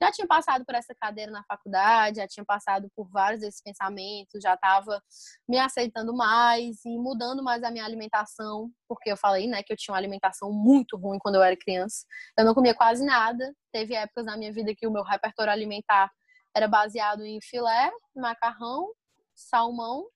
já 0.00 0.12
tinha 0.12 0.26
passado 0.26 0.64
por 0.64 0.74
essa 0.74 0.94
cadeira 0.94 1.32
na 1.32 1.42
faculdade, 1.44 2.16
já 2.16 2.28
tinha 2.28 2.44
passado 2.44 2.88
por 2.94 3.08
vários 3.10 3.40
desses 3.40 3.62
pensamentos, 3.62 4.42
já 4.42 4.54
estava 4.54 5.02
me 5.48 5.58
aceitando 5.58 6.14
mais 6.14 6.84
e 6.84 6.98
mudando 6.98 7.42
mais 7.42 7.62
a 7.62 7.70
minha 7.70 7.84
alimentação, 7.84 8.70
porque 8.88 9.10
eu 9.10 9.16
falei, 9.16 9.46
né, 9.46 9.62
que 9.62 9.72
eu 9.72 9.76
tinha 9.76 9.92
uma 9.92 9.98
alimentação 9.98 10.52
muito 10.52 10.96
ruim 10.96 11.18
quando 11.18 11.36
eu 11.36 11.42
era 11.42 11.56
criança. 11.56 12.04
Eu 12.38 12.44
não 12.44 12.54
comia 12.54 12.74
quase 12.74 13.04
nada. 13.04 13.54
Teve 13.72 13.94
épocas 13.94 14.26
na 14.26 14.36
minha 14.36 14.52
vida 14.52 14.74
que 14.76 14.86
o 14.86 14.90
meu 14.90 15.02
repertório 15.02 15.52
alimentar 15.52 16.10
era 16.54 16.68
baseado 16.68 17.24
em 17.24 17.38
filé, 17.40 17.90
macarrão, 18.14 18.90
salmão 19.34 20.06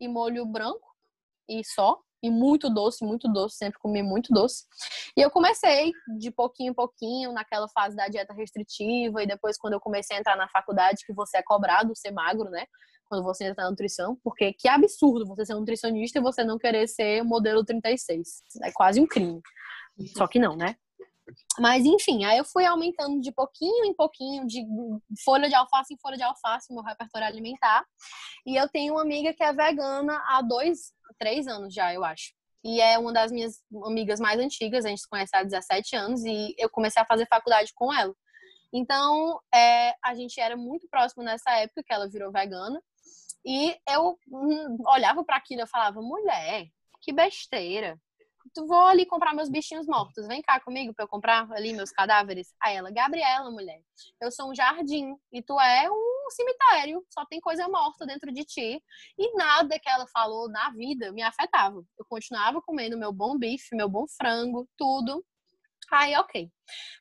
e 0.00 0.06
molho 0.06 0.46
branco 0.46 0.88
e 1.48 1.64
só 1.64 1.98
e 2.22 2.30
muito 2.30 2.68
doce, 2.68 3.04
muito 3.04 3.28
doce, 3.32 3.56
sempre 3.56 3.78
comi 3.78 4.02
muito 4.02 4.32
doce. 4.32 4.64
E 5.16 5.20
eu 5.20 5.30
comecei 5.30 5.92
de 6.18 6.30
pouquinho 6.30 6.70
em 6.70 6.74
pouquinho, 6.74 7.32
naquela 7.32 7.68
fase 7.68 7.96
da 7.96 8.08
dieta 8.08 8.32
restritiva, 8.32 9.22
e 9.22 9.26
depois 9.26 9.56
quando 9.56 9.74
eu 9.74 9.80
comecei 9.80 10.16
a 10.16 10.20
entrar 10.20 10.36
na 10.36 10.48
faculdade, 10.48 11.04
que 11.06 11.12
você 11.12 11.38
é 11.38 11.42
cobrado 11.42 11.94
ser 11.96 12.10
magro, 12.10 12.50
né? 12.50 12.66
Quando 13.08 13.24
você 13.24 13.44
entra 13.44 13.64
na 13.64 13.70
nutrição, 13.70 14.18
porque 14.22 14.52
que 14.52 14.68
absurdo 14.68 15.26
você 15.26 15.46
ser 15.46 15.54
um 15.54 15.60
nutricionista 15.60 16.18
e 16.18 16.22
você 16.22 16.44
não 16.44 16.58
querer 16.58 16.86
ser 16.86 17.22
modelo 17.22 17.64
36. 17.64 18.42
É 18.62 18.70
quase 18.72 19.00
um 19.00 19.06
crime. 19.06 19.40
Só 20.16 20.26
que 20.26 20.38
não, 20.38 20.56
né? 20.56 20.76
Mas 21.58 21.84
enfim, 21.84 22.24
aí 22.24 22.38
eu 22.38 22.44
fui 22.44 22.64
aumentando 22.64 23.20
de 23.20 23.32
pouquinho 23.32 23.84
em 23.84 23.94
pouquinho, 23.94 24.46
de 24.46 24.64
folha 25.24 25.48
de 25.48 25.54
alface 25.54 25.94
em 25.94 25.98
folha 25.98 26.16
de 26.16 26.22
alface, 26.22 26.72
meu 26.72 26.82
repertório 26.82 27.26
alimentar. 27.26 27.84
E 28.46 28.56
eu 28.56 28.68
tenho 28.68 28.94
uma 28.94 29.02
amiga 29.02 29.32
que 29.34 29.42
é 29.42 29.52
vegana 29.52 30.22
há 30.28 30.42
dois, 30.42 30.92
três 31.18 31.46
anos 31.46 31.74
já, 31.74 31.92
eu 31.92 32.04
acho. 32.04 32.32
E 32.64 32.80
é 32.80 32.98
uma 32.98 33.12
das 33.12 33.30
minhas 33.30 33.62
amigas 33.84 34.18
mais 34.20 34.40
antigas, 34.40 34.84
a 34.84 34.88
gente 34.88 35.00
se 35.00 35.08
conhece 35.08 35.34
há 35.34 35.42
17 35.42 35.96
anos, 35.96 36.24
e 36.24 36.54
eu 36.58 36.68
comecei 36.68 37.00
a 37.00 37.06
fazer 37.06 37.26
faculdade 37.26 37.72
com 37.74 37.92
ela. 37.92 38.14
Então, 38.72 39.40
é, 39.54 39.94
a 40.04 40.14
gente 40.14 40.40
era 40.40 40.56
muito 40.56 40.88
próximo 40.88 41.22
nessa 41.22 41.50
época 41.52 41.82
que 41.82 41.92
ela 41.92 42.08
virou 42.08 42.30
vegana. 42.32 42.82
E 43.44 43.76
eu 43.88 44.18
hum, 44.28 44.76
olhava 44.86 45.24
para 45.24 45.36
aquilo 45.36 45.62
e 45.62 45.66
falava, 45.66 46.02
mulher, 46.02 46.66
que 47.00 47.12
besteira 47.12 47.98
vou 48.56 48.86
ali 48.86 49.06
comprar 49.06 49.34
meus 49.34 49.48
bichinhos 49.48 49.86
mortos. 49.86 50.26
Vem 50.26 50.42
cá 50.42 50.60
comigo 50.60 50.94
pra 50.94 51.04
eu 51.04 51.08
comprar 51.08 51.50
ali 51.52 51.72
meus 51.72 51.90
cadáveres. 51.90 52.54
Aí 52.62 52.76
ela, 52.76 52.90
Gabriela, 52.90 53.50
mulher, 53.50 53.80
eu 54.20 54.30
sou 54.30 54.50
um 54.50 54.54
jardim 54.54 55.14
e 55.32 55.42
tu 55.42 55.58
é 55.60 55.90
um 55.90 56.30
cemitério, 56.30 57.04
só 57.10 57.24
tem 57.26 57.40
coisa 57.40 57.68
morta 57.68 58.06
dentro 58.06 58.32
de 58.32 58.44
ti. 58.44 58.82
E 59.18 59.36
nada 59.36 59.78
que 59.78 59.88
ela 59.88 60.06
falou 60.12 60.48
na 60.48 60.70
vida 60.70 61.12
me 61.12 61.22
afetava. 61.22 61.82
Eu 61.98 62.04
continuava 62.08 62.60
comendo 62.62 62.98
meu 62.98 63.12
bom 63.12 63.38
bife, 63.38 63.74
meu 63.74 63.88
bom 63.88 64.06
frango, 64.16 64.68
tudo. 64.76 65.24
Aí, 65.90 66.14
ok. 66.16 66.50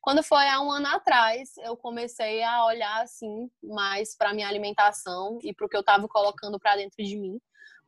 Quando 0.01 0.23
foi 0.23 0.47
há 0.47 0.61
um 0.61 0.71
ano 0.71 0.87
atrás, 0.87 1.51
eu 1.57 1.75
comecei 1.75 2.41
a 2.41 2.65
olhar 2.65 3.01
assim 3.01 3.49
mais 3.61 4.15
para 4.15 4.33
minha 4.33 4.47
alimentação 4.47 5.39
e 5.43 5.53
para 5.53 5.65
o 5.65 5.69
que 5.69 5.75
eu 5.75 5.81
estava 5.81 6.07
colocando 6.07 6.57
para 6.57 6.77
dentro 6.77 7.03
de 7.03 7.17
mim, 7.17 7.37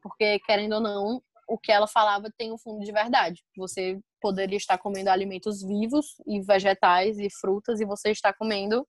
porque 0.02 0.40
querendo 0.40 0.74
ou 0.74 0.82
não, 0.82 1.24
o 1.50 1.58
que 1.58 1.72
ela 1.72 1.88
falava 1.88 2.32
tem 2.38 2.54
um 2.54 2.58
fundo 2.58 2.86
de 2.86 2.92
verdade. 2.92 3.44
Você 3.58 4.00
poderia 4.22 4.58
estar 4.58 4.78
comendo 4.78 5.10
alimentos 5.10 5.64
vivos 5.64 6.16
e 6.28 6.40
vegetais 6.42 7.18
e 7.18 7.28
frutas 7.30 7.82
e 7.82 7.86
você 7.86 8.12
está 8.12 8.32
comendo 8.32 8.88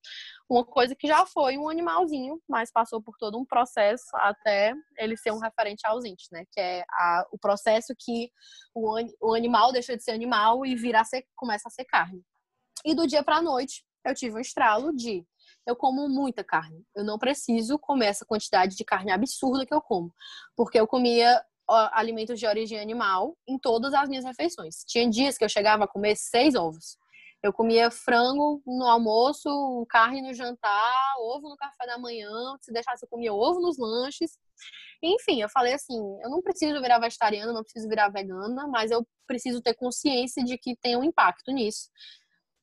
uma 0.49 0.65
coisa 0.65 0.95
que 0.95 1.09
já 1.09 1.25
foi 1.25 1.57
um 1.57 1.69
animalzinho, 1.69 2.39
mas 2.49 2.71
passou 2.71 3.01
por 3.03 3.17
todo 3.17 3.39
um 3.39 3.45
processo 3.45 4.05
até 4.15 4.75
ele 4.99 5.17
ser 5.17 5.33
um 5.33 5.39
referente 5.39 5.87
ausente, 5.87 6.27
né? 6.31 6.45
Que 6.53 6.61
é 6.61 6.85
a, 6.91 7.27
o 7.33 7.39
processo 7.39 7.95
que 7.99 8.31
o, 8.75 8.97
o 9.21 9.35
animal 9.35 9.73
deixa 9.73 9.97
de 9.97 10.03
ser 10.03 10.11
animal 10.11 10.67
e 10.67 10.75
vira 10.75 11.03
ser, 11.05 11.25
começa 11.37 11.69
a 11.69 11.71
ser 11.71 11.85
carne. 11.87 12.23
E 12.85 12.95
do 12.95 13.07
dia 13.07 13.23
para 13.23 13.37
a 13.37 13.43
noite 13.43 13.85
eu 14.05 14.15
tive 14.15 14.37
um 14.37 14.41
estralo 14.41 14.95
de 14.95 15.25
eu 15.67 15.77
como 15.77 16.09
muita 16.09 16.43
carne. 16.43 16.85
Eu 16.95 17.05
não 17.05 17.19
preciso 17.19 17.79
comer 17.79 18.07
essa 18.07 18.25
quantidade 18.25 18.77
de 18.77 18.85
carne 18.85 19.13
absurda 19.13 19.67
que 19.67 19.75
eu 19.75 19.81
como, 19.81 20.13
porque 20.57 20.79
eu 20.79 20.87
comia 20.87 21.43
alimentos 21.93 22.39
de 22.39 22.47
origem 22.47 22.79
animal 22.79 23.37
em 23.47 23.59
todas 23.59 23.95
as 23.95 24.09
minhas 24.09 24.25
refeições. 24.25 24.85
Tinha 24.87 25.09
dias 25.09 25.39
que 25.39 25.45
eu 25.45 25.49
chegava 25.49 25.85
a 25.85 25.89
comer 25.89 26.17
seis 26.17 26.55
ovos. 26.55 26.99
Eu 27.43 27.55
comia 27.55 27.91
frango 27.91 28.63
no 28.67 28.85
almoço, 28.85 29.49
carne 29.89 30.21
no 30.21 30.35
jantar, 30.35 31.15
ovo 31.21 31.49
no 31.49 31.57
café 31.57 31.87
da 31.87 31.97
manhã. 31.97 32.29
Se 32.61 32.71
deixasse, 32.71 33.05
eu 33.05 33.09
comia 33.09 33.33
ovo 33.33 33.61
nos 33.61 33.79
lanches. 33.79 34.39
Enfim, 35.03 35.41
eu 35.41 35.49
falei 35.49 35.73
assim: 35.73 35.97
eu 36.23 36.29
não 36.29 36.43
preciso 36.43 36.81
virar 36.83 36.99
vegetariana, 36.99 37.53
não 37.53 37.63
preciso 37.63 37.89
virar 37.89 38.11
vegana, 38.11 38.67
mas 38.67 38.91
eu 38.91 39.07
preciso 39.27 39.63
ter 39.63 39.75
consciência 39.75 40.45
de 40.45 40.59
que 40.59 40.77
tem 40.77 40.97
um 40.97 41.05
impacto 41.05 41.51
nisso. 41.51 41.89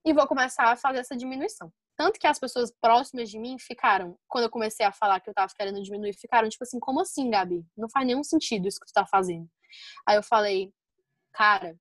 E 0.05 0.13
vou 0.13 0.27
começar 0.27 0.71
a 0.71 0.77
fazer 0.77 0.99
essa 0.99 1.17
diminuição. 1.17 1.71
Tanto 1.97 2.19
que 2.19 2.27
as 2.27 2.37
pessoas 2.37 2.71
próximas 2.79 3.29
de 3.29 3.39
mim 3.39 3.57
ficaram, 3.57 4.17
quando 4.27 4.43
eu 4.43 4.49
comecei 4.51 4.85
a 4.85 4.91
falar 4.91 5.19
que 5.19 5.29
eu 5.29 5.33
tava 5.33 5.51
querendo 5.57 5.81
diminuir, 5.81 6.13
ficaram 6.13 6.47
tipo 6.47 6.63
assim: 6.63 6.79
como 6.79 7.01
assim, 7.01 7.29
Gabi? 7.29 7.65
Não 7.75 7.89
faz 7.89 8.05
nenhum 8.05 8.23
sentido 8.23 8.67
isso 8.67 8.79
que 8.79 8.85
tu 8.85 8.93
tá 8.93 9.05
fazendo. 9.05 9.49
Aí 10.05 10.15
eu 10.15 10.23
falei: 10.23 10.71
cara, 11.33 11.75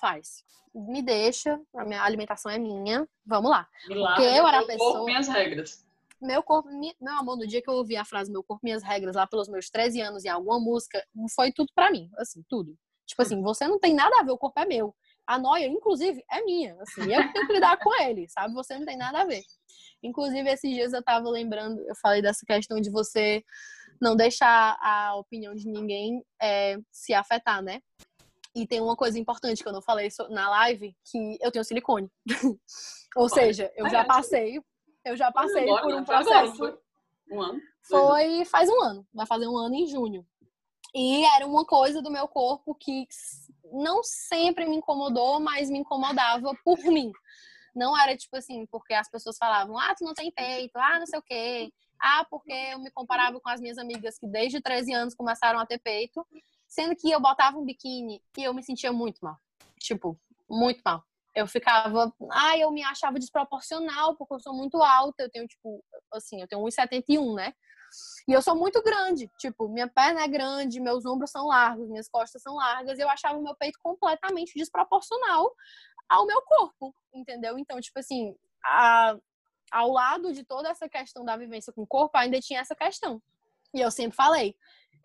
faz. 0.00 0.42
Me 0.74 1.02
deixa, 1.02 1.60
a 1.76 1.84
minha 1.84 2.02
alimentação 2.02 2.50
é 2.50 2.58
minha, 2.58 3.06
vamos 3.26 3.50
lá. 3.50 3.68
Porque 3.86 4.22
eu 4.22 4.46
era 4.46 4.60
a 4.60 4.66
pessoa. 4.66 4.92
Corpo, 4.92 5.04
minhas 5.06 5.28
regras. 5.28 5.86
Meu 6.20 6.42
corpo, 6.42 6.68
meu 6.68 7.14
amor, 7.14 7.36
no 7.36 7.46
dia 7.46 7.62
que 7.62 7.70
eu 7.70 7.74
ouvi 7.74 7.96
a 7.96 8.04
frase 8.04 8.30
meu 8.30 8.42
corpo, 8.42 8.60
minhas 8.64 8.82
regras, 8.82 9.14
lá 9.14 9.26
pelos 9.26 9.48
meus 9.48 9.70
13 9.70 10.00
anos 10.00 10.24
em 10.24 10.28
alguma 10.28 10.58
música, 10.58 11.04
foi 11.34 11.52
tudo 11.52 11.70
para 11.74 11.90
mim, 11.90 12.10
assim, 12.16 12.42
tudo. 12.48 12.76
Tipo 13.06 13.22
assim, 13.22 13.40
você 13.40 13.66
não 13.68 13.78
tem 13.78 13.94
nada 13.94 14.16
a 14.18 14.22
ver, 14.24 14.32
o 14.32 14.38
corpo 14.38 14.58
é 14.60 14.66
meu. 14.66 14.94
A 15.26 15.38
noia, 15.38 15.66
inclusive, 15.66 16.24
é 16.30 16.42
minha, 16.42 16.76
assim, 16.80 17.02
eu 17.12 17.32
tenho 17.32 17.46
que 17.46 17.52
lidar 17.52 17.78
com 17.78 17.94
ele, 18.02 18.28
sabe? 18.28 18.52
Você 18.54 18.78
não 18.78 18.84
tem 18.84 18.96
nada 18.96 19.20
a 19.20 19.24
ver. 19.24 19.42
Inclusive, 20.02 20.48
esses 20.48 20.70
dias 20.70 20.92
eu 20.92 21.02
tava 21.02 21.28
lembrando, 21.28 21.80
eu 21.88 21.94
falei 21.96 22.22
dessa 22.22 22.44
questão 22.46 22.80
de 22.80 22.90
você 22.90 23.42
não 24.00 24.14
deixar 24.14 24.78
a 24.80 25.16
opinião 25.16 25.54
de 25.54 25.66
ninguém 25.68 26.22
é, 26.40 26.78
se 26.90 27.12
afetar, 27.12 27.62
né? 27.62 27.80
E 28.54 28.66
tem 28.66 28.80
uma 28.80 28.96
coisa 28.96 29.18
importante 29.18 29.62
que 29.62 29.68
eu 29.68 29.72
não 29.72 29.82
falei 29.82 30.08
na 30.30 30.48
live, 30.50 30.96
que 31.04 31.38
eu 31.40 31.50
tenho 31.50 31.64
silicone. 31.64 32.10
Ou 33.16 33.28
seja, 33.28 33.72
eu 33.76 33.88
já 33.88 34.04
passei, 34.04 34.60
eu 35.04 35.16
já 35.16 35.30
passei 35.32 35.66
por 35.66 35.94
um 35.94 36.04
processo. 36.04 36.78
Um 37.30 37.42
ano? 37.42 37.60
Foi 37.82 38.44
faz 38.46 38.68
um 38.70 38.80
ano, 38.82 39.06
vai 39.12 39.26
fazer 39.26 39.46
um 39.46 39.56
ano 39.56 39.74
em 39.74 39.86
junho. 39.86 40.26
E 40.94 41.24
era 41.36 41.46
uma 41.46 41.64
coisa 41.64 42.00
do 42.00 42.10
meu 42.10 42.26
corpo 42.26 42.74
que 42.74 43.06
não 43.72 44.02
sempre 44.02 44.66
me 44.66 44.76
incomodou, 44.76 45.38
mas 45.38 45.70
me 45.70 45.78
incomodava 45.78 46.52
por 46.64 46.78
mim. 46.84 47.12
Não 47.78 47.96
era 47.96 48.16
tipo 48.16 48.36
assim, 48.36 48.66
porque 48.66 48.92
as 48.92 49.08
pessoas 49.08 49.36
falavam, 49.38 49.78
ah, 49.78 49.94
tu 49.96 50.04
não 50.04 50.12
tem 50.12 50.32
peito, 50.32 50.76
ah, 50.76 50.98
não 50.98 51.06
sei 51.06 51.18
o 51.18 51.22
quê. 51.22 51.72
Ah, 52.00 52.26
porque 52.28 52.52
eu 52.52 52.80
me 52.80 52.90
comparava 52.90 53.40
com 53.40 53.48
as 53.48 53.60
minhas 53.60 53.78
amigas 53.78 54.18
que 54.18 54.26
desde 54.26 54.60
13 54.60 54.92
anos 54.92 55.14
começaram 55.14 55.60
a 55.60 55.66
ter 55.66 55.78
peito, 55.78 56.26
sendo 56.66 56.96
que 56.96 57.10
eu 57.10 57.20
botava 57.20 57.56
um 57.56 57.64
biquíni 57.64 58.20
e 58.36 58.42
eu 58.42 58.52
me 58.52 58.64
sentia 58.64 58.92
muito 58.92 59.20
mal. 59.24 59.36
Tipo, 59.78 60.18
muito 60.50 60.80
mal. 60.84 61.04
Eu 61.36 61.46
ficava, 61.46 62.12
ah, 62.32 62.58
eu 62.58 62.72
me 62.72 62.82
achava 62.82 63.18
desproporcional 63.18 64.16
porque 64.16 64.34
eu 64.34 64.40
sou 64.40 64.52
muito 64.52 64.82
alta, 64.82 65.22
eu 65.22 65.30
tenho 65.30 65.46
tipo, 65.46 65.84
assim, 66.12 66.40
eu 66.40 66.48
tenho 66.48 66.62
1,71, 66.62 67.36
né? 67.36 67.54
E 68.26 68.32
eu 68.32 68.42
sou 68.42 68.54
muito 68.56 68.82
grande, 68.82 69.30
tipo, 69.38 69.68
minha 69.68 69.88
perna 69.88 70.22
é 70.22 70.28
grande, 70.28 70.80
meus 70.80 71.06
ombros 71.06 71.30
são 71.30 71.46
largos, 71.46 71.88
minhas 71.88 72.08
costas 72.08 72.42
são 72.42 72.56
largas, 72.56 72.98
e 72.98 73.02
eu 73.02 73.08
achava 73.08 73.38
o 73.38 73.42
meu 73.42 73.54
peito 73.54 73.78
completamente 73.82 74.52
desproporcional 74.54 75.54
ao 76.08 76.26
meu 76.26 76.40
corpo, 76.42 76.94
entendeu? 77.12 77.58
Então, 77.58 77.80
tipo 77.80 77.98
assim, 77.98 78.34
a, 78.64 79.16
ao 79.70 79.90
lado 79.90 80.32
de 80.32 80.44
toda 80.44 80.68
essa 80.68 80.88
questão 80.88 81.24
da 81.24 81.36
vivência 81.36 81.72
com 81.72 81.82
o 81.82 81.86
corpo, 81.86 82.16
ainda 82.16 82.40
tinha 82.40 82.60
essa 82.60 82.74
questão. 82.74 83.22
E 83.74 83.80
eu 83.80 83.90
sempre 83.90 84.16
falei, 84.16 84.54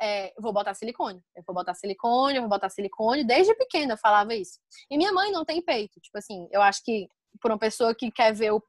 é, 0.02 0.34
vou 0.40 0.54
botar 0.54 0.74
silicone, 0.74 1.22
eu 1.36 1.44
vou 1.46 1.54
botar 1.54 1.74
silicone, 1.74 2.36
eu 2.36 2.42
vou 2.42 2.50
botar 2.50 2.70
silicone. 2.70 3.24
Desde 3.24 3.54
pequena 3.56 3.94
eu 3.94 3.98
falava 3.98 4.34
isso. 4.34 4.60
E 4.90 4.98
minha 4.98 5.12
mãe 5.12 5.32
não 5.32 5.46
tem 5.46 5.62
peito. 5.62 6.00
Tipo 6.00 6.18
assim, 6.18 6.48
eu 6.52 6.62
acho 6.62 6.84
que 6.84 7.08
por 7.42 7.52
uma 7.52 7.60
pessoa 7.60 7.94
que 7.94 8.12
quer 8.12 8.34
ver 8.34 8.54
o, 8.54 8.64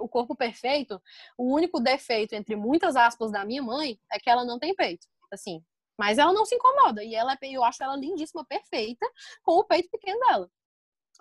o 0.00 0.08
corpo 0.08 0.34
perfeito, 0.34 1.00
o 1.36 1.54
único 1.54 1.80
defeito, 1.80 2.34
entre 2.34 2.56
muitas 2.56 2.96
aspas, 2.96 3.30
da 3.30 3.44
minha 3.44 3.62
mãe 3.62 3.98
é 4.12 4.18
que 4.18 4.30
ela 4.30 4.44
não 4.44 4.58
tem 4.58 4.74
peito. 4.74 5.06
Assim, 5.30 5.62
mas 5.98 6.16
ela 6.16 6.32
não 6.32 6.46
se 6.46 6.54
incomoda. 6.54 7.04
E 7.04 7.14
ela, 7.14 7.36
eu 7.42 7.62
acho 7.64 7.82
ela 7.82 7.96
lindíssima, 7.96 8.44
perfeita, 8.44 9.06
com 9.42 9.52
o 9.58 9.64
peito 9.64 9.90
pequeno 9.90 10.18
dela. 10.20 10.50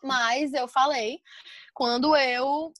Mas 0.03 0.53
eu 0.53 0.67
falei, 0.67 1.19
quando 1.73 2.15
eu 2.15 2.71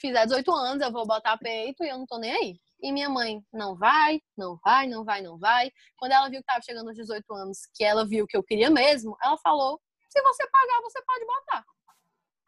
fizer 0.00 0.24
18 0.24 0.52
anos, 0.52 0.82
eu 0.82 0.92
vou 0.92 1.06
botar 1.06 1.36
peito 1.36 1.84
e 1.84 1.88
eu 1.88 1.98
não 1.98 2.06
tô 2.06 2.18
nem 2.18 2.32
aí. 2.32 2.60
E 2.80 2.90
minha 2.90 3.08
mãe, 3.08 3.40
não 3.52 3.76
vai, 3.76 4.20
não 4.36 4.58
vai, 4.64 4.88
não 4.88 5.04
vai, 5.04 5.22
não 5.22 5.38
vai. 5.38 5.70
Quando 5.96 6.12
ela 6.12 6.28
viu 6.28 6.40
que 6.40 6.46
tava 6.46 6.62
chegando 6.62 6.88
aos 6.88 6.96
18 6.96 7.32
anos, 7.32 7.58
que 7.74 7.84
ela 7.84 8.06
viu 8.06 8.26
que 8.26 8.36
eu 8.36 8.42
queria 8.42 8.70
mesmo, 8.70 9.16
ela 9.22 9.38
falou: 9.38 9.80
se 10.08 10.20
você 10.20 10.48
pagar, 10.48 10.80
você 10.82 11.00
pode 11.02 11.24
botar. 11.24 11.64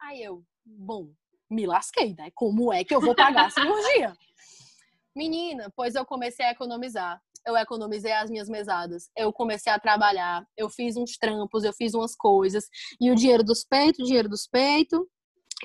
Aí 0.01 0.21
eu, 0.21 0.43
bom, 0.65 1.09
me 1.49 1.65
lasquei, 1.65 2.13
né? 2.15 2.29
Como 2.35 2.73
é 2.73 2.83
que 2.83 2.93
eu 2.93 2.99
vou 2.99 3.15
pagar 3.15 3.45
a 3.45 3.49
cirurgia? 3.49 4.15
Menina, 5.15 5.71
pois 5.75 5.95
eu 5.95 6.05
comecei 6.05 6.45
a 6.45 6.51
economizar. 6.51 7.21
Eu 7.45 7.55
economizei 7.55 8.11
as 8.11 8.29
minhas 8.29 8.49
mesadas. 8.49 9.09
Eu 9.15 9.31
comecei 9.31 9.71
a 9.71 9.79
trabalhar. 9.79 10.45
Eu 10.57 10.69
fiz 10.69 10.97
uns 10.97 11.17
trampos, 11.17 11.63
eu 11.63 11.73
fiz 11.73 11.93
umas 11.93 12.15
coisas. 12.15 12.67
E 12.99 13.11
o 13.11 13.15
dinheiro 13.15 13.43
dos 13.43 13.63
peitos, 13.63 13.99
o 13.99 14.05
dinheiro 14.05 14.29
dos 14.29 14.47
peitos. 14.47 14.99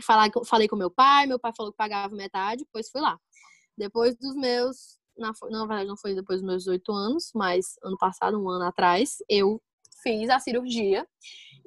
Falei 0.02 0.68
com 0.68 0.76
meu 0.76 0.90
pai, 0.90 1.26
meu 1.26 1.38
pai 1.38 1.52
falou 1.56 1.72
que 1.72 1.76
pagava 1.76 2.14
metade, 2.14 2.64
depois 2.64 2.88
fui 2.90 3.00
lá. 3.00 3.18
Depois 3.76 4.16
dos 4.16 4.34
meus. 4.34 4.98
Na, 5.16 5.32
na 5.50 5.66
verdade, 5.66 5.88
não 5.88 5.96
foi 5.96 6.14
depois 6.14 6.40
dos 6.40 6.48
meus 6.48 6.66
oito 6.66 6.92
anos, 6.92 7.30
mas 7.34 7.74
ano 7.82 7.96
passado, 7.98 8.40
um 8.40 8.48
ano 8.48 8.64
atrás, 8.64 9.16
eu 9.28 9.60
fiz 10.02 10.30
a 10.30 10.38
cirurgia 10.38 11.06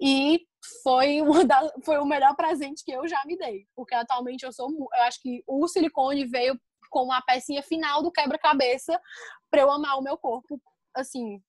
e 0.02 0.40
foi, 0.82 1.22
uma 1.22 1.46
da, 1.46 1.72
foi 1.84 1.98
o 1.98 2.06
melhor 2.06 2.36
presente 2.36 2.84
que 2.84 2.92
eu 2.92 3.08
já 3.08 3.22
me 3.26 3.38
dei. 3.38 3.66
Porque 3.76 3.94
atualmente 3.94 4.44
eu 4.44 4.52
sou. 4.52 4.70
Eu 4.70 5.04
acho 5.04 5.22
que 5.22 5.44
o 5.48 5.68
silicone 5.68 6.26
veio 6.26 6.60
como 6.94 7.12
a 7.12 7.22
pecinha 7.24 7.64
final 7.64 8.04
do 8.04 8.12
quebra-cabeça 8.12 9.02
para 9.50 9.62
eu 9.62 9.72
amar 9.72 9.98
o 9.98 10.04
meu 10.04 10.16
corpo, 10.16 10.62
assim, 10.94 11.42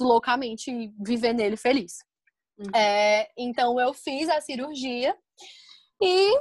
loucamente 0.00 0.94
viver 0.96 1.32
nele 1.32 1.56
feliz. 1.56 1.98
Uhum. 2.56 2.70
É, 2.72 3.28
então 3.36 3.80
eu 3.80 3.92
fiz 3.92 4.28
a 4.28 4.40
cirurgia 4.40 5.18
e 6.00 6.36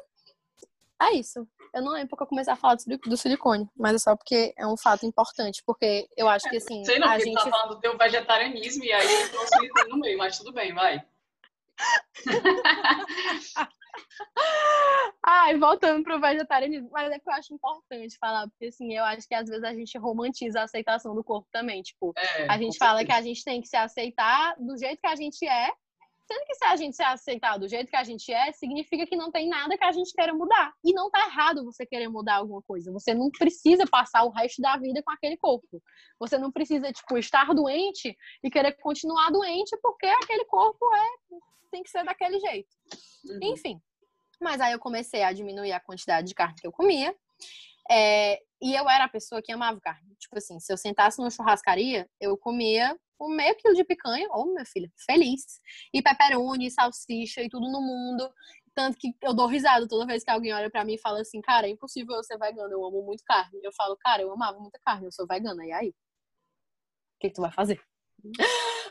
é 1.01 1.13
isso. 1.13 1.47
Eu 1.73 1.81
não 1.81 1.93
lembro 1.93 2.09
porque 2.09 2.23
eu 2.23 2.27
comecei 2.27 2.53
a 2.53 2.55
falar 2.55 2.75
do 2.75 3.17
silicone, 3.17 3.67
mas 3.75 3.95
é 3.95 3.99
só 3.99 4.15
porque 4.15 4.53
é 4.55 4.67
um 4.67 4.77
fato 4.77 5.07
importante, 5.07 5.63
porque 5.65 6.07
eu 6.15 6.29
acho 6.29 6.47
que 6.49 6.57
assim. 6.57 6.85
Sei 6.85 6.99
não, 6.99 7.07
a 7.07 7.13
porque 7.13 7.25
gente 7.25 7.43
tá 7.43 7.49
falando 7.49 7.75
do 7.75 7.79
teu 7.79 7.97
vegetarianismo 7.97 8.83
e 8.83 8.91
aí 8.91 9.23
entrou 9.23 9.43
o 9.43 9.47
silicone 9.47 9.89
no 9.89 9.97
meio, 9.97 10.17
mas 10.17 10.37
tudo 10.37 10.53
bem, 10.53 10.73
vai. 10.73 11.03
Ai, 15.25 15.57
voltando 15.57 16.03
pro 16.03 16.19
vegetarianismo, 16.19 16.89
mas 16.91 17.11
é 17.11 17.19
que 17.19 17.29
eu 17.29 17.33
acho 17.33 17.53
importante 17.53 18.17
falar, 18.19 18.47
porque 18.47 18.65
assim, 18.65 18.93
eu 18.93 19.03
acho 19.03 19.27
que 19.27 19.35
às 19.35 19.47
vezes 19.47 19.63
a 19.63 19.73
gente 19.73 19.97
romantiza 19.97 20.61
a 20.61 20.63
aceitação 20.63 21.13
do 21.13 21.23
corpo 21.23 21.47
também. 21.51 21.81
Tipo, 21.81 22.13
é, 22.17 22.47
a 22.49 22.57
gente 22.57 22.77
fala 22.77 23.05
que 23.05 23.11
a 23.11 23.21
gente 23.21 23.43
tem 23.43 23.61
que 23.61 23.67
se 23.67 23.77
aceitar 23.77 24.55
do 24.57 24.77
jeito 24.77 24.99
que 24.99 25.07
a 25.07 25.15
gente 25.15 25.45
é, 25.47 25.71
Sendo 26.31 26.45
que 26.45 26.53
se 26.53 26.65
a 26.65 26.75
gente 26.75 26.95
se 26.95 27.01
aceitar 27.01 27.57
do 27.57 27.67
jeito 27.67 27.89
que 27.89 27.95
a 27.95 28.03
gente 28.03 28.31
é, 28.31 28.51
significa 28.51 29.03
que 29.07 29.15
não 29.15 29.31
tem 29.31 29.49
nada 29.49 29.75
que 29.75 29.83
a 29.83 29.91
gente 29.91 30.13
queira 30.13 30.31
mudar. 30.31 30.71
E 30.85 30.93
não 30.93 31.09
tá 31.09 31.25
errado 31.25 31.65
você 31.65 31.87
querer 31.87 32.07
mudar 32.07 32.35
alguma 32.35 32.61
coisa. 32.61 32.91
Você 32.91 33.15
não 33.15 33.31
precisa 33.31 33.87
passar 33.87 34.23
o 34.23 34.29
resto 34.29 34.61
da 34.61 34.77
vida 34.77 35.01
com 35.01 35.11
aquele 35.11 35.35
corpo. 35.37 35.81
Você 36.19 36.37
não 36.37 36.51
precisa, 36.51 36.91
tipo, 36.91 37.17
estar 37.17 37.51
doente 37.55 38.15
e 38.43 38.51
querer 38.51 38.73
continuar 38.73 39.31
doente 39.31 39.75
porque 39.81 40.05
aquele 40.05 40.45
corpo 40.45 40.85
é 40.93 41.35
tem 41.71 41.81
que 41.81 41.89
ser 41.89 42.03
daquele 42.03 42.39
jeito. 42.39 42.69
Uhum. 43.25 43.39
Enfim. 43.41 43.81
Mas 44.39 44.61
aí 44.61 44.71
eu 44.73 44.79
comecei 44.79 45.23
a 45.23 45.33
diminuir 45.33 45.71
a 45.73 45.79
quantidade 45.79 46.27
de 46.27 46.35
carne 46.35 46.55
que 46.59 46.67
eu 46.67 46.71
comia. 46.71 47.15
É, 47.91 48.39
e 48.61 48.75
eu 48.75 48.87
era 48.89 49.05
a 49.05 49.09
pessoa 49.09 49.41
que 49.41 49.51
amava 49.51 49.79
carne. 49.81 50.15
Tipo 50.19 50.37
assim, 50.37 50.59
se 50.59 50.71
eu 50.71 50.77
sentasse 50.77 51.17
numa 51.19 51.31
churrascaria, 51.31 52.09
eu 52.19 52.37
comia 52.37 52.97
um 53.19 53.29
meio 53.35 53.55
quilo 53.55 53.75
de 53.75 53.83
picanha, 53.83 54.27
ô 54.29 54.41
oh, 54.41 54.45
minha 54.45 54.65
filha, 54.65 54.89
feliz. 55.05 55.59
E 55.93 56.01
pepperoni, 56.01 56.71
salsicha 56.71 57.41
e 57.41 57.49
tudo 57.49 57.69
no 57.69 57.81
mundo. 57.81 58.31
Tanto 58.73 58.97
que 58.97 59.13
eu 59.21 59.33
dou 59.33 59.47
risada 59.47 59.87
toda 59.87 60.05
vez 60.05 60.23
que 60.23 60.31
alguém 60.31 60.53
olha 60.53 60.69
para 60.69 60.85
mim 60.85 60.93
e 60.93 60.99
fala 60.99 61.19
assim, 61.19 61.41
cara, 61.41 61.67
é 61.67 61.69
impossível 61.69 62.15
eu 62.15 62.23
ser 62.23 62.37
vegana, 62.37 62.71
eu 62.71 62.85
amo 62.85 63.01
muito 63.03 63.23
carne. 63.25 63.59
Eu 63.63 63.73
falo, 63.73 63.97
cara, 63.97 64.21
eu 64.21 64.31
amava 64.31 64.59
muita 64.59 64.79
carne, 64.79 65.07
eu 65.07 65.11
sou 65.11 65.27
vegana. 65.27 65.65
E 65.65 65.71
aí? 65.71 65.89
O 65.89 67.19
que, 67.19 67.29
que 67.29 67.35
tu 67.35 67.41
vai 67.41 67.51
fazer? 67.51 67.81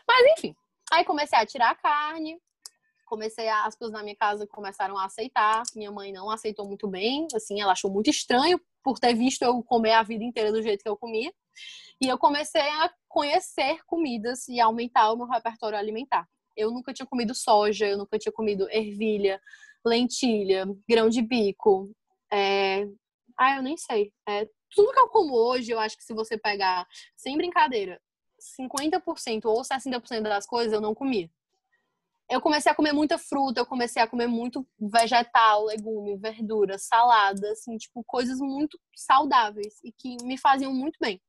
Mas 0.07 0.39
enfim. 0.39 0.55
Aí 0.93 1.05
comecei 1.05 1.39
a 1.39 1.47
tirar 1.47 1.71
a 1.71 1.75
carne, 1.75 2.39
comecei 3.09 3.49
a, 3.49 3.65
as 3.65 3.75
pessoas 3.75 3.93
na 3.93 4.03
minha 4.03 4.15
casa 4.15 4.47
começaram 4.47 4.97
a 4.97 5.07
aceitar. 5.07 5.63
Minha 5.75 5.91
mãe 5.91 6.13
não 6.13 6.31
aceitou 6.31 6.67
muito 6.67 6.87
bem, 6.87 7.27
assim, 7.35 7.61
ela 7.61 7.73
achou 7.73 7.91
muito 7.91 8.11
estranho 8.11 8.61
por 8.83 8.99
ter 8.99 9.15
visto 9.15 9.43
eu 9.43 9.63
comer 9.63 9.93
a 9.93 10.03
vida 10.03 10.23
inteira 10.23 10.53
do 10.53 10.63
jeito 10.63 10.83
que 10.83 10.89
eu 10.89 10.97
comia. 10.97 11.33
E 12.01 12.07
eu 12.07 12.19
comecei 12.19 12.61
a 12.61 12.93
conhecer 13.09 13.85
comidas 13.87 14.47
e 14.49 14.61
aumentar 14.61 15.11
o 15.13 15.17
meu 15.17 15.27
repertório 15.27 15.79
alimentar. 15.79 16.29
Eu 16.57 16.71
nunca 16.71 16.93
tinha 16.93 17.07
comido 17.07 17.35
soja, 17.35 17.87
eu 17.87 17.99
nunca 17.99 18.19
tinha 18.19 18.33
comido 18.33 18.69
ervilha, 18.71 19.41
lentilha, 19.85 20.67
grão 20.89 21.09
de 21.09 21.23
bico. 21.23 21.91
É... 22.33 22.87
Ah, 23.39 23.57
eu 23.57 23.63
nem 23.63 23.77
sei. 23.77 24.13
É... 24.29 24.49
Tudo 24.75 24.93
que 24.93 25.01
eu 25.01 25.09
como 25.09 25.35
hoje, 25.35 25.71
eu 25.71 25.79
acho 25.79 25.97
que 25.97 26.05
se 26.05 26.13
você 26.13 26.37
pegar, 26.37 26.87
sem 27.17 27.37
brincadeira, 27.37 28.01
50% 28.61 29.47
ou 29.47 29.63
60% 29.63 30.23
das 30.23 30.47
coisas 30.47 30.73
eu 30.73 30.81
não 30.81 30.95
comia 30.95 31.29
eu 32.29 32.41
comecei 32.41 32.71
a 32.71 32.75
comer 32.75 32.93
muita 32.93 33.17
fruta, 33.17 33.61
eu 33.61 33.67
comecei 33.67 34.03
a 34.03 34.07
comer 34.07 34.27
muito 34.27 34.67
vegetal, 34.79 35.65
legume, 35.65 36.17
verdura, 36.17 36.79
salada, 36.79 37.51
assim, 37.53 37.77
tipo, 37.79 38.05
coisas 38.05 38.39
muito 38.39 38.79
saudáveis 38.95 39.81
e 39.83 39.91
que 39.91 40.17
me 40.23 40.37
faziam 40.37 40.73
muito 40.73 40.99
bem. 41.01 41.21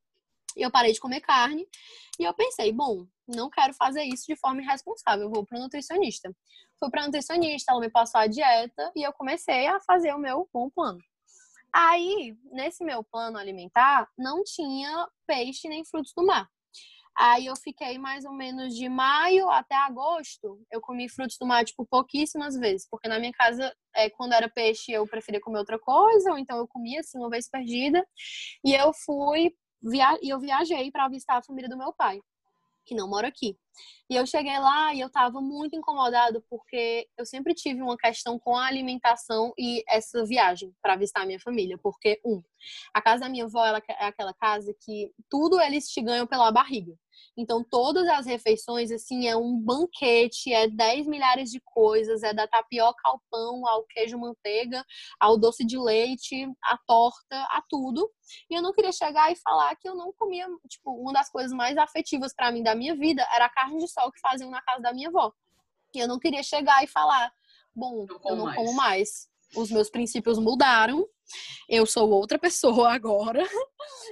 E 0.58 0.62
eu 0.62 0.72
parei 0.72 0.92
de 0.92 1.00
comer 1.00 1.22
carne 1.22 1.66
e 2.20 2.24
eu 2.24 2.34
pensei, 2.34 2.74
bom, 2.74 3.06
não 3.28 3.50
quero 3.50 3.74
fazer 3.76 4.04
isso 4.04 4.26
de 4.28 4.36
forma 4.36 4.62
irresponsável, 4.62 5.30
vou 5.30 5.46
para 5.46 5.60
nutricionista. 5.60 6.36
Fui 6.78 6.90
para 6.90 7.06
nutricionista, 7.06 7.72
ela 7.72 7.80
me 7.80 7.90
passou 7.90 8.20
a 8.20 8.28
dieta 8.28 8.92
e 8.96 9.04
eu 9.04 9.14
comecei 9.14 9.68
a 9.68 9.80
fazer 9.82 10.14
o 10.14 10.20
meu 10.20 10.50
bom 10.52 10.70
plano. 10.70 11.00
Aí, 11.72 12.36
nesse 12.52 12.84
meu 12.84 13.04
plano 13.04 13.38
alimentar, 13.38 14.08
não 14.18 14.44
tinha 14.44 15.08
peixe 15.28 15.70
nem 15.70 15.86
frutos 15.86 16.12
do 16.16 16.26
mar. 16.26 16.50
Aí 17.20 17.48
eu 17.48 17.56
fiquei 17.58 17.98
mais 17.98 18.24
ou 18.24 18.32
menos 18.32 18.74
de 18.74 18.88
maio 18.88 19.50
até 19.50 19.76
agosto. 19.76 20.64
Eu 20.72 20.80
comi 20.80 21.10
frutos 21.10 21.38
do 21.38 21.46
mar, 21.46 21.66
tipo, 21.66 21.86
pouquíssimas 21.86 22.56
vezes. 22.56 22.88
Porque 22.90 23.10
na 23.10 23.20
minha 23.20 23.34
casa, 23.34 23.76
é, 23.94 24.10
quando 24.10 24.32
era 24.32 24.48
peixe, 24.48 24.94
eu 24.94 25.06
preferia 25.06 25.42
comer 25.42 25.60
outra 25.60 25.78
coisa. 25.78 26.32
Ou 26.32 26.38
então 26.38 26.58
eu 26.58 26.66
comia, 26.66 27.02
assim, 27.02 27.18
uma 27.18 27.30
vez 27.30 27.50
perdida. 27.50 28.08
E 28.64 28.74
eu 28.74 28.94
fui, 28.94 29.54
via... 29.84 30.18
eu 30.24 30.40
viajei 30.40 30.90
para 30.92 31.10
visitar 31.10 31.38
a 31.38 31.44
família 31.44 31.70
do 31.70 31.78
meu 31.78 31.92
pai 31.94 32.22
que 32.90 32.96
não 32.96 33.08
mora 33.08 33.28
aqui. 33.28 33.56
E 34.10 34.16
eu 34.16 34.26
cheguei 34.26 34.58
lá 34.58 34.94
e 34.94 35.00
eu 35.00 35.08
estava 35.08 35.40
muito 35.40 35.76
incomodada 35.76 36.44
porque 36.50 37.08
eu 37.16 37.26
sempre 37.26 37.54
tive 37.54 37.84
uma 37.84 37.96
questão 37.96 38.40
com 38.40 38.58
a 38.58 38.66
alimentação 38.66 39.54
e 39.58 39.84
essa 39.88 40.26
viagem 40.26 40.74
para 40.82 40.96
visitar 40.96 41.22
a 41.22 41.26
minha 41.26 41.40
família. 41.40 41.78
Porque, 41.78 42.20
um, 42.26 42.42
a 42.92 43.00
casa 43.00 43.26
da 43.26 43.30
minha 43.30 43.46
avó 43.46 43.64
ela 43.64 43.82
é 43.88 44.06
aquela 44.06 44.34
casa 44.34 44.74
que 44.82 45.14
tudo 45.30 45.62
eles 45.62 45.88
te 45.88 46.02
ganham 46.02 46.26
pela 46.26 46.52
barriga. 46.52 46.98
Então, 47.38 47.64
todas 47.64 48.08
as 48.08 48.26
refeições, 48.26 48.92
assim, 48.92 49.28
é 49.28 49.36
um 49.36 49.58
banquete, 49.58 50.52
é 50.52 50.68
10 50.68 51.08
milhares 51.08 51.50
de 51.50 51.62
coisas, 51.62 52.24
é 52.24 52.34
da 52.34 52.48
tapioca 52.48 53.00
ao 53.06 53.22
pão, 53.30 53.66
ao 53.68 53.86
queijo 53.86 54.18
manteiga, 54.18 54.84
ao 55.20 55.38
doce 55.38 55.66
de 55.66 55.78
leite, 55.78 56.46
à 56.64 56.78
torta, 56.86 57.36
a 57.52 57.64
tudo. 57.70 58.10
E 58.50 58.56
eu 58.56 58.62
não 58.62 58.74
queria 58.74 58.92
chegar 58.92 59.32
e 59.32 59.36
falar 59.38 59.76
que 59.76 59.88
eu 59.88 59.96
não 59.96 60.12
comia, 60.14 60.48
tipo, 60.68 60.92
uma 60.92 61.14
das 61.14 61.30
coisas 61.30 61.52
mais 61.52 61.78
afetivas 61.78 62.34
para 62.34 62.52
mim 62.52 62.64
da 62.64 62.76
minha 62.76 62.96
vida 62.96 63.26
era 63.34 63.46
a 63.46 63.50
carne 63.50 63.78
de 63.78 63.88
sol 63.88 64.12
que 64.12 64.20
faziam 64.20 64.50
na 64.50 64.62
casa 64.62 64.82
da 64.82 64.94
minha 64.94 65.10
avó. 65.10 65.32
E 65.96 66.00
eu 66.00 66.08
não 66.08 66.20
queria 66.20 66.44
chegar 66.44 66.84
e 66.84 66.88
falar, 66.88 67.32
bom, 67.76 68.06
eu, 68.10 68.20
eu 68.26 68.36
não 68.36 68.46
mais. 68.46 68.58
como 68.58 68.74
mais. 68.74 69.30
Os 69.56 69.72
meus 69.72 69.90
princípios 69.90 70.38
mudaram. 70.38 71.08
Eu 71.68 71.86
sou 71.86 72.10
outra 72.10 72.38
pessoa 72.38 72.92
agora. 72.94 73.44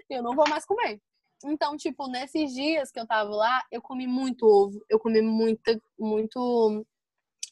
eu 0.10 0.24
não 0.24 0.36
vou 0.36 0.48
mais 0.50 0.66
comer. 0.66 1.02
Então, 1.46 1.78
tipo, 1.78 2.08
nesses 2.08 2.54
dias 2.54 2.92
que 2.92 3.00
eu 3.00 3.08
tava 3.08 3.30
lá, 3.30 3.64
eu 3.72 3.82
comi 3.82 4.08
muito 4.08 4.46
ovo, 4.46 4.84
eu 4.90 5.00
comi 5.00 5.22
muita, 5.22 5.80
muito 5.98 6.86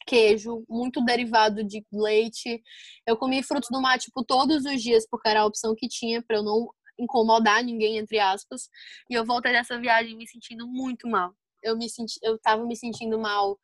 queijo, 0.06 0.64
muito 0.68 1.04
derivado 1.04 1.64
de 1.64 1.84
leite. 1.92 2.62
Eu 3.06 3.16
comi 3.16 3.42
frutos 3.42 3.68
do 3.70 3.80
mar, 3.80 3.98
tipo, 3.98 4.24
todos 4.24 4.64
os 4.64 4.82
dias, 4.82 5.06
porque 5.08 5.28
era 5.28 5.40
a 5.40 5.46
opção 5.46 5.74
que 5.76 5.88
tinha 5.88 6.22
para 6.22 6.36
eu 6.36 6.42
não 6.42 6.68
incomodar 6.98 7.62
ninguém, 7.62 7.98
entre 7.98 8.18
aspas. 8.18 8.68
E 9.10 9.14
eu 9.14 9.24
voltei 9.24 9.52
dessa 9.52 9.78
viagem 9.78 10.16
me 10.16 10.26
sentindo 10.26 10.66
muito 10.66 11.08
mal. 11.08 11.34
Eu 11.66 11.76
me 11.76 11.88
senti, 11.90 12.18
eu 12.22 12.38
tava 12.38 12.64
me 12.64 12.76
sentindo 12.76 13.18
mal 13.18 13.58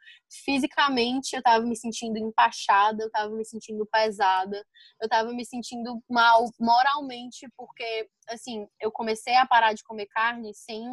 fisicamente, 0.44 1.36
eu 1.36 1.42
tava 1.42 1.64
me 1.64 1.76
sentindo 1.76 2.18
empachada, 2.18 3.03
eu 3.03 3.11
tava 3.11 3.30
me 3.34 3.44
sentindo 3.44 3.86
pesada, 3.86 4.64
eu 5.00 5.09
tava 5.09 5.32
me 5.32 5.44
sentindo 5.44 6.03
mal 6.11 6.50
moralmente, 6.59 7.48
porque, 7.57 8.09
assim, 8.28 8.66
eu 8.80 8.90
comecei 8.90 9.36
a 9.36 9.46
parar 9.46 9.72
de 9.72 9.84
comer 9.84 10.07
carne 10.07 10.53
sem 10.53 10.84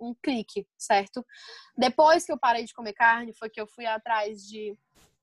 um 0.00 0.14
clique, 0.22 0.66
certo? 0.76 1.24
Depois 1.76 2.24
que 2.24 2.32
eu 2.32 2.38
parei 2.38 2.64
de 2.64 2.74
comer 2.74 2.92
carne, 2.92 3.32
foi 3.34 3.48
que 3.50 3.60
eu 3.60 3.66
fui 3.66 3.86
atrás 3.86 4.42
de 4.42 4.76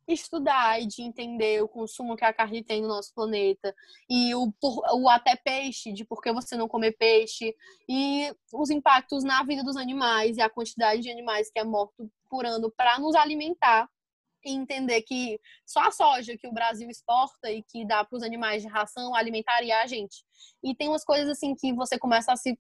estudar 0.08 0.82
e 0.82 0.86
de 0.86 1.02
entender 1.02 1.64
o 1.64 1.68
consumo 1.68 2.16
que 2.16 2.26
a 2.26 2.34
carne 2.34 2.64
tem 2.64 2.82
no 2.82 2.88
nosso 2.88 3.14
planeta. 3.14 3.74
E 4.10 4.34
o, 4.36 4.54
o 4.94 5.10
até 5.10 5.36
peixe, 5.36 5.92
de 5.92 6.06
por 6.06 6.22
que 6.22 6.32
você 6.32 6.56
não 6.56 6.68
comer 6.68 6.94
peixe. 6.94 7.56
E 7.90 8.32
os 8.54 8.70
impactos 8.70 9.24
na 9.24 9.44
vida 9.44 9.64
dos 9.64 9.78
animais 9.78 10.38
e 10.38 10.42
a 10.42 10.50
quantidade 10.50 11.02
de 11.02 11.10
animais 11.10 11.50
que 11.52 11.60
é 11.60 11.64
morto 11.64 12.10
por 12.30 12.46
ano 12.46 12.72
para 12.72 13.00
nos 13.00 13.16
alimentar. 13.16 13.90
E 14.46 14.52
entender 14.52 15.02
que 15.02 15.40
só 15.66 15.80
a 15.88 15.92
soja 15.92 16.38
que 16.38 16.48
o 16.48 16.54
Brasil 16.54 16.88
exporta 16.88 17.52
e 17.52 17.64
que 17.64 17.84
dá 17.84 18.06
para 18.06 18.16
os 18.16 18.22
animais 18.22 18.62
de 18.62 18.68
ração 18.68 19.16
alimentaria 19.16 19.80
a 19.80 19.88
gente. 19.88 20.24
E 20.64 20.76
tem 20.76 20.88
umas 20.88 21.04
coisas 21.04 21.30
assim 21.30 21.56
que 21.56 21.74
você 21.74 21.98
começa 21.98 22.32
a 22.32 22.38
se 22.38 22.56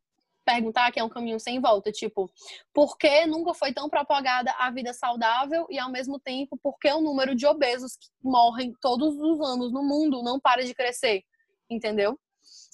perguntar 0.46 0.92
que 0.92 1.00
é 1.00 1.04
um 1.04 1.10
caminho 1.10 1.40
sem 1.40 1.60
volta, 1.60 1.92
tipo, 1.92 2.32
por 2.74 2.98
que 2.98 3.26
nunca 3.26 3.54
foi 3.54 3.74
tão 3.74 3.90
propagada 3.90 4.52
a 4.60 4.70
vida 4.70 4.94
saudável 4.94 5.66
e 5.70 5.80
ao 5.80 5.92
mesmo 5.92 6.20
tempo 6.20 6.58
por 6.62 6.78
que 6.78 6.92
o 6.92 7.02
número 7.02 7.36
de 7.36 7.48
obesos 7.48 7.98
que 7.98 8.08
morrem 8.24 8.74
todos 8.80 9.16
os 9.18 9.42
anos 9.42 9.74
no 9.74 9.84
mundo 9.84 10.22
não 10.24 10.40
para 10.40 10.64
de 10.64 10.74
crescer, 10.74 11.24
entendeu? 11.70 12.20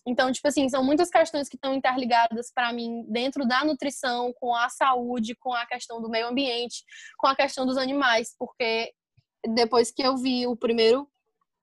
Então, 0.05 0.31
tipo 0.31 0.47
assim, 0.47 0.67
são 0.67 0.83
muitas 0.83 1.09
questões 1.09 1.47
que 1.47 1.55
estão 1.55 1.73
interligadas 1.73 2.51
para 2.53 2.73
mim 2.73 3.05
dentro 3.07 3.47
da 3.47 3.63
nutrição, 3.63 4.33
com 4.33 4.55
a 4.55 4.67
saúde, 4.67 5.35
com 5.35 5.53
a 5.53 5.65
questão 5.65 6.01
do 6.01 6.09
meio 6.09 6.27
ambiente, 6.27 6.83
com 7.17 7.27
a 7.27 7.35
questão 7.35 7.65
dos 7.65 7.77
animais, 7.77 8.35
porque 8.37 8.91
depois 9.47 9.91
que 9.91 10.01
eu 10.01 10.17
vi 10.17 10.47
o 10.47 10.55
primeiro 10.55 11.07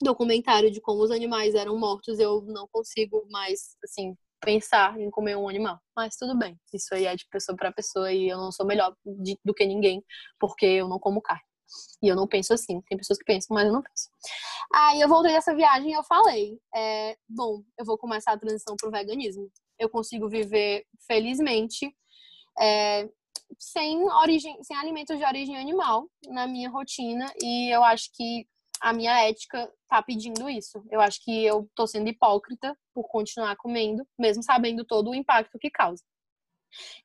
documentário 0.00 0.70
de 0.70 0.80
como 0.80 1.02
os 1.02 1.10
animais 1.10 1.54
eram 1.54 1.76
mortos, 1.76 2.20
eu 2.20 2.42
não 2.42 2.68
consigo 2.68 3.26
mais, 3.30 3.76
assim, 3.82 4.16
pensar 4.40 4.98
em 5.00 5.10
comer 5.10 5.36
um 5.36 5.48
animal. 5.48 5.78
Mas 5.96 6.16
tudo 6.16 6.36
bem, 6.38 6.58
isso 6.72 6.94
aí 6.94 7.06
é 7.06 7.16
de 7.16 7.26
pessoa 7.30 7.56
para 7.56 7.72
pessoa 7.72 8.12
e 8.12 8.28
eu 8.28 8.38
não 8.38 8.52
sou 8.52 8.66
melhor 8.66 8.94
de, 9.04 9.38
do 9.44 9.54
que 9.54 9.66
ninguém 9.66 10.02
porque 10.38 10.66
eu 10.66 10.88
não 10.88 10.98
como 10.98 11.22
carne. 11.22 11.42
E 12.02 12.08
eu 12.08 12.16
não 12.16 12.26
penso 12.26 12.54
assim. 12.54 12.80
Tem 12.82 12.96
pessoas 12.96 13.18
que 13.18 13.24
pensam, 13.24 13.54
mas 13.54 13.66
eu 13.66 13.72
não 13.72 13.82
penso. 13.82 14.08
Aí 14.74 15.00
eu 15.00 15.08
voltei 15.08 15.32
dessa 15.32 15.54
viagem 15.54 15.90
e 15.90 15.94
eu 15.94 16.02
falei: 16.04 16.58
é, 16.74 17.16
bom, 17.28 17.62
eu 17.78 17.84
vou 17.84 17.98
começar 17.98 18.32
a 18.32 18.38
transição 18.38 18.74
pro 18.76 18.90
veganismo. 18.90 19.50
Eu 19.78 19.88
consigo 19.88 20.28
viver 20.28 20.84
felizmente 21.06 21.94
é, 22.58 23.08
sem, 23.58 24.02
origem, 24.04 24.62
sem 24.62 24.76
alimentos 24.76 25.18
de 25.18 25.24
origem 25.24 25.56
animal 25.56 26.08
na 26.28 26.46
minha 26.46 26.70
rotina. 26.70 27.26
E 27.42 27.74
eu 27.74 27.84
acho 27.84 28.10
que 28.14 28.46
a 28.80 28.92
minha 28.92 29.28
ética 29.28 29.70
tá 29.88 30.02
pedindo 30.02 30.48
isso. 30.48 30.84
Eu 30.90 31.00
acho 31.00 31.22
que 31.24 31.44
eu 31.44 31.68
tô 31.74 31.86
sendo 31.86 32.08
hipócrita 32.08 32.76
por 32.94 33.08
continuar 33.08 33.56
comendo, 33.56 34.06
mesmo 34.18 34.42
sabendo 34.42 34.84
todo 34.84 35.10
o 35.10 35.14
impacto 35.14 35.58
que 35.58 35.70
causa. 35.70 36.02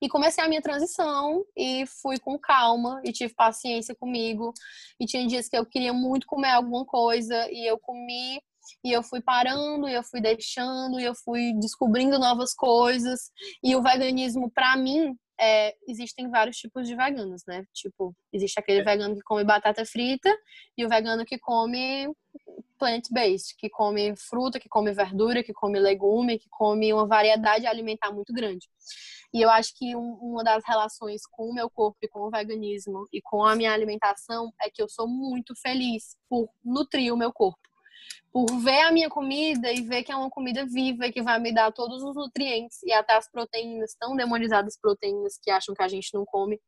E 0.01 0.09
comecei 0.09 0.43
a 0.43 0.47
minha 0.47 0.61
transição 0.61 1.45
e 1.55 1.85
fui 2.01 2.19
com 2.19 2.37
calma 2.37 3.01
e 3.03 3.11
tive 3.11 3.33
paciência 3.33 3.95
comigo. 3.95 4.53
E 4.99 5.05
tinha 5.05 5.25
dias 5.25 5.47
que 5.47 5.57
eu 5.57 5.65
queria 5.65 5.93
muito 5.93 6.27
comer 6.27 6.51
alguma 6.51 6.85
coisa 6.85 7.49
e 7.51 7.65
eu 7.69 7.79
comi 7.79 8.41
e 8.83 8.91
eu 8.91 9.03
fui 9.03 9.21
parando, 9.21 9.89
e 9.89 9.93
eu 9.93 10.03
fui 10.03 10.21
deixando, 10.21 10.99
e 10.99 11.03
eu 11.03 11.13
fui 11.13 11.53
descobrindo 11.59 12.17
novas 12.17 12.53
coisas. 12.53 13.31
E 13.61 13.75
o 13.75 13.81
veganismo 13.81 14.49
para 14.49 14.75
mim 14.77 15.17
é, 15.43 15.75
existem 15.87 16.29
vários 16.29 16.57
tipos 16.57 16.87
de 16.87 16.95
veganos, 16.95 17.43
né? 17.45 17.65
Tipo, 17.73 18.15
existe 18.31 18.59
aquele 18.59 18.79
é. 18.79 18.83
vegano 18.83 19.15
que 19.15 19.21
come 19.21 19.43
batata 19.43 19.85
frita 19.85 20.33
e 20.77 20.85
o 20.85 20.89
vegano 20.89 21.25
que 21.25 21.37
come 21.37 22.07
plant-based, 22.79 23.55
que 23.57 23.69
come 23.69 24.15
fruta, 24.15 24.59
que 24.59 24.69
come 24.69 24.93
verdura, 24.93 25.43
que 25.43 25.53
come 25.53 25.79
legume, 25.79 26.39
que 26.39 26.47
come 26.49 26.93
uma 26.93 27.05
variedade 27.05 27.67
alimentar 27.67 28.11
muito 28.11 28.33
grande. 28.33 28.67
E 29.33 29.41
eu 29.41 29.49
acho 29.49 29.73
que 29.75 29.95
um, 29.95 30.13
uma 30.21 30.43
das 30.43 30.63
relações 30.65 31.21
com 31.29 31.49
o 31.49 31.53
meu 31.53 31.69
corpo 31.69 31.97
e 32.01 32.07
com 32.07 32.21
o 32.21 32.29
veganismo 32.29 33.07
e 33.11 33.21
com 33.21 33.43
a 33.43 33.55
minha 33.55 33.73
alimentação 33.73 34.51
é 34.61 34.69
que 34.69 34.81
eu 34.81 34.87
sou 34.87 35.07
muito 35.07 35.53
feliz 35.61 36.15
por 36.29 36.49
nutrir 36.63 37.13
o 37.13 37.17
meu 37.17 37.33
corpo 37.33 37.72
por 38.31 38.45
ver 38.59 38.81
a 38.81 38.91
minha 38.91 39.09
comida 39.09 39.71
e 39.71 39.81
ver 39.81 40.03
que 40.03 40.11
é 40.11 40.15
uma 40.15 40.29
comida 40.29 40.65
viva 40.65 41.11
que 41.11 41.21
vai 41.21 41.39
me 41.39 41.53
dar 41.53 41.71
todos 41.71 42.03
os 42.03 42.15
nutrientes 42.15 42.81
e 42.83 42.91
até 42.91 43.15
as 43.15 43.29
proteínas, 43.29 43.95
tão 43.99 44.15
demonizadas 44.15 44.77
proteínas 44.79 45.37
que 45.41 45.51
acham 45.51 45.75
que 45.75 45.83
a 45.83 45.87
gente 45.87 46.13
não 46.13 46.25
come, 46.25 46.59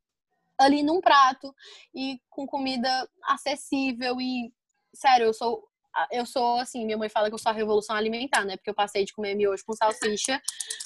ali 0.57 0.83
num 0.83 1.01
prato 1.01 1.53
e 1.93 2.19
com 2.29 2.45
comida 2.45 3.09
acessível 3.23 4.19
e 4.19 4.51
sério, 4.93 5.27
eu 5.27 5.33
sou 5.33 5.63
eu 6.11 6.25
sou 6.25 6.57
assim, 6.57 6.85
minha 6.85 6.97
mãe 6.97 7.07
fala 7.07 7.29
que 7.29 7.33
eu 7.33 7.39
sou 7.39 7.49
a 7.49 7.55
revolução 7.55 7.95
alimentar, 7.95 8.43
né? 8.43 8.57
Porque 8.57 8.69
eu 8.69 8.75
passei 8.75 9.05
de 9.05 9.13
comer 9.13 9.33
miojo 9.33 9.63
com 9.65 9.73
salsicha 9.73 10.41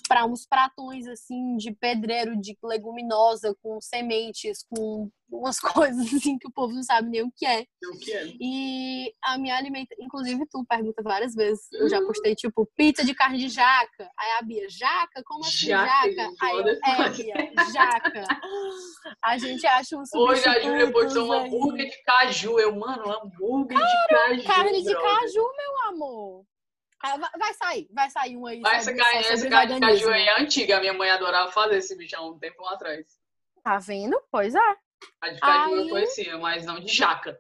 para 0.08 0.26
uns 0.26 0.46
pratões 0.46 1.08
assim 1.08 1.58
de 1.58 1.72
pedreiro, 1.72 2.40
de 2.40 2.56
leguminosa, 2.64 3.56
com 3.62 3.82
sementes, 3.82 4.64
com 4.70 5.10
umas 5.32 5.60
coisas 5.62 6.14
assim 6.14 6.38
que 6.38 6.48
o 6.48 6.52
povo 6.52 6.74
não 6.74 6.84
sabe 6.84 7.10
nem 7.10 7.24
o 7.24 7.32
que 7.36 7.46
é. 7.46 7.66
O 7.92 8.00
que 8.00 8.12
é. 8.12 8.26
E 8.40 9.14
a 9.24 9.38
minha 9.38 9.56
alimentação, 9.56 10.04
inclusive 10.04 10.46
tu 10.50 10.66
pergunta 10.66 11.02
várias 11.04 11.34
vezes, 11.34 11.72
eu 11.74 11.90
já 11.90 12.02
postei 12.02 12.36
tipo 12.36 12.66
pizza 12.76 13.04
de 13.04 13.14
carne 13.14 13.38
de 13.38 13.50
jaca. 13.50 14.10
Aí 14.18 14.32
a 14.40 14.42
Bia, 14.42 14.70
jaca? 14.70 15.22
Como 15.26 15.46
assim 15.46 15.68
jaca? 15.68 16.12
jaca? 16.12 16.34
Aí 16.42 16.58
eu, 16.58 16.68
é, 16.68 17.10
Bia, 17.10 17.64
jaca. 17.72 18.24
A 19.24 19.38
gente 19.38 19.66
acha 19.66 19.98
um 19.98 20.04
Hoje 20.16 20.48
a 20.48 20.60
Júlia 20.60 20.92
postou 20.92 21.28
um 21.28 21.34
hambúrguer 21.34 21.90
de 21.90 22.04
caju. 22.04 22.60
Eu, 22.60 22.76
mano, 22.76 23.10
hambúrguer 23.12 23.78
de 23.78 24.08
caju. 24.10 24.44
Carne 24.44 24.84
de 24.84 24.94
caju, 24.94 25.52
meu 25.58 25.88
amor. 25.88 26.46
Ah, 27.02 27.18
vai 27.18 27.54
sair, 27.54 27.88
vai 27.94 28.10
sair 28.10 28.36
um 28.36 28.46
aí. 28.46 28.60
Vai 28.60 28.76
essa 28.76 28.94
carne, 28.94 29.20
essa 29.20 29.50
carne 29.50 29.76
de 29.76 29.80
caju 29.80 30.10
aí 30.10 30.28
é 30.28 30.42
antiga. 30.42 30.78
A 30.78 30.80
minha 30.82 30.94
mãe 30.94 31.10
adorava 31.10 31.52
fazer 31.52 31.78
esse 31.78 31.96
bicho 31.96 32.16
há 32.18 32.26
um 32.26 32.38
tempo 32.38 32.66
atrás. 32.66 33.06
Tá 33.64 33.78
vendo? 33.78 34.22
Pois 34.32 34.54
é. 34.54 34.76
A 35.22 35.30
de 35.30 35.40
caju 35.40 35.74
Aí... 35.74 35.80
eu 35.80 35.90
conhecia, 35.90 36.38
mas 36.38 36.66
não 36.66 36.80
de 36.80 36.94
jaca. 36.94 37.40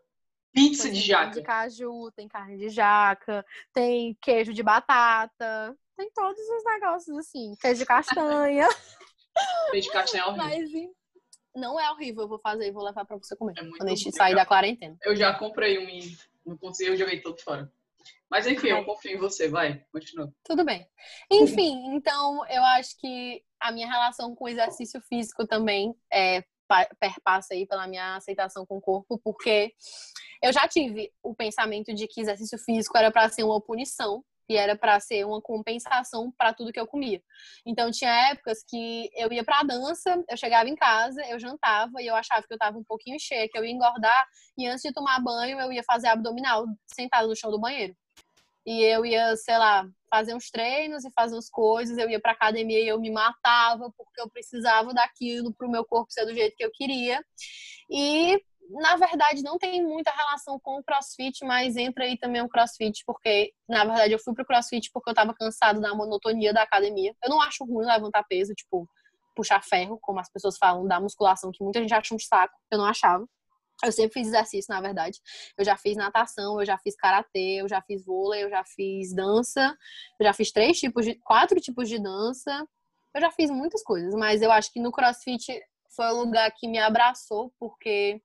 Pizza 0.51 0.89
de 0.89 0.99
jaca. 0.99 1.31
de 1.31 1.43
caju, 1.43 2.11
tem 2.15 2.27
carne 2.27 2.57
de 2.57 2.69
jaca, 2.69 3.45
tem 3.71 4.17
queijo 4.19 4.51
de 4.51 4.63
batata, 4.63 5.77
tem 5.95 6.09
todos 6.11 6.39
os 6.39 6.63
negócios 6.63 7.17
assim. 7.17 7.55
Queijo 7.61 7.79
de 7.79 7.85
castanha. 7.85 8.67
queijo 9.71 9.87
de 9.87 9.93
castanha 9.93 10.23
é 10.23 10.25
horrível. 10.25 10.43
Mas 10.43 10.99
não 11.55 11.79
é 11.79 11.91
horrível, 11.91 12.23
eu 12.23 12.27
vou 12.27 12.39
fazer 12.39 12.67
e 12.67 12.71
vou 12.71 12.83
levar 12.83 13.05
pra 13.05 13.17
você 13.17 13.35
comer. 13.35 13.53
É 13.57 13.65
quando 13.77 13.89
a 13.89 13.95
gente 13.95 14.11
sair 14.11 14.35
da 14.35 14.45
quarentena. 14.45 14.97
Eu 15.03 15.15
já 15.15 15.33
comprei 15.37 15.77
um 15.77 15.89
e 15.89 16.17
não 16.45 16.57
consegui, 16.57 16.91
eu 16.91 16.97
joguei 16.97 17.21
todo 17.21 17.39
fora. 17.41 17.71
Mas 18.29 18.45
enfim, 18.45 18.67
eu 18.67 18.85
confio 18.85 19.13
em 19.13 19.17
você, 19.17 19.47
vai, 19.47 19.83
continua. 19.91 20.31
Tudo 20.43 20.63
bem. 20.63 20.87
Enfim, 21.31 21.95
então 21.95 22.45
eu 22.47 22.63
acho 22.63 22.97
que 22.99 23.43
a 23.59 23.71
minha 23.71 23.87
relação 23.87 24.35
com 24.35 24.45
o 24.45 24.49
exercício 24.49 25.01
físico 25.01 25.47
também 25.47 25.95
é 26.11 26.43
perpassa 26.99 27.53
aí 27.53 27.65
pela 27.65 27.87
minha 27.87 28.15
aceitação 28.15 28.65
com 28.65 28.77
o 28.77 28.81
corpo, 28.81 29.19
porque 29.23 29.73
eu 30.41 30.53
já 30.53 30.67
tive 30.67 31.11
o 31.23 31.35
pensamento 31.35 31.93
de 31.93 32.07
que 32.07 32.21
exercício 32.21 32.57
físico 32.57 32.97
era 32.97 33.11
para 33.11 33.29
ser 33.29 33.43
uma 33.43 33.59
punição 33.59 34.23
e 34.49 34.57
era 34.57 34.75
para 34.75 34.99
ser 34.99 35.25
uma 35.25 35.39
compensação 35.39 36.31
para 36.35 36.53
tudo 36.53 36.71
que 36.71 36.79
eu 36.79 36.87
comia. 36.87 37.21
Então 37.65 37.91
tinha 37.91 38.31
épocas 38.31 38.63
que 38.67 39.09
eu 39.15 39.31
ia 39.31 39.43
para 39.43 39.63
dança, 39.63 40.23
eu 40.27 40.35
chegava 40.35 40.67
em 40.67 40.75
casa, 40.75 41.21
eu 41.27 41.39
jantava 41.39 42.01
e 42.01 42.07
eu 42.07 42.15
achava 42.15 42.41
que 42.41 42.51
eu 42.51 42.55
estava 42.55 42.77
um 42.77 42.83
pouquinho 42.83 43.19
cheia, 43.19 43.47
que 43.47 43.57
eu 43.57 43.63
ia 43.63 43.71
engordar 43.71 44.27
e 44.57 44.65
antes 44.65 44.81
de 44.81 44.91
tomar 44.91 45.21
banho 45.21 45.59
eu 45.59 45.71
ia 45.71 45.83
fazer 45.83 46.07
abdominal 46.07 46.65
sentada 46.87 47.27
no 47.27 47.35
chão 47.35 47.51
do 47.51 47.59
banheiro. 47.59 47.95
E 48.65 48.83
eu 48.83 49.05
ia, 49.05 49.35
sei 49.37 49.57
lá, 49.57 49.87
fazer 50.09 50.33
uns 50.33 50.49
treinos 50.49 51.05
e 51.05 51.11
fazer 51.11 51.35
umas 51.35 51.49
coisas, 51.49 51.97
eu 51.97 52.09
ia 52.09 52.19
pra 52.19 52.31
academia 52.33 52.79
e 52.79 52.87
eu 52.87 52.99
me 52.99 53.11
matava 53.11 53.91
porque 53.97 54.19
eu 54.19 54.29
precisava 54.29 54.93
daquilo 54.93 55.53
pro 55.53 55.69
meu 55.69 55.85
corpo 55.85 56.11
ser 56.11 56.25
do 56.25 56.33
jeito 56.33 56.55
que 56.55 56.65
eu 56.65 56.71
queria. 56.71 57.23
E 57.89 58.41
na 58.69 58.95
verdade 58.97 59.41
não 59.41 59.57
tem 59.57 59.83
muita 59.83 60.11
relação 60.11 60.59
com 60.59 60.79
o 60.79 60.83
CrossFit, 60.83 61.43
mas 61.43 61.75
entra 61.75 62.03
aí 62.03 62.17
também 62.17 62.41
o 62.41 62.49
CrossFit, 62.49 63.03
porque 63.05 63.51
na 63.67 63.83
verdade 63.83 64.13
eu 64.13 64.19
fui 64.19 64.33
pro 64.33 64.45
CrossFit 64.45 64.89
porque 64.93 65.09
eu 65.09 65.15
tava 65.15 65.33
cansado 65.33 65.81
da 65.81 65.93
monotonia 65.95 66.53
da 66.53 66.63
academia. 66.63 67.15
Eu 67.23 67.29
não 67.29 67.41
acho 67.41 67.63
ruim 67.65 67.85
levantar 67.85 68.23
peso, 68.23 68.53
tipo, 68.53 68.87
puxar 69.35 69.63
ferro, 69.63 69.97
como 70.01 70.19
as 70.19 70.31
pessoas 70.31 70.57
falam, 70.57 70.85
da 70.87 70.99
musculação, 70.99 71.51
que 71.51 71.63
muita 71.63 71.79
gente 71.79 71.93
acha 71.93 72.13
um 72.13 72.19
saco, 72.19 72.53
eu 72.71 72.77
não 72.77 72.85
achava. 72.85 73.25
Eu 73.83 73.91
sempre 73.91 74.13
fiz 74.13 74.27
exercício, 74.27 74.73
na 74.73 74.81
verdade. 74.81 75.19
Eu 75.57 75.63
já 75.63 75.77
fiz 75.77 75.95
natação, 75.95 76.59
eu 76.59 76.65
já 76.65 76.77
fiz 76.77 76.95
karatê, 76.95 77.61
eu 77.61 77.67
já 77.69 77.81
fiz 77.81 78.03
vôlei, 78.05 78.43
eu 78.43 78.49
já 78.49 78.63
fiz 78.65 79.13
dança, 79.13 79.75
eu 80.19 80.25
já 80.25 80.33
fiz 80.33 80.51
três 80.51 80.77
tipos 80.77 81.05
de, 81.05 81.15
quatro 81.15 81.59
tipos 81.59 81.87
de 81.87 81.97
dança. 81.97 82.67
Eu 83.15 83.21
já 83.21 83.31
fiz 83.31 83.49
muitas 83.49 83.81
coisas, 83.83 84.13
mas 84.13 84.41
eu 84.41 84.51
acho 84.51 84.71
que 84.71 84.79
no 84.79 84.91
CrossFit 84.91 85.59
foi 85.95 86.05
o 86.07 86.23
lugar 86.23 86.51
que 86.55 86.67
me 86.67 86.77
abraçou, 86.77 87.51
porque 87.57 88.21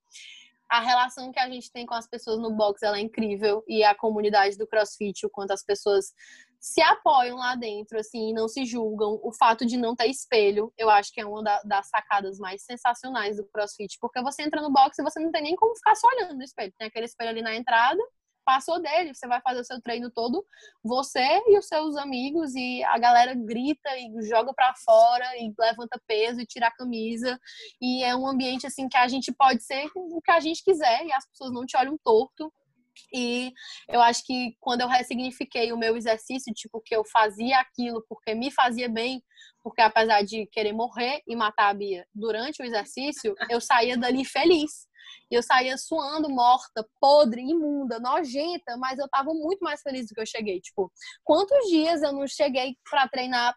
a 0.75 0.81
relação 0.81 1.31
que 1.31 1.39
a 1.39 1.49
gente 1.49 1.70
tem 1.70 1.87
com 1.87 1.95
as 1.95 2.09
pessoas 2.09 2.41
no 2.41 2.51
box 2.51 2.83
ela 2.83 2.99
é 2.99 3.01
incrível 3.01 3.62
e 3.68 3.85
a 3.85 3.95
comunidade 3.95 4.59
do 4.59 4.66
CrossFit, 4.66 5.25
o 5.25 5.31
quanto 5.31 5.53
as 5.53 5.64
pessoas 5.64 6.12
se 6.59 6.83
apoiam 6.83 7.37
lá 7.37 7.55
dentro, 7.55 7.97
assim, 7.97 8.33
não 8.33 8.49
se 8.49 8.64
julgam. 8.64 9.20
O 9.22 9.33
fato 9.33 9.64
de 9.64 9.77
não 9.77 9.95
ter 9.95 10.09
espelho, 10.09 10.72
eu 10.77 10.91
acho 10.91 11.12
que 11.12 11.20
é 11.20 11.27
uma 11.27 11.45
da, 11.45 11.61
das 11.62 11.89
sacadas 11.89 12.39
mais 12.39 12.64
sensacionais 12.64 13.37
do 13.37 13.47
CrossFit, 13.53 13.99
porque 14.01 14.20
você 14.20 14.43
entra 14.43 14.61
no 14.61 14.72
box 14.72 14.99
e 14.99 15.05
você 15.05 15.20
não 15.20 15.31
tem 15.31 15.43
nem 15.43 15.55
como 15.55 15.77
ficar 15.77 15.95
só 15.95 16.09
olhando 16.09 16.35
no 16.35 16.43
espelho. 16.43 16.72
Tem 16.77 16.89
aquele 16.89 17.07
espelho 17.07 17.31
ali 17.31 17.43
na 17.43 17.55
entrada, 17.55 18.03
passou 18.45 18.81
dele, 18.81 19.15
você 19.15 19.27
vai 19.27 19.41
fazer 19.41 19.61
o 19.61 19.65
seu 19.65 19.81
treino 19.81 20.11
todo, 20.11 20.45
você 20.83 21.43
e 21.47 21.59
os 21.59 21.67
seus 21.67 21.97
amigos 21.97 22.55
e 22.55 22.83
a 22.85 22.99
galera 22.99 23.35
grita 23.35 23.91
e 23.97 24.23
joga 24.29 24.53
para 24.53 24.75
fora 24.75 25.25
e 25.39 25.53
levanta 25.59 26.01
peso 26.07 26.41
e 26.41 26.47
tira 26.47 26.69
a 26.69 26.75
camisa 26.75 27.39
e 27.81 28.03
é 28.05 28.15
um 28.15 28.27
ambiente 28.27 28.67
assim 28.67 28.89
que 28.89 28.97
a 28.97 29.09
gente 29.09 29.33
pode 29.33 29.63
ser 29.63 29.91
o 29.95 30.21
que 30.21 30.31
a 30.31 30.41
gente 30.41 30.63
quiser 30.63 31.05
e 31.07 31.13
as 31.13 31.27
pessoas 31.27 31.53
não 31.53 31.65
te 31.67 31.77
olham 31.77 31.99
torto. 32.03 32.53
E 33.13 33.53
eu 33.89 34.01
acho 34.01 34.25
que 34.25 34.57
quando 34.61 34.83
eu 34.83 34.89
ressignifiquei 34.89 35.73
o 35.73 35.79
meu 35.79 35.97
exercício, 35.97 36.53
tipo, 36.53 36.81
que 36.81 36.95
eu 36.95 37.05
fazia 37.05 37.59
aquilo 37.59 38.05
porque 38.09 38.35
me 38.35 38.51
fazia 38.51 38.89
bem, 38.89 39.23
porque 39.63 39.81
apesar 39.81 40.23
de 40.23 40.47
querer 40.47 40.73
morrer 40.73 41.23
e 41.27 41.35
matar 41.35 41.71
a 41.71 41.75
Bia 41.75 42.07
durante 42.15 42.63
o 42.63 42.65
exercício, 42.65 43.35
eu 43.51 43.61
saía 43.61 43.97
dali 43.97 44.25
feliz. 44.25 44.87
Eu 45.31 45.43
saía 45.43 45.77
suando, 45.77 46.31
morta, 46.31 46.87
podre, 47.01 47.43
imunda, 47.43 47.99
nojenta, 47.99 48.77
mas 48.79 48.99
eu 48.99 49.09
tava 49.09 49.35
muito 49.35 49.61
mais 49.61 49.83
feliz 49.83 50.07
do 50.07 50.15
que 50.15 50.21
eu 50.21 50.27
cheguei. 50.27 50.61
Tipo, 50.61 50.91
quantos 51.23 51.69
dias 51.69 52.03
eu 52.03 52.13
não 52.13 52.27
cheguei 52.27 52.77
para 52.89 53.09
treinar 53.09 53.55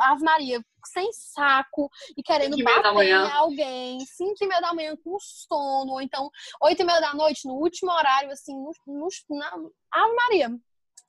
Ave 0.00 0.22
Maria, 0.22 0.64
sem 0.86 1.12
saco 1.12 1.90
e 2.16 2.22
querendo 2.22 2.62
bater 2.62 3.06
em 3.06 3.32
alguém, 3.32 4.00
5 4.00 4.34
e 4.40 4.46
meia 4.46 4.60
da 4.60 4.74
manhã 4.74 4.96
com 4.96 5.16
sono, 5.20 5.92
ou 5.92 6.00
então 6.00 6.30
8 6.62 6.80
e 6.80 6.84
meia 6.84 7.00
da 7.00 7.14
noite, 7.14 7.46
no 7.46 7.54
último 7.54 7.90
horário, 7.90 8.30
assim, 8.30 8.54
no, 8.54 8.72
no, 8.86 9.08
na 9.30 9.46
Ave 9.92 10.14
Maria, 10.14 10.60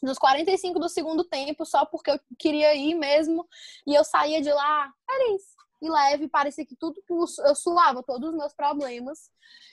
nos 0.02 0.18
45 0.18 0.80
do 0.80 0.90
segundo 0.90 1.24
tempo, 1.24 1.66
só 1.66 1.86
porque 1.86 2.12
eu 2.12 2.20
queria 2.38 2.74
ir 2.76 2.96
mesmo, 2.96 3.48
e 3.86 3.94
eu 3.94 4.04
saía 4.04 4.42
de 4.42 4.52
lá 4.52 4.92
feliz 5.10 5.42
e 5.82 5.90
leve, 5.90 6.28
parecia 6.28 6.66
que 6.66 6.76
tudo, 6.76 7.02
eu 7.10 7.56
suava 7.56 8.04
todos 8.04 8.30
os 8.30 8.36
meus 8.36 8.54
problemas, 8.54 9.32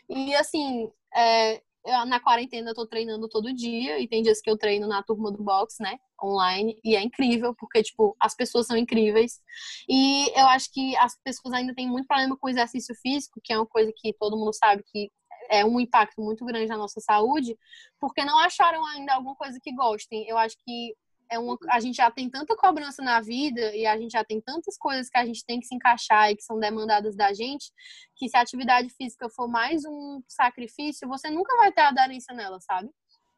e 0.09 0.35
assim, 0.35 0.91
é, 1.15 1.63
na 2.07 2.21
quarentena 2.21 2.71
eu 2.71 2.75
tô 2.75 2.87
treinando 2.87 3.29
todo 3.29 3.53
dia, 3.53 3.99
e 3.99 4.09
tem 4.09 4.23
dias 4.23 4.41
que 4.41 4.51
eu 4.51 4.57
treino 4.57 4.87
na 4.87 5.03
turma 5.03 5.31
do 5.31 5.43
box, 5.43 5.77
né? 5.81 5.99
Online, 6.23 6.79
e 6.85 6.97
é 6.97 7.03
incrível, 7.03 7.55
porque, 7.55 7.83
tipo, 7.83 8.17
as 8.21 8.35
pessoas 8.35 8.67
são 8.67 8.77
incríveis. 8.77 9.41
E 9.89 10.29
eu 10.39 10.47
acho 10.49 10.73
que 10.73 10.97
as 10.97 11.17
pessoas 11.23 11.55
ainda 11.55 11.75
têm 11.75 11.89
muito 11.89 12.07
problema 12.07 12.37
com 12.37 12.47
o 12.47 12.51
exercício 12.51 12.95
físico, 13.03 13.41
que 13.43 13.53
é 13.53 13.57
uma 13.57 13.67
coisa 13.67 13.93
que 13.97 14.13
todo 14.15 14.37
mundo 14.37 14.53
sabe 14.53 14.83
que 14.93 15.11
é 15.51 15.65
um 15.65 15.81
impacto 15.81 16.21
muito 16.21 16.45
grande 16.45 16.67
na 16.67 16.77
nossa 16.77 17.01
saúde, 17.01 17.57
porque 18.01 18.25
não 18.25 18.39
acharam 18.39 18.85
ainda 18.87 19.15
alguma 19.15 19.35
coisa 19.35 19.59
que 19.63 19.75
gostem. 19.75 20.27
Eu 20.29 20.37
acho 20.37 20.57
que 20.65 20.95
é 21.31 21.39
uma, 21.39 21.57
a 21.71 21.81
gente 21.81 21.97
já 21.97 22.11
tem 22.11 22.29
tanta 22.31 22.57
cobrança 22.57 23.03
na 23.03 23.21
vida 23.21 23.75
e 23.75 23.87
a 23.87 23.97
gente 23.99 24.13
já 24.13 24.25
tem 24.25 24.41
tantas 24.41 24.77
coisas 24.79 25.09
que 25.09 25.19
a 25.19 25.25
gente 25.25 25.45
tem 25.45 25.61
que 25.61 25.67
se 25.67 25.75
encaixar 25.75 26.31
e 26.31 26.37
que 26.37 26.43
são 26.43 26.59
demandadas 26.59 27.17
da 27.17 27.33
gente, 27.33 27.71
que 28.17 28.29
se 28.29 28.37
a 28.37 28.41
atividade 28.41 28.89
física 28.91 29.29
for 29.29 29.49
mais 29.49 29.85
um 29.85 30.23
sacrifício, 30.29 31.09
você 31.09 31.31
nunca 31.31 31.57
vai 31.57 31.73
ter 31.73 31.83
aderência 31.83 32.35
nela, 32.35 32.59
sabe? 32.61 32.91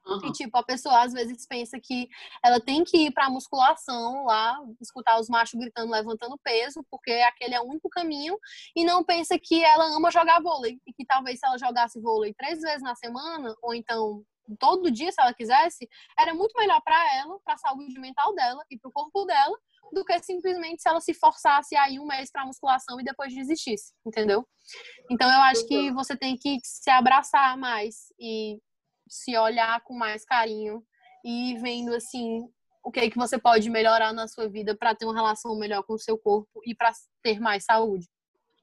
Uhum. 0.07 0.29
E, 0.29 0.33
tipo, 0.33 0.57
a 0.57 0.63
pessoa 0.63 1.03
às 1.03 1.13
vezes 1.13 1.47
pensa 1.47 1.79
que 1.83 2.09
ela 2.43 2.61
tem 2.61 2.83
que 2.85 3.07
ir 3.07 3.13
pra 3.13 3.31
musculação 3.31 4.25
lá, 4.25 4.59
escutar 4.81 5.21
os 5.21 5.29
machos 5.29 5.61
gritando, 5.61 5.93
levantando 5.93 6.39
peso, 6.43 6.85
porque 6.91 7.13
aquele 7.13 7.55
é 7.55 7.61
o 7.61 7.65
único 7.65 7.89
caminho, 7.89 8.39
e 8.75 8.85
não 8.85 9.05
pensa 9.05 9.39
que 9.39 9.63
ela 9.63 9.85
ama 9.95 10.11
jogar 10.11 10.41
vôlei. 10.41 10.81
E 10.87 10.93
que 10.93 11.05
talvez 11.05 11.39
se 11.39 11.47
ela 11.47 11.59
jogasse 11.59 12.01
vôlei 12.01 12.35
três 12.35 12.61
vezes 12.61 12.83
na 12.83 12.95
semana, 12.95 13.55
ou 13.63 13.75
então 13.75 14.25
todo 14.57 14.91
dia, 14.91 15.11
se 15.13 15.21
ela 15.21 15.35
quisesse, 15.35 15.89
era 16.19 16.35
muito 16.35 16.53
melhor 16.57 16.81
para 16.83 17.17
ela, 17.17 17.39
para 17.45 17.55
a 17.55 17.59
saúde 17.59 17.99
mental 17.99 18.35
dela 18.35 18.65
e 18.71 18.79
para 18.79 18.89
o 18.89 18.93
corpo 18.93 19.25
dela, 19.25 19.57
do 19.93 20.05
que 20.05 20.19
simplesmente 20.21 20.83
se 20.83 20.89
ela 20.89 21.01
se 21.01 21.15
forçasse 21.15 21.77
aí 21.77 21.99
um 21.99 22.07
mês 22.07 22.31
para 22.31 22.47
musculação 22.47 23.01
e 23.01 23.05
depois 23.05 23.35
desistisse, 23.35 23.93
entendeu? 24.07 24.47
Então 25.11 25.29
eu 25.29 25.41
acho 25.43 25.67
que 25.67 25.91
você 25.93 26.17
tem 26.17 26.37
que 26.37 26.59
se 26.65 26.91
abraçar 26.91 27.57
mais 27.57 28.13
e 28.19 28.59
se 29.09 29.37
olhar 29.37 29.81
com 29.83 29.95
mais 29.95 30.25
carinho 30.25 30.83
e 31.25 31.57
vendo 31.59 31.95
assim 31.95 32.49
o 32.83 32.91
que 32.91 33.01
é 33.01 33.11
que 33.11 33.17
você 33.17 33.39
pode 33.39 33.69
melhorar 33.69 34.13
na 34.13 34.27
sua 34.27 34.49
vida 34.49 34.75
para 34.75 34.95
ter 34.95 35.05
uma 35.05 35.15
relação 35.15 35.57
melhor 35.59 35.83
com 35.83 35.95
o 35.95 35.99
seu 35.99 36.17
corpo 36.17 36.61
e 36.65 36.75
para 36.75 36.93
ter 37.23 37.39
mais 37.39 37.65
saúde. 37.65 38.09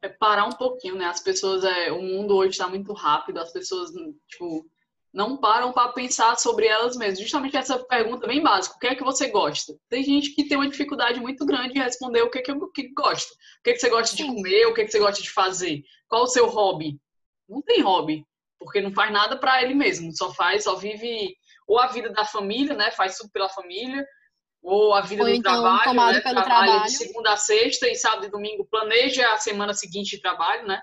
É 0.02 0.10
parar 0.10 0.46
um 0.46 0.52
pouquinho, 0.52 0.96
né? 0.96 1.06
As 1.06 1.20
pessoas, 1.20 1.64
é, 1.64 1.92
o 1.92 2.02
mundo 2.02 2.36
hoje 2.36 2.52
está 2.52 2.68
muito 2.68 2.94
rápido, 2.94 3.40
as 3.40 3.52
pessoas, 3.52 3.92
tipo, 4.28 4.66
não 5.18 5.36
param 5.36 5.74
para 5.74 5.92
pensar 5.94 6.38
sobre 6.38 6.68
elas 6.68 6.96
mesmas. 6.96 7.20
Justamente 7.20 7.58
essa 7.58 7.80
pergunta 7.80 8.28
bem 8.28 8.40
básica: 8.40 8.76
o 8.76 8.80
que 8.80 8.86
é 8.86 8.96
que 8.96 9.04
você 9.04 9.32
gosta? 9.32 9.74
Tem 9.90 10.04
gente 10.04 10.30
que 10.36 10.48
tem 10.48 10.56
uma 10.56 10.70
dificuldade 10.70 11.20
muito 11.20 11.44
grande 11.44 11.76
em 11.76 11.82
responder 11.82 12.22
o 12.22 12.30
que 12.30 12.38
é 12.38 12.42
que, 12.44 12.52
eu, 12.52 12.72
que 12.72 12.94
gosta. 12.94 13.34
O 13.34 13.64
que 13.64 13.72
é 13.72 13.74
que 13.74 13.80
você 13.80 13.90
gosta 13.90 14.16
de 14.16 14.24
comer? 14.24 14.68
O 14.68 14.76
que 14.76 14.82
é 14.82 14.86
que 14.86 14.92
você 14.92 15.00
gosta 15.00 15.20
de 15.20 15.32
fazer? 15.32 15.82
Qual 16.08 16.22
o 16.22 16.28
seu 16.28 16.46
hobby? 16.48 17.00
Não 17.50 17.64
tem 17.64 17.82
hobby, 17.82 18.24
porque 18.60 18.80
não 18.80 18.94
faz 18.94 19.12
nada 19.12 19.40
para 19.40 19.64
ele 19.64 19.74
mesmo, 19.74 20.16
só 20.16 20.32
faz, 20.32 20.66
só 20.66 20.76
vive 20.76 21.36
ou 21.68 21.80
a 21.80 21.88
vida 21.88 22.12
da 22.12 22.24
família, 22.24 22.76
né? 22.76 22.92
Faz 22.92 23.18
tudo 23.18 23.32
pela 23.32 23.50
família, 23.50 24.06
ou 24.62 24.94
a 24.94 25.02
vida 25.02 25.24
ou 25.24 25.30
do 25.30 25.34
então, 25.34 25.52
trabalho, 25.52 26.14
né? 26.14 26.22
Trabalha 26.22 26.46
trabalho. 26.46 26.84
de 26.84 26.92
segunda 26.92 27.34
a 27.34 27.38
sexta 27.38 27.88
e 27.88 27.96
sábado 27.96 28.28
e 28.28 28.30
domingo 28.30 28.68
planeja 28.70 29.34
a 29.34 29.38
semana 29.38 29.74
seguinte 29.74 30.16
de 30.16 30.22
trabalho, 30.22 30.68
né? 30.68 30.80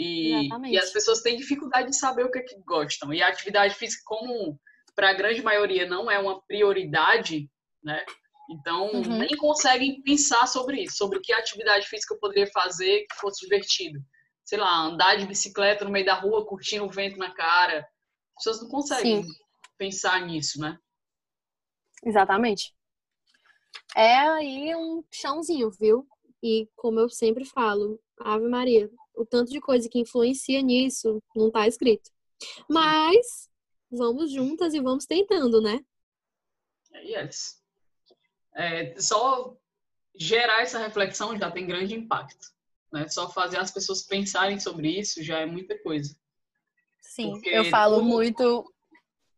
E, 0.00 0.48
e, 0.70 0.78
as 0.78 0.92
pessoas 0.92 1.22
têm 1.22 1.36
dificuldade 1.36 1.88
de 1.90 1.96
saber 1.96 2.24
o 2.24 2.30
que, 2.30 2.38
é 2.38 2.42
que 2.42 2.56
gostam. 2.60 3.12
E 3.12 3.20
a 3.20 3.26
atividade 3.26 3.74
física, 3.74 4.00
como 4.06 4.56
para 4.94 5.10
a 5.10 5.14
grande 5.14 5.42
maioria 5.42 5.88
não 5.88 6.08
é 6.08 6.16
uma 6.20 6.40
prioridade, 6.42 7.50
né? 7.82 8.04
Então, 8.48 8.92
uhum. 8.92 9.18
nem 9.18 9.36
conseguem 9.36 10.00
pensar 10.02 10.46
sobre 10.46 10.84
isso, 10.84 10.98
sobre 10.98 11.18
que 11.18 11.32
atividade 11.32 11.88
física 11.88 12.14
eu 12.14 12.20
poderia 12.20 12.46
fazer 12.46 13.06
que 13.10 13.16
fosse 13.16 13.40
divertido. 13.44 13.98
Sei 14.44 14.56
lá, 14.56 14.82
andar 14.82 15.16
de 15.16 15.26
bicicleta 15.26 15.84
no 15.84 15.90
meio 15.90 16.06
da 16.06 16.14
rua, 16.14 16.46
curtindo 16.46 16.84
o 16.84 16.90
vento 16.90 17.18
na 17.18 17.34
cara. 17.34 17.80
As 17.80 18.44
pessoas 18.44 18.62
não 18.62 18.68
conseguem 18.70 19.24
Sim. 19.24 19.28
pensar 19.76 20.24
nisso, 20.24 20.60
né? 20.60 20.78
Exatamente. 22.04 22.72
É 23.96 24.16
aí 24.16 24.76
um 24.76 25.02
chãozinho, 25.12 25.72
viu? 25.72 26.06
E 26.40 26.68
como 26.76 27.00
eu 27.00 27.08
sempre 27.08 27.44
falo, 27.44 28.00
Ave 28.20 28.48
Maria, 28.48 28.88
o 29.18 29.26
tanto 29.26 29.50
de 29.50 29.60
coisa 29.60 29.88
que 29.88 29.98
influencia 29.98 30.62
nisso 30.62 31.22
não 31.34 31.48
está 31.48 31.66
escrito. 31.66 32.10
Mas 32.68 33.50
vamos 33.90 34.30
juntas 34.30 34.74
e 34.74 34.80
vamos 34.80 35.06
tentando, 35.06 35.60
né? 35.60 35.84
Yes. 37.02 37.60
É, 38.54 38.98
só 39.00 39.56
gerar 40.14 40.62
essa 40.62 40.78
reflexão 40.78 41.36
já 41.36 41.50
tem 41.50 41.66
grande 41.66 41.94
impacto. 41.94 42.52
Né? 42.92 43.08
Só 43.08 43.28
fazer 43.28 43.58
as 43.58 43.70
pessoas 43.70 44.02
pensarem 44.02 44.58
sobre 44.58 44.88
isso 44.88 45.22
já 45.22 45.40
é 45.40 45.46
muita 45.46 45.76
coisa. 45.82 46.16
Sim, 47.00 47.30
Porque 47.32 47.50
eu 47.50 47.64
falo 47.66 47.96
tudo, 47.96 48.08
muito. 48.08 48.74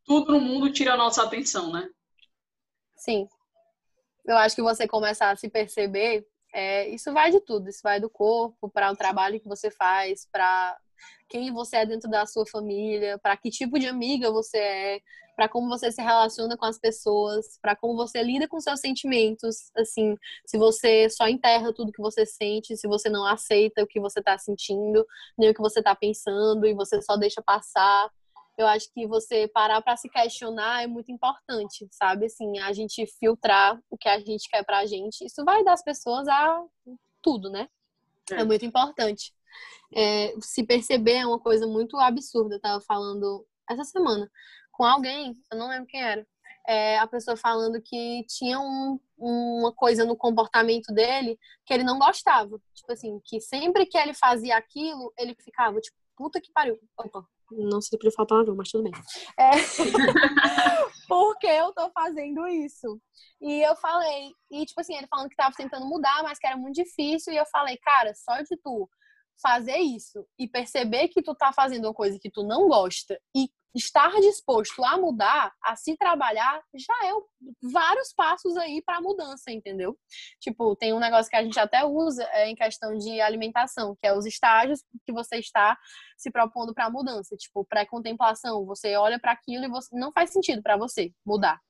Tudo 0.04 0.32
no 0.32 0.40
mundo 0.40 0.72
tira 0.72 0.94
a 0.94 0.96
nossa 0.96 1.22
atenção, 1.22 1.72
né? 1.72 1.88
Sim. 2.96 3.28
Eu 4.24 4.36
acho 4.36 4.54
que 4.54 4.62
você 4.62 4.86
começar 4.86 5.30
a 5.30 5.36
se 5.36 5.48
perceber 5.48 6.26
é, 6.52 6.88
isso 6.88 7.12
vai 7.12 7.30
de 7.30 7.40
tudo, 7.40 7.68
isso 7.68 7.80
vai 7.82 8.00
do 8.00 8.10
corpo, 8.10 8.68
para 8.68 8.90
o 8.90 8.96
trabalho 8.96 9.40
que 9.40 9.48
você 9.48 9.70
faz, 9.70 10.26
para 10.30 10.76
quem 11.28 11.52
você 11.52 11.76
é 11.76 11.86
dentro 11.86 12.10
da 12.10 12.26
sua 12.26 12.44
família, 12.46 13.18
para 13.18 13.36
que 13.36 13.50
tipo 13.50 13.78
de 13.78 13.86
amiga 13.86 14.30
você 14.30 14.58
é, 14.58 15.00
para 15.36 15.48
como 15.48 15.68
você 15.68 15.90
se 15.90 16.02
relaciona 16.02 16.56
com 16.56 16.66
as 16.66 16.78
pessoas, 16.78 17.58
para 17.62 17.74
como 17.74 17.96
você 17.96 18.22
lida 18.22 18.46
com 18.46 18.60
seus 18.60 18.80
sentimentos, 18.80 19.70
assim, 19.76 20.14
se 20.44 20.58
você 20.58 21.08
só 21.08 21.26
enterra 21.28 21.72
tudo 21.72 21.92
que 21.92 22.02
você 22.02 22.26
sente, 22.26 22.76
se 22.76 22.86
você 22.86 23.08
não 23.08 23.24
aceita 23.24 23.82
o 23.82 23.86
que 23.86 24.00
você 24.00 24.18
está 24.18 24.36
sentindo, 24.36 25.06
nem 25.38 25.48
o 25.50 25.54
que 25.54 25.62
você 25.62 25.78
está 25.78 25.94
pensando 25.94 26.66
e 26.66 26.74
você 26.74 27.00
só 27.00 27.16
deixa 27.16 27.40
passar, 27.40 28.10
eu 28.60 28.66
acho 28.66 28.92
que 28.92 29.06
você 29.06 29.48
parar 29.48 29.80
para 29.80 29.96
se 29.96 30.08
questionar 30.08 30.82
é 30.82 30.86
muito 30.86 31.10
importante, 31.10 31.88
sabe? 31.90 32.26
Assim, 32.26 32.58
a 32.58 32.72
gente 32.72 33.06
filtrar 33.18 33.80
o 33.88 33.96
que 33.96 34.08
a 34.08 34.18
gente 34.18 34.48
quer 34.48 34.64
pra 34.64 34.86
gente. 34.86 35.24
Isso 35.24 35.44
vai 35.44 35.64
dar 35.64 35.72
as 35.72 35.82
pessoas 35.82 36.28
a 36.28 36.62
tudo, 37.22 37.50
né? 37.50 37.68
É, 38.30 38.40
é 38.40 38.44
muito 38.44 38.64
importante. 38.64 39.32
É, 39.94 40.34
se 40.40 40.64
perceber 40.64 41.16
é 41.16 41.26
uma 41.26 41.40
coisa 41.40 41.66
muito 41.66 41.98
absurda. 41.98 42.56
Eu 42.56 42.60
tava 42.60 42.80
falando 42.82 43.46
essa 43.68 43.84
semana 43.84 44.30
com 44.72 44.84
alguém, 44.84 45.36
eu 45.52 45.58
não 45.58 45.68
lembro 45.68 45.86
quem 45.86 46.02
era. 46.02 46.26
É, 46.68 46.98
a 46.98 47.06
pessoa 47.06 47.36
falando 47.36 47.80
que 47.82 48.24
tinha 48.28 48.60
um, 48.60 49.00
uma 49.16 49.72
coisa 49.72 50.04
no 50.04 50.16
comportamento 50.16 50.92
dele 50.92 51.38
que 51.64 51.72
ele 51.72 51.82
não 51.82 51.98
gostava. 51.98 52.60
Tipo 52.74 52.92
assim, 52.92 53.20
que 53.24 53.40
sempre 53.40 53.86
que 53.86 53.98
ele 53.98 54.14
fazia 54.14 54.56
aquilo, 54.56 55.12
ele 55.18 55.34
ficava, 55.34 55.80
tipo, 55.80 55.96
puta 56.16 56.40
que 56.40 56.52
pariu. 56.52 56.78
Opa, 56.96 57.26
não 57.50 57.80
sei 57.80 57.90
se 57.90 57.98
podia 57.98 58.12
falar 58.12 58.26
palavrão, 58.26 58.56
mas 58.56 58.70
tudo 58.70 58.84
bem. 58.84 58.92
É... 59.38 59.50
Porque 61.08 61.46
eu 61.46 61.72
tô 61.72 61.90
fazendo 61.90 62.46
isso. 62.46 63.00
E 63.40 63.60
eu 63.62 63.74
falei, 63.76 64.32
e 64.50 64.64
tipo 64.64 64.80
assim, 64.80 64.94
ele 64.96 65.08
falando 65.08 65.28
que 65.28 65.36
tava 65.36 65.54
tentando 65.56 65.86
mudar, 65.86 66.22
mas 66.22 66.38
que 66.38 66.46
era 66.46 66.56
muito 66.56 66.76
difícil. 66.76 67.32
E 67.32 67.36
eu 67.36 67.46
falei, 67.46 67.76
cara, 67.78 68.12
só 68.14 68.40
de 68.42 68.56
tu 68.62 68.88
fazer 69.42 69.78
isso 69.78 70.24
e 70.38 70.46
perceber 70.46 71.08
que 71.08 71.22
tu 71.22 71.34
tá 71.34 71.52
fazendo 71.52 71.86
uma 71.86 71.94
coisa 71.94 72.18
que 72.20 72.30
tu 72.30 72.42
não 72.42 72.68
gosta 72.68 73.18
e 73.34 73.48
estar 73.74 74.10
disposto 74.20 74.84
a 74.84 74.96
mudar, 74.96 75.52
a 75.62 75.76
se 75.76 75.96
trabalhar, 75.96 76.62
já 76.74 76.94
é 77.06 77.12
vários 77.72 78.12
passos 78.12 78.56
aí 78.56 78.82
para 78.82 79.00
mudança, 79.00 79.50
entendeu? 79.50 79.96
Tipo, 80.40 80.74
tem 80.76 80.92
um 80.92 80.98
negócio 80.98 81.30
que 81.30 81.36
a 81.36 81.42
gente 81.42 81.58
até 81.58 81.84
usa 81.84 82.24
é, 82.32 82.48
em 82.48 82.54
questão 82.54 82.96
de 82.96 83.20
alimentação, 83.20 83.96
que 84.00 84.06
é 84.06 84.16
os 84.16 84.26
estágios 84.26 84.84
que 85.04 85.12
você 85.12 85.36
está 85.36 85.78
se 86.16 86.30
propondo 86.30 86.74
para 86.74 86.90
mudança, 86.90 87.36
tipo, 87.36 87.64
pré-contemplação, 87.64 88.66
você 88.66 88.96
olha 88.96 89.18
para 89.18 89.32
aquilo 89.32 89.64
e 89.64 89.68
você 89.68 89.96
não 89.96 90.12
faz 90.12 90.30
sentido 90.30 90.62
para 90.62 90.76
você 90.76 91.12
mudar. 91.24 91.60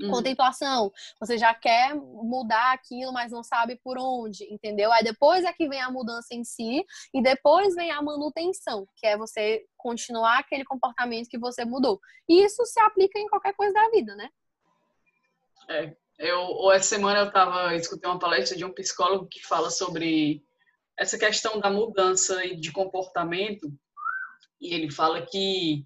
Uhum. 0.00 0.10
Contemplação, 0.10 0.92
você 1.18 1.36
já 1.36 1.52
quer 1.52 1.92
mudar 1.94 2.72
aquilo, 2.72 3.12
mas 3.12 3.32
não 3.32 3.42
sabe 3.42 3.80
por 3.82 3.98
onde, 3.98 4.44
entendeu? 4.44 4.92
Aí 4.92 5.02
depois 5.02 5.44
é 5.44 5.52
que 5.52 5.68
vem 5.68 5.80
a 5.80 5.90
mudança 5.90 6.34
em 6.34 6.44
si 6.44 6.84
e 7.12 7.20
depois 7.20 7.74
vem 7.74 7.90
a 7.90 8.00
manutenção, 8.00 8.86
que 8.96 9.06
é 9.06 9.16
você 9.16 9.64
continuar 9.76 10.38
aquele 10.38 10.64
comportamento 10.64 11.28
que 11.28 11.38
você 11.38 11.64
mudou. 11.64 11.98
E 12.28 12.44
isso 12.44 12.64
se 12.64 12.78
aplica 12.80 13.18
em 13.18 13.26
qualquer 13.26 13.54
coisa 13.54 13.72
da 13.72 13.90
vida, 13.90 14.14
né? 14.14 14.28
É, 15.68 15.96
eu 16.18 16.70
essa 16.72 16.88
semana 16.88 17.20
eu 17.20 17.26
estava 17.28 17.74
escutando 17.74 18.12
uma 18.12 18.20
palestra 18.20 18.56
de 18.56 18.64
um 18.64 18.72
psicólogo 18.72 19.26
que 19.28 19.44
fala 19.46 19.70
sobre 19.70 20.44
essa 20.96 21.18
questão 21.18 21.58
da 21.60 21.70
mudança 21.70 22.36
de 22.56 22.72
comportamento 22.72 23.68
e 24.60 24.74
ele 24.74 24.90
fala 24.90 25.24
que 25.26 25.84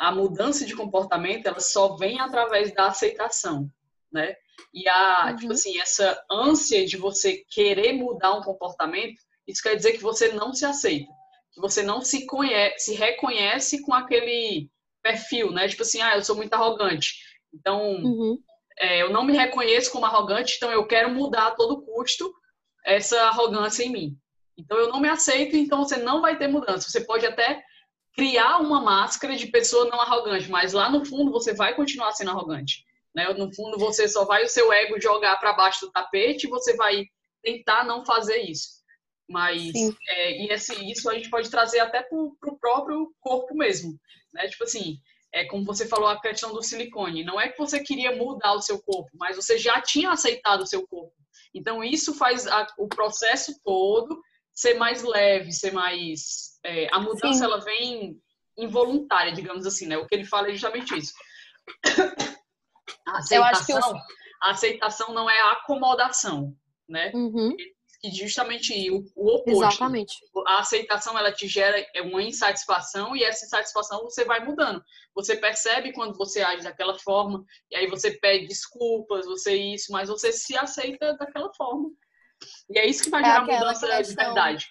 a 0.00 0.10
mudança 0.10 0.64
de 0.64 0.74
comportamento 0.74 1.46
ela 1.46 1.60
só 1.60 1.94
vem 1.94 2.18
através 2.20 2.72
da 2.72 2.86
aceitação, 2.86 3.70
né? 4.10 4.34
E 4.72 4.88
a, 4.88 5.26
uhum. 5.26 5.36
tipo 5.36 5.52
assim, 5.52 5.78
essa 5.78 6.18
ânsia 6.30 6.86
de 6.86 6.96
você 6.96 7.44
querer 7.50 7.92
mudar 7.92 8.32
um 8.32 8.42
comportamento, 8.42 9.20
isso 9.46 9.62
quer 9.62 9.76
dizer 9.76 9.92
que 9.92 10.02
você 10.02 10.32
não 10.32 10.54
se 10.54 10.64
aceita, 10.64 11.12
que 11.52 11.60
você 11.60 11.82
não 11.82 12.00
se 12.00 12.24
conhece, 12.24 12.86
se 12.86 12.94
reconhece 12.94 13.82
com 13.82 13.92
aquele 13.92 14.70
perfil, 15.02 15.52
né? 15.52 15.68
Tipo 15.68 15.82
assim, 15.82 16.00
ah, 16.00 16.16
eu 16.16 16.24
sou 16.24 16.34
muito 16.34 16.54
arrogante, 16.54 17.16
então 17.52 17.82
uhum. 18.02 18.42
é, 18.78 19.02
eu 19.02 19.10
não 19.10 19.22
me 19.22 19.36
reconheço 19.36 19.92
como 19.92 20.06
arrogante, 20.06 20.56
então 20.56 20.72
eu 20.72 20.86
quero 20.86 21.10
mudar 21.10 21.48
a 21.48 21.54
todo 21.54 21.82
custo 21.82 22.32
essa 22.86 23.20
arrogância 23.24 23.84
em 23.84 23.90
mim. 23.90 24.18
Então 24.56 24.78
eu 24.78 24.88
não 24.88 24.98
me 24.98 25.10
aceito, 25.10 25.56
então 25.56 25.84
você 25.84 25.98
não 25.98 26.22
vai 26.22 26.38
ter 26.38 26.48
mudança. 26.48 26.88
Você 26.88 27.02
pode 27.02 27.26
até 27.26 27.62
criar 28.20 28.58
uma 28.58 28.82
máscara 28.82 29.34
de 29.34 29.46
pessoa 29.46 29.86
não 29.86 29.98
arrogante, 29.98 30.50
mas 30.50 30.74
lá 30.74 30.90
no 30.90 31.06
fundo 31.06 31.32
você 31.32 31.54
vai 31.54 31.74
continuar 31.74 32.12
sendo 32.12 32.32
arrogante. 32.32 32.84
Né? 33.14 33.26
No 33.32 33.50
fundo 33.54 33.78
você 33.78 34.06
só 34.06 34.26
vai 34.26 34.44
o 34.44 34.48
seu 34.48 34.70
ego 34.70 35.00
jogar 35.00 35.36
para 35.38 35.54
baixo 35.54 35.86
do 35.86 35.90
tapete 35.90 36.46
e 36.46 36.50
você 36.50 36.76
vai 36.76 37.06
tentar 37.42 37.82
não 37.82 38.04
fazer 38.04 38.36
isso. 38.42 38.82
Mas 39.26 39.72
é, 40.06 40.32
e 40.32 40.48
esse, 40.52 40.74
isso 40.84 41.08
a 41.08 41.14
gente 41.14 41.30
pode 41.30 41.48
trazer 41.48 41.80
até 41.80 42.02
para 42.02 42.18
o 42.18 42.58
próprio 42.60 43.10
corpo 43.20 43.56
mesmo. 43.56 43.98
Né? 44.34 44.48
Tipo 44.48 44.64
assim, 44.64 44.98
é 45.32 45.46
como 45.46 45.64
você 45.64 45.88
falou 45.88 46.08
a 46.08 46.20
questão 46.20 46.52
do 46.52 46.62
silicone. 46.62 47.24
Não 47.24 47.40
é 47.40 47.48
que 47.48 47.56
você 47.56 47.80
queria 47.80 48.14
mudar 48.14 48.52
o 48.52 48.60
seu 48.60 48.82
corpo, 48.82 49.08
mas 49.14 49.36
você 49.36 49.56
já 49.56 49.80
tinha 49.80 50.10
aceitado 50.10 50.60
o 50.60 50.66
seu 50.66 50.86
corpo. 50.86 51.14
Então 51.54 51.82
isso 51.82 52.14
faz 52.14 52.46
a, 52.46 52.66
o 52.76 52.86
processo 52.86 53.58
todo 53.64 54.20
ser 54.60 54.74
mais 54.74 55.02
leve, 55.02 55.52
ser 55.52 55.72
mais. 55.72 56.58
É, 56.62 56.86
a 56.92 57.00
mudança 57.00 57.38
Sim. 57.38 57.44
ela 57.44 57.60
vem 57.60 58.20
involuntária, 58.58 59.32
digamos 59.32 59.66
assim, 59.66 59.86
né? 59.86 59.96
O 59.96 60.06
que 60.06 60.14
ele 60.14 60.24
fala 60.24 60.48
é 60.48 60.52
justamente 60.52 60.96
isso. 60.96 61.14
A 63.06 63.18
aceitação, 63.18 63.78
eu... 63.78 63.96
a 64.42 64.50
aceitação 64.50 65.14
não 65.14 65.28
é 65.28 65.40
a 65.40 65.52
acomodação, 65.52 66.54
né? 66.88 67.10
Uhum. 67.14 67.56
E 68.04 68.10
justamente 68.10 68.90
o, 68.90 69.04
o 69.16 69.34
oposto. 69.36 69.64
Exatamente. 69.64 70.14
A 70.46 70.58
aceitação 70.58 71.18
ela 71.18 71.32
te 71.32 71.48
gera 71.48 71.84
uma 72.04 72.22
insatisfação 72.22 73.16
e 73.16 73.24
essa 73.24 73.46
insatisfação 73.46 74.02
você 74.02 74.24
vai 74.24 74.44
mudando. 74.44 74.82
Você 75.14 75.36
percebe 75.36 75.92
quando 75.92 76.16
você 76.16 76.40
age 76.42 76.62
daquela 76.62 76.98
forma 76.98 77.44
e 77.70 77.76
aí 77.76 77.86
você 77.86 78.12
pede 78.12 78.46
desculpas, 78.46 79.26
você 79.26 79.54
isso, 79.56 79.92
mas 79.92 80.08
você 80.08 80.32
se 80.32 80.56
aceita 80.56 81.14
daquela 81.14 81.52
forma. 81.54 81.90
E 82.68 82.78
é 82.78 82.86
isso 82.86 83.04
que 83.04 83.10
vai 83.10 83.22
é 83.22 83.24
gerar 83.24 83.40
mudança 83.40 83.86
questão, 83.86 84.02
de 84.02 84.14
verdade. 84.14 84.68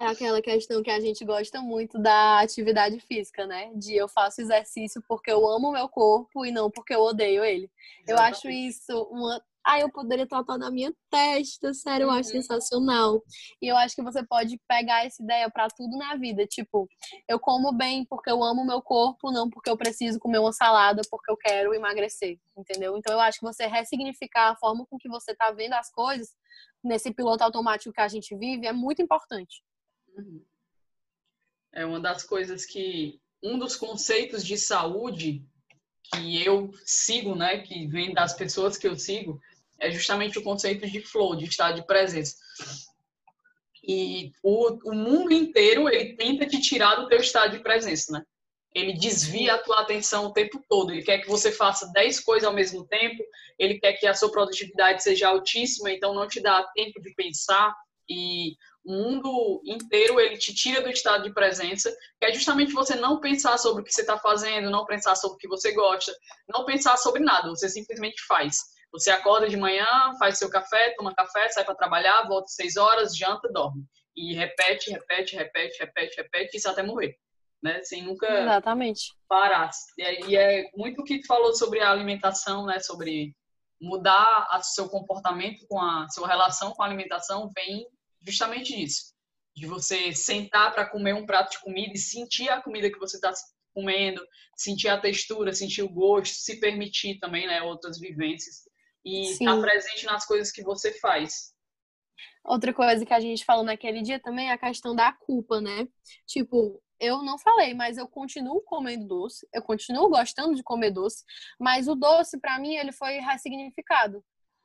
É 0.00 0.06
aquela 0.06 0.40
questão 0.40 0.82
que 0.82 0.90
a 0.90 1.00
gente 1.00 1.24
gosta 1.24 1.60
muito 1.60 1.98
da 1.98 2.40
atividade 2.40 3.00
física, 3.00 3.46
né? 3.46 3.72
De 3.74 3.96
eu 3.96 4.08
faço 4.08 4.40
exercício 4.40 5.02
porque 5.08 5.30
eu 5.30 5.48
amo 5.48 5.68
o 5.68 5.72
meu 5.72 5.88
corpo 5.88 6.46
e 6.46 6.52
não 6.52 6.70
porque 6.70 6.94
eu 6.94 7.00
odeio 7.00 7.44
ele. 7.44 7.70
Exatamente. 8.06 8.10
Eu 8.10 8.18
acho 8.18 8.48
isso 8.48 9.02
uma 9.10 9.42
ah, 9.68 9.78
eu 9.78 9.92
poderia 9.92 10.26
tratar 10.26 10.56
na 10.56 10.70
minha 10.70 10.90
testa, 11.10 11.74
sério, 11.74 12.04
eu 12.04 12.10
acho 12.10 12.30
uhum. 12.30 12.40
sensacional. 12.40 13.22
E 13.60 13.68
eu 13.68 13.76
acho 13.76 13.94
que 13.94 14.02
você 14.02 14.26
pode 14.26 14.58
pegar 14.66 15.04
essa 15.04 15.22
ideia 15.22 15.50
para 15.50 15.68
tudo 15.68 15.94
na 15.98 16.16
vida, 16.16 16.46
tipo, 16.46 16.88
eu 17.28 17.38
como 17.38 17.70
bem 17.70 18.06
porque 18.06 18.30
eu 18.30 18.42
amo 18.42 18.62
o 18.62 18.66
meu 18.66 18.80
corpo, 18.80 19.30
não 19.30 19.50
porque 19.50 19.68
eu 19.68 19.76
preciso 19.76 20.18
comer 20.18 20.38
uma 20.38 20.54
salada 20.54 21.02
porque 21.10 21.30
eu 21.30 21.36
quero 21.36 21.74
emagrecer, 21.74 22.38
entendeu? 22.56 22.96
Então 22.96 23.12
eu 23.12 23.20
acho 23.20 23.40
que 23.40 23.44
você 23.44 23.66
ressignificar 23.66 24.52
a 24.52 24.56
forma 24.56 24.86
com 24.86 24.96
que 24.96 25.08
você 25.08 25.34
tá 25.34 25.50
vendo 25.50 25.74
as 25.74 25.90
coisas 25.90 26.30
nesse 26.82 27.12
piloto 27.12 27.44
automático 27.44 27.92
que 27.92 28.00
a 28.00 28.08
gente 28.08 28.34
vive 28.36 28.66
é 28.66 28.72
muito 28.72 29.02
importante. 29.02 29.62
Uhum. 30.16 30.42
É 31.74 31.84
uma 31.84 32.00
das 32.00 32.22
coisas 32.22 32.64
que 32.64 33.20
um 33.42 33.58
dos 33.58 33.76
conceitos 33.76 34.42
de 34.42 34.56
saúde 34.56 35.44
que 36.10 36.42
eu 36.42 36.70
sigo, 36.84 37.34
né, 37.34 37.58
que 37.58 37.86
vem 37.86 38.14
das 38.14 38.32
pessoas 38.32 38.78
que 38.78 38.88
eu 38.88 38.96
sigo, 38.96 39.38
é 39.80 39.90
justamente 39.90 40.38
o 40.38 40.42
conceito 40.42 40.86
de 40.86 41.00
flow, 41.00 41.36
de 41.36 41.44
estado 41.44 41.76
de 41.76 41.86
presença. 41.86 42.36
E 43.82 44.32
o, 44.42 44.90
o 44.90 44.94
mundo 44.94 45.32
inteiro, 45.32 45.88
ele 45.88 46.14
tenta 46.14 46.46
te 46.46 46.60
tirar 46.60 46.96
do 46.96 47.08
teu 47.08 47.20
estado 47.20 47.56
de 47.56 47.62
presença, 47.62 48.12
né? 48.12 48.22
Ele 48.74 48.92
desvia 48.92 49.54
a 49.54 49.62
tua 49.62 49.80
atenção 49.80 50.26
o 50.26 50.32
tempo 50.32 50.62
todo. 50.68 50.92
Ele 50.92 51.02
quer 51.02 51.18
que 51.18 51.28
você 51.28 51.50
faça 51.50 51.90
10 51.92 52.20
coisas 52.20 52.46
ao 52.46 52.54
mesmo 52.54 52.86
tempo. 52.86 53.24
Ele 53.58 53.78
quer 53.78 53.94
que 53.94 54.06
a 54.06 54.14
sua 54.14 54.30
produtividade 54.30 55.02
seja 55.02 55.28
altíssima, 55.28 55.90
então 55.90 56.14
não 56.14 56.28
te 56.28 56.40
dá 56.40 56.62
tempo 56.74 57.00
de 57.00 57.14
pensar. 57.14 57.74
E 58.08 58.56
o 58.84 58.92
mundo 58.92 59.62
inteiro 59.64 60.20
ele 60.20 60.36
te 60.36 60.54
tira 60.54 60.82
do 60.82 60.90
estado 60.90 61.24
de 61.24 61.32
presença, 61.32 61.90
que 62.20 62.26
é 62.26 62.32
justamente 62.32 62.72
você 62.72 62.94
não 62.94 63.20
pensar 63.20 63.58
sobre 63.58 63.82
o 63.82 63.84
que 63.84 63.92
você 63.92 64.02
está 64.02 64.18
fazendo, 64.18 64.70
não 64.70 64.84
pensar 64.84 65.16
sobre 65.16 65.36
o 65.36 65.38
que 65.38 65.48
você 65.48 65.72
gosta, 65.72 66.14
não 66.46 66.64
pensar 66.64 66.96
sobre 66.98 67.22
nada. 67.22 67.48
Você 67.48 67.68
simplesmente 67.68 68.22
faz. 68.26 68.58
Você 68.92 69.10
acorda 69.10 69.48
de 69.48 69.56
manhã, 69.56 69.86
faz 70.18 70.38
seu 70.38 70.48
café, 70.48 70.94
toma 70.96 71.14
café, 71.14 71.48
sai 71.48 71.64
para 71.64 71.74
trabalhar, 71.74 72.26
volta 72.26 72.48
seis 72.48 72.76
horas, 72.76 73.16
janta, 73.16 73.48
dorme. 73.52 73.84
E 74.16 74.34
repete, 74.34 74.90
repete, 74.90 75.36
repete, 75.36 75.78
repete, 75.78 76.16
repete, 76.16 76.56
isso 76.56 76.68
até 76.68 76.82
morrer. 76.82 77.16
Né? 77.62 77.82
Sem 77.82 78.02
nunca 78.02 78.26
Exatamente. 78.26 79.14
parar. 79.28 79.70
E 79.96 80.36
é 80.36 80.70
muito 80.74 81.02
o 81.02 81.04
que 81.04 81.20
tu 81.20 81.26
falou 81.26 81.54
sobre 81.54 81.80
a 81.80 81.90
alimentação, 81.90 82.64
né? 82.64 82.78
Sobre 82.78 83.34
mudar 83.80 84.48
o 84.56 84.62
seu 84.62 84.88
comportamento 84.88 85.66
com 85.68 85.80
a 85.80 86.08
sua 86.08 86.26
relação 86.26 86.72
com 86.72 86.82
a 86.82 86.86
alimentação 86.86 87.50
vem 87.54 87.86
justamente 88.26 88.76
disso. 88.76 89.12
De 89.56 89.66
você 89.66 90.14
sentar 90.14 90.72
para 90.72 90.88
comer 90.88 91.14
um 91.14 91.26
prato 91.26 91.52
de 91.52 91.60
comida 91.60 91.92
e 91.94 91.98
sentir 91.98 92.48
a 92.48 92.62
comida 92.62 92.90
que 92.90 92.98
você 92.98 93.16
está 93.16 93.32
comendo, 93.74 94.24
sentir 94.56 94.88
a 94.88 95.00
textura, 95.00 95.52
sentir 95.52 95.82
o 95.82 95.88
gosto, 95.88 96.34
se 96.34 96.58
permitir 96.58 97.18
também, 97.18 97.46
né, 97.46 97.60
outras 97.62 97.98
vivências 97.98 98.68
e 99.04 99.32
estar 99.32 99.54
tá 99.54 99.60
presente 99.60 100.06
nas 100.06 100.26
coisas 100.26 100.50
que 100.50 100.62
você 100.62 100.92
faz. 100.98 101.52
Outra 102.44 102.72
coisa 102.72 103.04
que 103.04 103.12
a 103.12 103.20
gente 103.20 103.44
falou 103.44 103.64
naquele 103.64 104.02
dia 104.02 104.18
também 104.18 104.48
é 104.48 104.52
a 104.52 104.58
questão 104.58 104.94
da 104.94 105.12
culpa, 105.12 105.60
né? 105.60 105.86
Tipo, 106.26 106.82
eu 107.00 107.22
não 107.22 107.38
falei, 107.38 107.74
mas 107.74 107.98
eu 107.98 108.08
continuo 108.08 108.62
comendo 108.62 109.06
doce, 109.06 109.46
eu 109.52 109.62
continuo 109.62 110.08
gostando 110.08 110.54
de 110.54 110.62
comer 110.62 110.90
doce, 110.90 111.24
mas 111.60 111.88
o 111.88 111.94
doce 111.94 112.40
para 112.40 112.58
mim 112.58 112.74
ele 112.74 112.92
foi 112.92 113.18
ressignificado. 113.18 114.24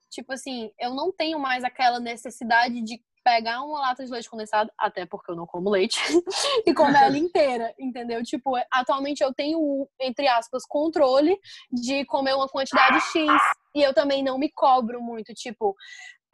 Tipo 0.10 0.34
assim, 0.34 0.72
eu 0.80 0.94
não 0.94 1.12
tenho 1.12 1.40
mais 1.40 1.64
aquela 1.64 2.00
necessidade 2.00 2.82
de 2.82 3.04
pegar 3.24 3.64
uma 3.64 3.80
lata 3.80 4.04
de 4.04 4.12
leite 4.12 4.30
condensado, 4.30 4.70
até 4.78 5.06
porque 5.06 5.32
eu 5.32 5.36
não 5.36 5.46
como 5.46 5.70
leite, 5.70 5.98
e 6.68 6.74
comer 6.74 7.04
ela 7.04 7.18
inteira, 7.18 7.74
entendeu? 7.80 8.22
Tipo, 8.24 8.52
atualmente 8.72 9.22
eu 9.22 9.34
tenho, 9.34 9.88
entre 10.00 10.28
aspas, 10.28 10.66
controle 10.66 11.40
de 11.72 12.06
comer 12.06 12.36
uma 12.36 12.50
quantidade 12.50 13.00
X 13.00 13.32
e 13.76 13.82
eu 13.82 13.94
também 13.94 14.24
não 14.24 14.38
me 14.38 14.52
cobro 14.52 15.02
muito, 15.02 15.34
tipo, 15.34 15.76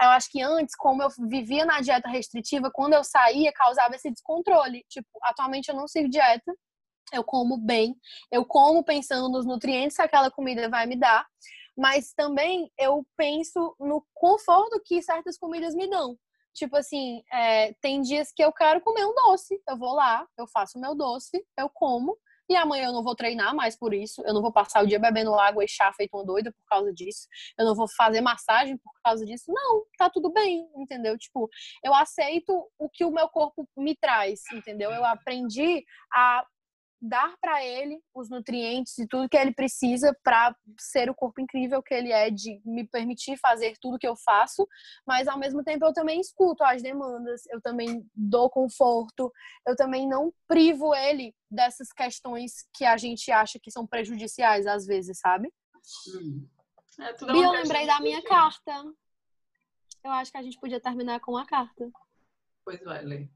eu 0.01 0.09
acho 0.09 0.31
que 0.31 0.41
antes, 0.41 0.75
como 0.75 1.03
eu 1.03 1.09
vivia 1.27 1.65
na 1.65 1.81
dieta 1.81 2.07
restritiva, 2.07 2.71
quando 2.71 2.93
eu 2.93 3.03
saía, 3.03 3.51
causava 3.51 3.95
esse 3.95 4.09
descontrole. 4.09 4.85
Tipo, 4.87 5.09
atualmente 5.23 5.67
eu 5.67 5.75
não 5.75 5.89
sigo 5.89 6.09
dieta, 6.09 6.55
eu 7.11 7.23
como 7.23 7.57
bem, 7.57 7.95
eu 8.31 8.45
como 8.45 8.83
pensando 8.83 9.29
nos 9.29 9.45
nutrientes 9.45 9.97
que 9.97 10.03
aquela 10.03 10.31
comida 10.31 10.69
vai 10.69 10.85
me 10.85 10.95
dar, 10.95 11.27
mas 11.77 12.13
também 12.13 12.71
eu 12.77 13.05
penso 13.17 13.75
no 13.79 14.05
conforto 14.13 14.81
que 14.85 15.01
certas 15.01 15.37
comidas 15.37 15.75
me 15.75 15.89
dão. 15.89 16.17
Tipo 16.53 16.77
assim, 16.77 17.21
é, 17.31 17.73
tem 17.81 18.01
dias 18.01 18.31
que 18.33 18.43
eu 18.43 18.51
quero 18.51 18.81
comer 18.81 19.05
um 19.05 19.13
doce. 19.13 19.61
Eu 19.67 19.77
vou 19.77 19.93
lá, 19.93 20.27
eu 20.37 20.47
faço 20.47 20.77
o 20.77 20.81
meu 20.81 20.95
doce, 20.95 21.45
eu 21.57 21.69
como. 21.69 22.17
E 22.49 22.55
amanhã 22.55 22.87
eu 22.87 22.93
não 22.93 23.03
vou 23.03 23.15
treinar 23.15 23.53
mais 23.55 23.77
por 23.77 23.93
isso. 23.93 24.23
Eu 24.25 24.33
não 24.33 24.41
vou 24.41 24.51
passar 24.51 24.83
o 24.83 24.87
dia 24.87 24.99
bebendo 24.99 25.35
água 25.35 25.63
e 25.63 25.67
chá 25.67 25.93
feito 25.93 26.15
uma 26.15 26.25
doida 26.25 26.51
por 26.51 26.65
causa 26.65 26.91
disso. 26.91 27.27
Eu 27.57 27.65
não 27.65 27.75
vou 27.75 27.87
fazer 27.87 28.21
massagem 28.21 28.75
por 28.77 28.91
causa 29.03 29.23
disso. 29.23 29.45
Não, 29.49 29.83
tá 29.97 30.09
tudo 30.09 30.31
bem, 30.31 30.67
entendeu? 30.75 31.17
Tipo, 31.17 31.47
eu 31.83 31.93
aceito 31.93 32.67
o 32.79 32.89
que 32.89 33.05
o 33.05 33.11
meu 33.11 33.29
corpo 33.29 33.69
me 33.77 33.95
traz, 33.95 34.41
entendeu? 34.51 34.91
Eu 34.91 35.05
aprendi 35.05 35.85
a 36.11 36.43
dar 37.01 37.35
para 37.39 37.63
ele 37.63 38.01
os 38.13 38.29
nutrientes 38.29 38.97
e 38.97 39.07
tudo 39.07 39.29
que 39.29 39.37
ele 39.37 39.53
precisa 39.53 40.15
para 40.23 40.55
ser 40.77 41.09
o 41.09 41.15
corpo 41.15 41.39
incrível 41.39 41.81
que 41.81 41.93
ele 41.93 42.11
é, 42.11 42.29
de 42.29 42.61
me 42.65 42.85
permitir 42.85 43.37
fazer 43.37 43.77
tudo 43.79 43.97
que 43.97 44.07
eu 44.07 44.15
faço, 44.15 44.67
mas 45.05 45.27
ao 45.27 45.39
mesmo 45.39 45.63
tempo 45.63 45.85
eu 45.85 45.93
também 45.93 46.19
escuto 46.19 46.63
as 46.63 46.81
demandas, 46.81 47.45
eu 47.47 47.61
também 47.61 48.05
dou 48.13 48.49
conforto, 48.49 49.31
eu 49.65 49.75
também 49.75 50.07
não 50.07 50.33
privo 50.47 50.93
ele 50.93 51.33
dessas 51.49 51.91
questões 51.91 52.67
que 52.73 52.83
a 52.83 52.97
gente 52.97 53.31
acha 53.31 53.59
que 53.59 53.71
são 53.71 53.87
prejudiciais 53.87 54.67
às 54.67 54.85
vezes, 54.85 55.19
sabe? 55.19 55.51
Hum. 56.15 56.47
É, 56.99 57.15
e 57.33 57.41
eu 57.41 57.51
lembrei 57.51 57.85
da 57.87 57.99
minha 58.01 58.21
carta. 58.21 58.73
Eu 60.03 60.11
acho 60.11 60.31
que 60.31 60.37
a 60.37 60.43
gente 60.43 60.59
podia 60.59 60.81
terminar 60.81 61.19
com 61.21 61.37
a 61.37 61.45
carta. 61.45 61.89
Pois 62.63 62.81
vai, 62.83 63.03
ler. 63.03 63.29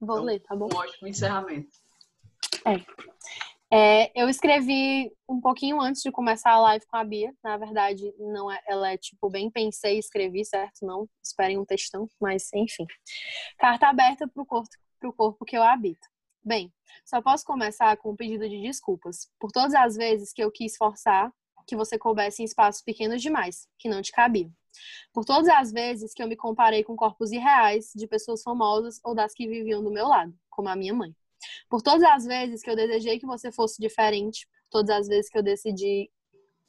Vou 0.00 0.16
então, 0.16 0.24
ler, 0.24 0.40
tá 0.40 0.56
bom? 0.56 0.68
Um 0.72 0.76
ótimo 0.76 1.08
encerramento. 1.08 1.85
É. 2.66 2.96
É, 3.68 4.12
eu 4.20 4.28
escrevi 4.28 5.12
um 5.28 5.40
pouquinho 5.40 5.80
antes 5.80 6.02
de 6.02 6.12
começar 6.12 6.52
a 6.52 6.60
live 6.60 6.86
com 6.86 6.96
a 6.96 7.04
Bia. 7.04 7.34
Na 7.42 7.56
verdade, 7.56 8.12
não 8.18 8.50
é, 8.50 8.60
ela 8.66 8.92
é 8.92 8.96
tipo 8.96 9.28
bem 9.28 9.50
pensei 9.50 9.96
e 9.96 9.98
escrevi, 9.98 10.44
certo? 10.44 10.86
Não 10.86 11.08
esperem 11.22 11.58
um 11.58 11.64
textão, 11.64 12.08
mas 12.20 12.52
enfim. 12.54 12.86
Carta 13.58 13.88
aberta 13.88 14.28
para 14.28 14.42
o 14.42 14.46
corpo, 14.46 14.68
corpo 15.16 15.44
que 15.44 15.56
eu 15.56 15.62
habito. 15.62 16.06
Bem, 16.44 16.72
só 17.04 17.20
posso 17.20 17.44
começar 17.44 17.96
com 17.96 18.12
um 18.12 18.16
pedido 18.16 18.48
de 18.48 18.60
desculpas 18.62 19.28
por 19.38 19.50
todas 19.50 19.74
as 19.74 19.96
vezes 19.96 20.32
que 20.32 20.42
eu 20.42 20.50
quis 20.50 20.76
forçar 20.76 21.32
que 21.66 21.76
você 21.76 21.98
coubesse 21.98 22.42
em 22.42 22.44
espaços 22.44 22.80
pequenos 22.80 23.20
demais, 23.20 23.68
que 23.78 23.88
não 23.88 24.00
te 24.00 24.12
cabiam. 24.12 24.52
Por 25.12 25.24
todas 25.24 25.48
as 25.48 25.72
vezes 25.72 26.14
que 26.14 26.22
eu 26.22 26.28
me 26.28 26.36
comparei 26.36 26.84
com 26.84 26.94
corpos 26.94 27.32
irreais 27.32 27.90
de 27.94 28.06
pessoas 28.06 28.42
famosas 28.42 29.00
ou 29.02 29.14
das 29.14 29.34
que 29.34 29.48
viviam 29.48 29.82
do 29.82 29.90
meu 29.90 30.06
lado, 30.06 30.32
como 30.48 30.68
a 30.68 30.76
minha 30.76 30.94
mãe. 30.94 31.14
Por 31.68 31.82
todas 31.82 32.02
as 32.02 32.24
vezes 32.24 32.62
que 32.62 32.70
eu 32.70 32.76
desejei 32.76 33.18
que 33.18 33.26
você 33.26 33.50
fosse 33.52 33.80
diferente, 33.80 34.46
todas 34.70 34.90
as 34.90 35.08
vezes 35.08 35.30
que 35.30 35.38
eu 35.38 35.42
decidi 35.42 36.10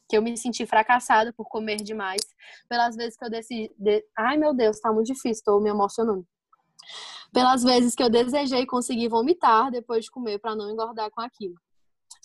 que 0.10 0.18
eu 0.18 0.22
me 0.22 0.38
senti 0.38 0.66
fracassada 0.66 1.34
por 1.34 1.46
comer 1.50 1.78
demais, 1.78 2.22
pelas 2.70 2.96
vezes 2.96 3.18
que 3.18 3.26
eu 3.26 3.30
decidi, 3.30 3.70
de... 3.78 4.06
ai 4.18 4.38
meu 4.38 4.54
Deus, 4.54 4.80
tá 4.80 4.92
muito 4.92 5.08
difícil, 5.08 5.44
tô 5.44 5.60
me 5.60 5.70
emocionando. 5.70 6.26
Pelas 7.34 7.62
vezes 7.64 7.94
que 7.94 8.02
eu 8.02 8.10
desejei 8.10 8.66
conseguir 8.66 9.10
vomitar 9.10 9.70
depois 9.70 10.06
de 10.06 10.12
comer 10.12 10.40
para 10.40 10.56
não 10.56 10.72
engordar 10.72 11.12
com 11.12 11.20
aquilo. 11.20 11.56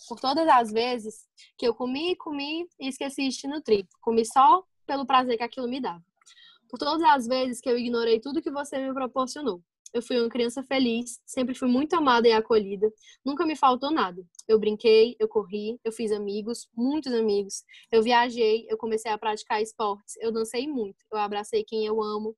Por 0.08 0.20
todas 0.20 0.46
as 0.48 0.70
vezes 0.70 1.26
que 1.58 1.66
eu 1.66 1.74
comi, 1.74 2.14
comi 2.16 2.68
e 2.78 2.88
esqueci 2.88 3.28
de 3.28 3.36
te 3.36 3.48
nutrir. 3.48 3.86
Comi 4.00 4.24
só 4.24 4.62
pelo 4.86 5.04
prazer 5.04 5.36
que 5.36 5.42
aquilo 5.42 5.68
me 5.68 5.80
dava. 5.80 6.02
Por 6.68 6.78
todas 6.78 7.02
as 7.02 7.26
vezes 7.26 7.60
que 7.60 7.68
eu 7.68 7.78
ignorei 7.78 8.20
tudo 8.20 8.40
que 8.40 8.50
você 8.50 8.78
me 8.78 8.94
proporcionou. 8.94 9.60
Eu 9.92 10.00
fui 10.00 10.18
uma 10.18 10.28
criança 10.28 10.62
feliz, 10.62 11.20
sempre 11.26 11.54
fui 11.54 11.68
muito 11.68 11.94
amada 11.94 12.26
e 12.26 12.32
acolhida, 12.32 12.90
nunca 13.22 13.44
me 13.44 13.54
faltou 13.54 13.90
nada. 13.90 14.26
Eu 14.48 14.58
brinquei, 14.58 15.14
eu 15.18 15.28
corri, 15.28 15.78
eu 15.84 15.92
fiz 15.92 16.10
amigos, 16.12 16.68
muitos 16.74 17.12
amigos. 17.12 17.62
Eu 17.90 18.02
viajei, 18.02 18.66
eu 18.70 18.78
comecei 18.78 19.12
a 19.12 19.18
praticar 19.18 19.60
esportes, 19.60 20.16
eu 20.18 20.32
dancei 20.32 20.66
muito, 20.66 20.96
eu 21.12 21.18
abracei 21.18 21.62
quem 21.62 21.84
eu 21.84 22.02
amo. 22.02 22.34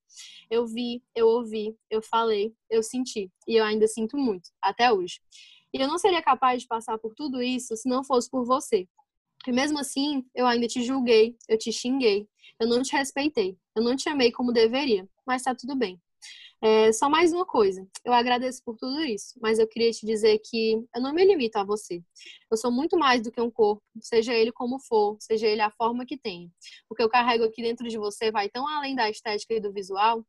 Eu 0.50 0.66
vi, 0.66 1.02
eu 1.14 1.28
ouvi, 1.28 1.76
eu 1.88 2.02
falei, 2.02 2.52
eu 2.68 2.82
senti 2.82 3.30
e 3.46 3.54
eu 3.56 3.64
ainda 3.64 3.86
sinto 3.86 4.16
muito, 4.16 4.50
até 4.60 4.92
hoje. 4.92 5.20
E 5.72 5.80
eu 5.80 5.88
não 5.88 5.98
seria 5.98 6.22
capaz 6.22 6.62
de 6.62 6.68
passar 6.68 6.98
por 6.98 7.14
tudo 7.14 7.40
isso 7.40 7.76
se 7.76 7.88
não 7.88 8.02
fosse 8.02 8.28
por 8.28 8.44
você. 8.44 8.88
E 9.46 9.52
mesmo 9.52 9.78
assim, 9.78 10.24
eu 10.34 10.46
ainda 10.46 10.66
te 10.66 10.82
julguei, 10.82 11.36
eu 11.48 11.58
te 11.58 11.70
xinguei, 11.70 12.28
eu 12.58 12.66
não 12.66 12.82
te 12.82 12.96
respeitei, 12.96 13.58
eu 13.76 13.82
não 13.82 13.94
te 13.94 14.08
amei 14.08 14.32
como 14.32 14.52
deveria, 14.52 15.08
mas 15.26 15.42
tá 15.42 15.54
tudo 15.54 15.76
bem. 15.76 16.00
É, 16.66 16.90
só 16.94 17.10
mais 17.10 17.30
uma 17.30 17.44
coisa, 17.44 17.86
eu 18.06 18.14
agradeço 18.14 18.62
por 18.64 18.74
tudo 18.78 19.04
isso, 19.04 19.38
mas 19.38 19.58
eu 19.58 19.68
queria 19.68 19.90
te 19.90 20.06
dizer 20.06 20.38
que 20.38 20.82
eu 20.94 21.02
não 21.02 21.12
me 21.12 21.22
limito 21.22 21.58
a 21.58 21.62
você. 21.62 22.02
Eu 22.50 22.56
sou 22.56 22.72
muito 22.72 22.96
mais 22.96 23.20
do 23.20 23.30
que 23.30 23.38
um 23.38 23.50
corpo, 23.50 23.82
seja 24.00 24.32
ele 24.32 24.50
como 24.50 24.80
for, 24.80 25.18
seja 25.20 25.46
ele 25.46 25.60
a 25.60 25.70
forma 25.70 26.06
que 26.06 26.16
tenha. 26.16 26.48
O 26.88 26.94
que 26.94 27.02
eu 27.02 27.08
carrego 27.10 27.44
aqui 27.44 27.60
dentro 27.60 27.86
de 27.86 27.98
você 27.98 28.32
vai 28.32 28.48
tão 28.48 28.66
além 28.66 28.96
da 28.96 29.10
estética 29.10 29.52
e 29.52 29.60
do 29.60 29.74
visual. 29.74 30.24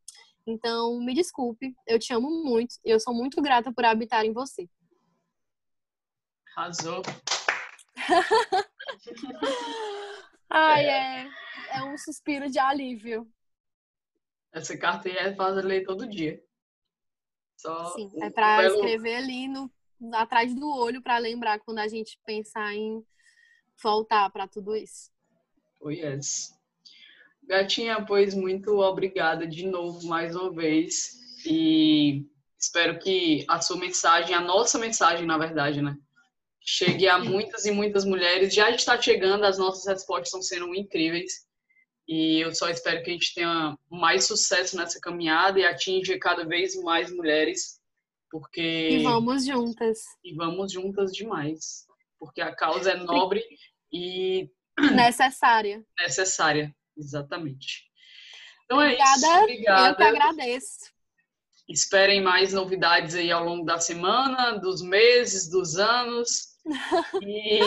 Então, 0.46 1.00
me 1.00 1.14
desculpe, 1.14 1.74
eu 1.88 1.98
te 1.98 2.12
amo 2.14 2.30
muito 2.44 2.76
e 2.84 2.90
eu 2.90 3.00
sou 3.00 3.14
muito 3.14 3.42
grata 3.42 3.72
por 3.72 3.86
habitar 3.86 4.26
em 4.26 4.34
você. 4.34 4.68
Arrasou. 6.54 7.02
Ai, 10.50 10.86
é. 10.86 11.30
é 11.76 11.84
um 11.86 11.98
suspiro 11.98 12.50
de 12.50 12.60
alívio. 12.60 13.26
Essa 14.56 14.78
carta 14.78 15.10
aí 15.10 15.18
é 15.18 15.32
para 15.32 15.56
ler 15.56 15.84
todo 15.84 16.08
dia. 16.08 16.42
Só 17.58 17.94
Sim, 17.94 18.10
é 18.22 18.30
para 18.30 18.62
belo... 18.62 18.76
escrever 18.76 19.16
ali 19.18 19.50
no, 19.50 19.70
atrás 20.14 20.56
do 20.56 20.70
olho 20.70 21.02
para 21.02 21.18
lembrar 21.18 21.60
quando 21.60 21.80
a 21.80 21.88
gente 21.90 22.18
pensar 22.26 22.74
em 22.74 23.06
voltar 23.84 24.30
para 24.30 24.48
tudo 24.48 24.74
isso. 24.74 25.12
Oh, 25.82 25.90
yes. 25.90 26.58
Gatinha, 27.44 28.06
pois 28.06 28.34
muito 28.34 28.80
obrigada 28.80 29.46
de 29.46 29.68
novo 29.68 30.08
mais 30.08 30.34
uma 30.38 30.52
vez 30.54 31.46
e 31.46 32.26
espero 32.58 32.98
que 32.98 33.46
a 33.50 33.60
sua 33.60 33.78
mensagem, 33.78 34.34
a 34.34 34.42
nossa 34.42 34.80
mensagem, 34.80 35.26
na 35.26 35.38
verdade, 35.38 35.82
né, 35.82 35.98
chegue 36.62 37.10
a 37.10 37.20
muitas 37.20 37.66
e 37.66 37.72
muitas 37.72 38.06
mulheres. 38.06 38.56
Já 38.56 38.70
está 38.72 39.00
chegando, 39.00 39.44
as 39.44 39.58
nossas 39.58 39.86
respostas 39.86 40.30
estão 40.30 40.42
sendo 40.42 40.74
incríveis. 40.74 41.46
E 42.08 42.40
eu 42.40 42.54
só 42.54 42.70
espero 42.70 43.04
que 43.04 43.10
a 43.10 43.14
gente 43.14 43.34
tenha 43.34 43.76
mais 43.90 44.26
sucesso 44.26 44.78
nessa 44.78 45.00
caminhada 45.00 45.60
e 45.60 45.66
atinja 45.66 46.18
cada 46.20 46.46
vez 46.46 46.76
mais 46.84 47.12
mulheres, 47.12 47.80
porque 48.30 48.90
e 48.90 49.04
vamos 49.04 49.46
juntas. 49.46 50.00
E 50.24 50.36
vamos 50.36 50.72
juntas 50.72 51.12
demais, 51.12 51.86
porque 52.20 52.42
a 52.42 52.56
causa 52.56 52.92
é 52.92 52.96
nobre 52.96 53.44
e 53.92 54.50
necessária. 54.94 55.84
Necessária, 56.00 56.76
exatamente. 56.96 57.86
Então 58.66 58.82
é 58.82 58.96
isso. 58.96 59.28
Obrigada. 59.40 59.90
Eu 59.90 59.96
que 59.96 60.04
agradeço. 60.04 60.96
Esperem 61.68 62.22
mais 62.22 62.54
novidades 62.54 63.16
aí 63.16 63.32
ao 63.32 63.44
longo 63.44 63.66
da 63.66 63.80
semana, 63.80 64.60
dos 64.60 64.84
meses, 64.84 65.50
dos 65.50 65.78
anos. 65.78 66.54
E 67.22 67.60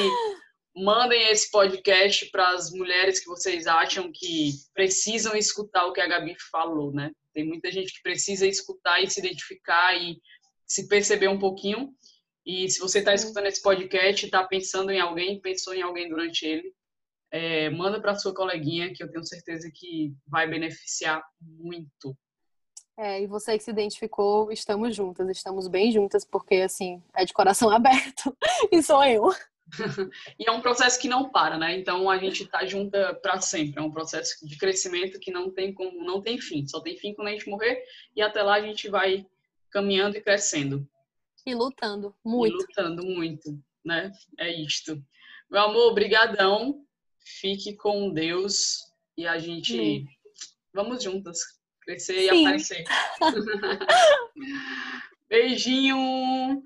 mandem 0.82 1.30
esse 1.30 1.50
podcast 1.50 2.30
para 2.30 2.50
as 2.50 2.70
mulheres 2.70 3.20
que 3.20 3.26
vocês 3.26 3.66
acham 3.66 4.10
que 4.12 4.52
precisam 4.72 5.34
escutar 5.34 5.86
o 5.86 5.92
que 5.92 6.00
a 6.00 6.06
Gabi 6.06 6.36
falou, 6.50 6.92
né? 6.92 7.10
Tem 7.34 7.44
muita 7.44 7.70
gente 7.70 7.92
que 7.92 8.02
precisa 8.02 8.46
escutar 8.46 9.02
e 9.02 9.10
se 9.10 9.20
identificar 9.20 9.96
e 9.96 10.16
se 10.66 10.88
perceber 10.88 11.28
um 11.28 11.38
pouquinho. 11.38 11.92
E 12.46 12.68
se 12.70 12.78
você 12.78 13.00
está 13.00 13.12
escutando 13.12 13.46
esse 13.46 13.60
podcast, 13.60 14.24
está 14.24 14.46
pensando 14.46 14.90
em 14.90 15.00
alguém, 15.00 15.40
pensou 15.40 15.74
em 15.74 15.82
alguém 15.82 16.08
durante 16.08 16.46
ele, 16.46 16.72
é, 17.30 17.68
manda 17.70 18.00
para 18.00 18.14
sua 18.14 18.34
coleguinha, 18.34 18.92
que 18.94 19.02
eu 19.02 19.10
tenho 19.10 19.24
certeza 19.24 19.70
que 19.74 20.14
vai 20.26 20.48
beneficiar 20.48 21.22
muito. 21.40 22.16
É, 22.96 23.22
e 23.22 23.26
você 23.26 23.56
que 23.56 23.64
se 23.64 23.70
identificou, 23.70 24.50
estamos 24.50 24.96
juntas, 24.96 25.28
estamos 25.28 25.68
bem 25.68 25.92
juntas, 25.92 26.24
porque 26.24 26.56
assim, 26.56 27.02
é 27.14 27.24
de 27.24 27.32
coração 27.32 27.70
aberto 27.74 28.36
e 28.72 28.82
sou 28.82 29.04
eu. 29.04 29.30
E 30.38 30.48
é 30.48 30.50
um 30.50 30.60
processo 30.60 30.98
que 30.98 31.08
não 31.08 31.30
para, 31.30 31.58
né? 31.58 31.78
Então 31.78 32.08
a 32.08 32.18
gente 32.18 32.46
tá 32.46 32.64
junta 32.66 33.14
para 33.14 33.40
sempre. 33.40 33.80
É 33.80 33.82
um 33.82 33.90
processo 33.90 34.46
de 34.46 34.56
crescimento 34.56 35.18
que 35.18 35.30
não 35.30 35.50
tem 35.50 35.72
como, 35.72 36.04
não 36.04 36.20
tem 36.20 36.40
fim. 36.40 36.66
Só 36.66 36.80
tem 36.80 36.96
fim 36.96 37.14
quando 37.14 37.28
a 37.28 37.32
gente 37.32 37.48
morrer 37.48 37.82
e 38.16 38.22
até 38.22 38.42
lá 38.42 38.54
a 38.54 38.60
gente 38.60 38.88
vai 38.88 39.26
caminhando 39.70 40.16
e 40.16 40.20
crescendo. 40.20 40.88
E 41.46 41.54
lutando 41.54 42.14
muito. 42.24 42.54
E 42.54 42.56
lutando 42.56 43.04
muito, 43.04 43.58
né? 43.84 44.12
É 44.38 44.50
isto. 44.50 45.02
Meu 45.50 45.62
amor, 45.62 45.94
brigadão. 45.94 46.84
Fique 47.20 47.76
com 47.76 48.10
Deus 48.10 48.78
e 49.16 49.26
a 49.26 49.38
gente 49.38 50.06
vamos 50.72 51.02
juntas 51.02 51.40
crescer 51.82 52.14
Sim. 52.14 52.24
e 52.24 52.30
aparecer. 52.30 52.84
Beijinho. 55.28 56.62